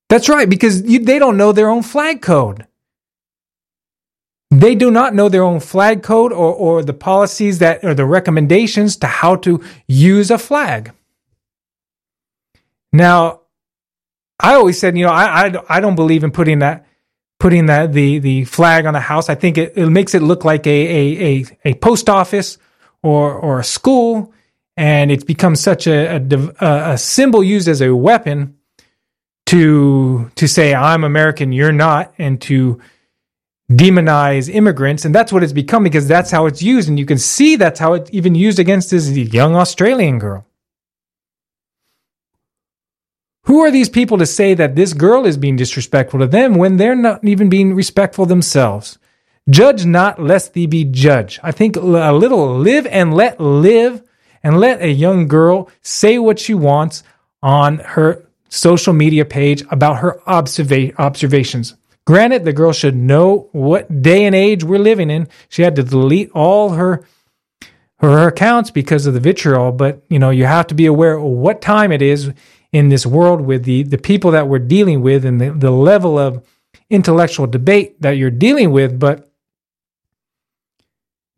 That's 0.10 0.30
right, 0.30 0.50
because 0.50 0.82
you, 0.82 1.00
they 1.00 1.20
don't 1.20 1.38
know 1.38 1.52
their 1.52 1.70
own 1.70 1.84
flag 1.84 2.22
code. 2.22 2.66
They 4.50 4.76
do 4.76 4.92
not 4.92 5.16
know 5.16 5.30
their 5.30 5.44
own 5.44 5.62
flag 5.62 6.04
code 6.04 6.34
or, 6.34 6.54
or 6.54 6.84
the 6.84 6.94
policies 6.94 7.60
that 7.60 7.84
or 7.84 7.94
the 7.94 8.06
recommendations 8.06 8.98
to 8.98 9.08
how 9.08 9.38
to 9.38 9.64
use 9.88 10.30
a 10.30 10.38
flag. 10.38 10.92
Now, 12.92 13.42
I 14.38 14.56
always 14.56 14.78
said, 14.78 14.98
you 14.98 15.06
know, 15.06 15.12
I, 15.12 15.48
I, 15.48 15.78
I 15.78 15.80
don't 15.80 15.96
believe 15.96 16.26
in 16.26 16.32
putting 16.32 16.60
that 16.60 16.86
putting 17.40 17.68
that 17.68 17.94
the 17.94 18.20
the 18.20 18.44
flag 18.44 18.86
on 18.86 18.96
a 18.96 19.00
house. 19.00 19.30
I 19.30 19.36
think 19.36 19.58
it, 19.58 19.74
it 19.78 19.90
makes 19.90 20.14
it 20.14 20.22
look 20.22 20.44
like 20.44 20.68
a, 20.68 20.70
a, 20.70 21.26
a, 21.26 21.46
a 21.66 21.74
post 21.76 22.10
office 22.10 22.58
or 23.04 23.34
or 23.34 23.60
a 23.60 23.64
school, 23.64 24.34
and 24.78 25.12
it's 25.12 25.24
become 25.24 25.56
such 25.56 25.88
a, 25.88 26.16
a, 26.16 26.92
a 26.94 26.98
symbol 26.98 27.44
used 27.44 27.68
as 27.68 27.82
a 27.82 27.96
weapon 27.96 28.58
to 29.48 30.32
to 30.36 30.48
say 30.48 30.74
I'm 30.74 31.04
American, 31.04 31.52
you're 31.52 31.72
not, 31.72 32.14
and 32.18 32.42
to 32.44 32.80
demonize 33.72 34.54
immigrants. 34.54 35.06
And 35.06 35.16
that's 35.16 35.32
what 35.32 35.44
it's 35.44 35.54
become 35.54 35.84
because 35.84 36.08
that's 36.08 36.32
how 36.32 36.46
it's 36.46 36.62
used. 36.62 36.90
And 36.90 37.00
you 37.00 37.06
can 37.06 37.18
see 37.18 37.56
that's 37.56 37.80
how 37.80 37.94
it's 37.94 38.10
even 38.14 38.36
used 38.36 38.60
against 38.60 38.92
this 38.92 39.10
young 39.10 39.56
Australian 39.56 40.20
girl. 40.20 40.46
Who 43.46 43.60
are 43.62 43.72
these 43.72 43.90
people 43.90 44.18
to 44.20 44.26
say 44.26 44.54
that 44.54 44.76
this 44.76 44.94
girl 44.94 45.26
is 45.26 45.36
being 45.36 45.56
disrespectful 45.56 46.20
to 46.20 46.28
them 46.28 46.56
when 46.56 46.78
they're 46.78 46.96
not 46.96 47.24
even 47.24 47.50
being 47.50 47.74
respectful 47.74 48.26
themselves? 48.26 49.00
Judge 49.50 49.86
not, 49.86 50.22
lest 50.22 50.54
thee 50.54 50.68
be 50.68 50.86
judged. 50.86 51.40
I 51.44 51.52
think 51.52 51.76
a 51.76 51.82
little 51.82 52.58
live 52.58 52.86
and 52.88 53.14
let 53.14 53.40
live 53.40 54.04
and 54.44 54.60
let 54.60 54.82
a 54.82 54.92
young 54.92 55.28
girl 55.28 55.70
say 55.82 56.18
what 56.18 56.40
she 56.40 56.54
wants 56.54 57.04
on 57.42 57.80
her 57.80 58.26
social 58.50 58.94
media 58.94 59.26
page 59.26 59.64
about 59.72 59.98
her 59.98 60.22
observa- 60.28 60.94
observations. 60.98 61.76
Granted, 62.06 62.46
the 62.46 62.54
girl 62.54 62.74
should 62.74 62.96
know 62.96 63.50
what 63.52 64.02
day 64.02 64.26
and 64.26 64.36
age 64.36 64.64
we're 64.64 64.80
living 64.80 65.10
in. 65.10 65.28
She 65.50 65.62
had 65.62 65.76
to 65.76 65.84
delete 65.84 66.32
all 66.32 66.70
her 66.72 67.06
her 68.00 68.28
accounts 68.28 68.72
because 68.72 69.06
of 69.06 69.14
the 69.14 69.20
vitriol, 69.20 69.72
but 69.72 70.02
you 70.10 70.18
know, 70.18 70.32
you 70.32 70.46
have 70.46 70.66
to 70.68 70.74
be 70.74 70.88
aware 70.88 71.18
of 71.18 71.24
what 71.24 71.62
time 71.62 71.92
it 71.92 72.02
is 72.02 72.32
in 72.72 72.90
this 72.90 73.06
world 73.06 73.42
with 73.42 73.64
the, 73.64 73.84
the 73.84 73.98
people 74.00 74.32
that 74.32 74.48
we're 74.48 74.58
dealing 74.58 75.02
with 75.02 75.24
and 75.24 75.40
the, 75.40 75.52
the 75.52 75.70
level 75.70 76.18
of 76.18 76.44
intellectual 76.90 77.46
debate 77.46 78.02
that 78.02 78.12
you're 78.12 78.32
dealing 78.32 78.72
with, 78.72 79.00
but 79.00 79.31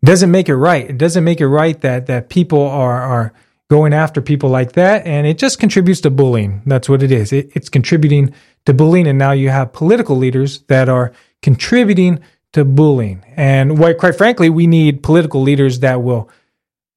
doesn't 0.06 0.32
make 0.32 0.50
it 0.50 0.56
right. 0.56 0.90
It 0.90 0.98
doesn't 0.98 1.24
make 1.24 1.42
it 1.42 1.48
right 1.48 1.80
that 1.82 2.08
that 2.08 2.30
people 2.30 2.62
are 2.62 3.02
are 3.02 3.34
going 3.70 3.94
after 3.94 4.22
people 4.22 4.50
like 4.50 4.74
that, 4.74 5.06
and 5.08 5.26
it 5.26 5.38
just 5.38 5.60
contributes 5.60 6.02
to 6.02 6.10
bullying. 6.10 6.62
That's 6.66 6.90
what 6.90 7.02
it 7.02 7.12
is. 7.12 7.34
It, 7.34 7.52
it's 7.56 7.70
contributing 7.70 8.34
to 8.66 8.74
bullying, 8.74 9.08
and 9.08 9.18
now 9.18 9.32
you 9.32 9.50
have 9.50 9.74
political 9.74 10.16
leaders 10.16 10.62
that 10.64 10.90
are 10.90 11.14
contributing 11.42 12.20
to 12.52 12.64
bullying. 12.64 13.24
And 13.36 13.78
quite, 13.78 13.98
quite 13.98 14.16
frankly, 14.16 14.50
we 14.50 14.68
need 14.68 15.04
political 15.04 15.42
leaders 15.42 15.80
that 15.80 16.04
will 16.04 16.30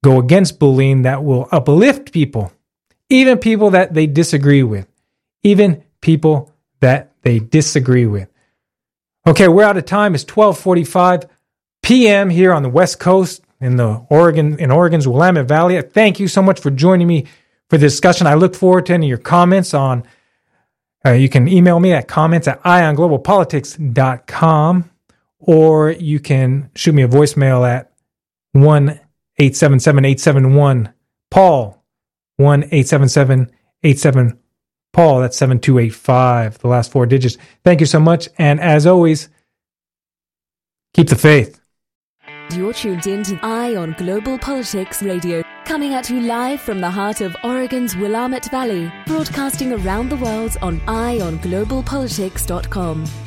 go 0.05 0.19
against 0.21 0.59
bullying, 0.59 1.03
that 1.03 1.25
will 1.25 1.49
uplift 1.51 2.13
people, 2.13 2.53
even 3.09 3.39
people 3.39 3.71
that 3.71 3.95
they 3.95 4.07
disagree 4.07 4.63
with, 4.63 4.87
even 5.43 5.83
people 6.01 6.53
that 6.81 7.13
they 7.23 7.39
disagree 7.39 8.07
with. 8.07 8.29
Okay, 9.27 9.49
we're 9.49 9.65
out 9.65 9.77
of 9.77 9.87
time. 9.87 10.15
It's 10.15 10.25
1245 10.25 11.27
p.m. 11.87 12.30
here 12.30 12.53
on 12.53 12.64
the 12.64 12.68
West 12.68 12.99
Coast 12.99 13.43
in 13.61 13.76
the 13.76 14.05
Oregon 14.11 14.59
in 14.59 14.72
Oregon's 14.72 15.07
Willamette 15.07 15.47
Valley. 15.47 15.80
Thank 15.80 16.18
you 16.18 16.26
so 16.26 16.43
much 16.43 16.59
for 16.59 16.72
joining 16.72 17.07
me 17.07 17.26
for 17.70 17.78
the 17.78 17.87
discussion. 17.87 18.26
I 18.26 18.34
look 18.34 18.57
forward 18.57 18.87
to 18.87 18.95
any 18.95 19.07
of 19.07 19.09
your 19.09 19.18
comments 19.18 19.72
on 19.72 20.03
uh, 21.07 21.12
you 21.12 21.28
can 21.28 21.47
email 21.47 21.78
me 21.78 21.93
at 21.93 22.09
comments 22.09 22.49
at 22.49 22.61
eyeonglobalpolitics.com 22.64 24.91
or 25.39 25.93
you 25.93 26.18
can 26.18 26.68
shoot 26.74 26.93
me 26.93 27.05
a 27.05 27.09
voicemail 27.09 27.64
at 27.64 27.93
1 28.51 28.89
877 29.39 30.05
871 30.05 30.93
Paul, 31.30 31.84
1 32.39 32.64
877 32.64 33.53
87 33.84 34.37
Paul. 34.93 35.20
That's 35.20 35.37
7285, 35.37 36.59
the 36.59 36.66
last 36.66 36.91
four 36.91 37.07
digits. 37.07 37.39
Thank 37.62 37.78
you 37.78 37.87
so 37.87 38.01
much. 38.01 38.28
And 38.39 38.59
as 38.59 38.89
always, 38.89 39.28
keep 40.93 41.11
the 41.11 41.14
faith. 41.14 41.61
You're 42.53 42.72
tuned 42.72 43.09
in 43.09 43.24
to 43.24 43.36
Eye 43.42 43.74
on 43.74 43.97
Global 43.99 44.38
Politics 44.38 45.03
Radio, 45.03 45.42
coming 45.64 45.94
at 45.94 46.09
you 46.09 46.20
live 46.20 46.61
from 46.61 46.80
the 46.80 46.88
heart 46.90 47.20
of 47.20 47.36
Oregon's 47.42 47.97
Willamette 47.97 48.49
Valley, 48.51 48.92
broadcasting 49.05 49.72
around 49.72 50.11
the 50.11 50.16
world 50.16 50.57
on 50.62 50.78
EyeOnGlobalPolitics.com. 50.82 53.26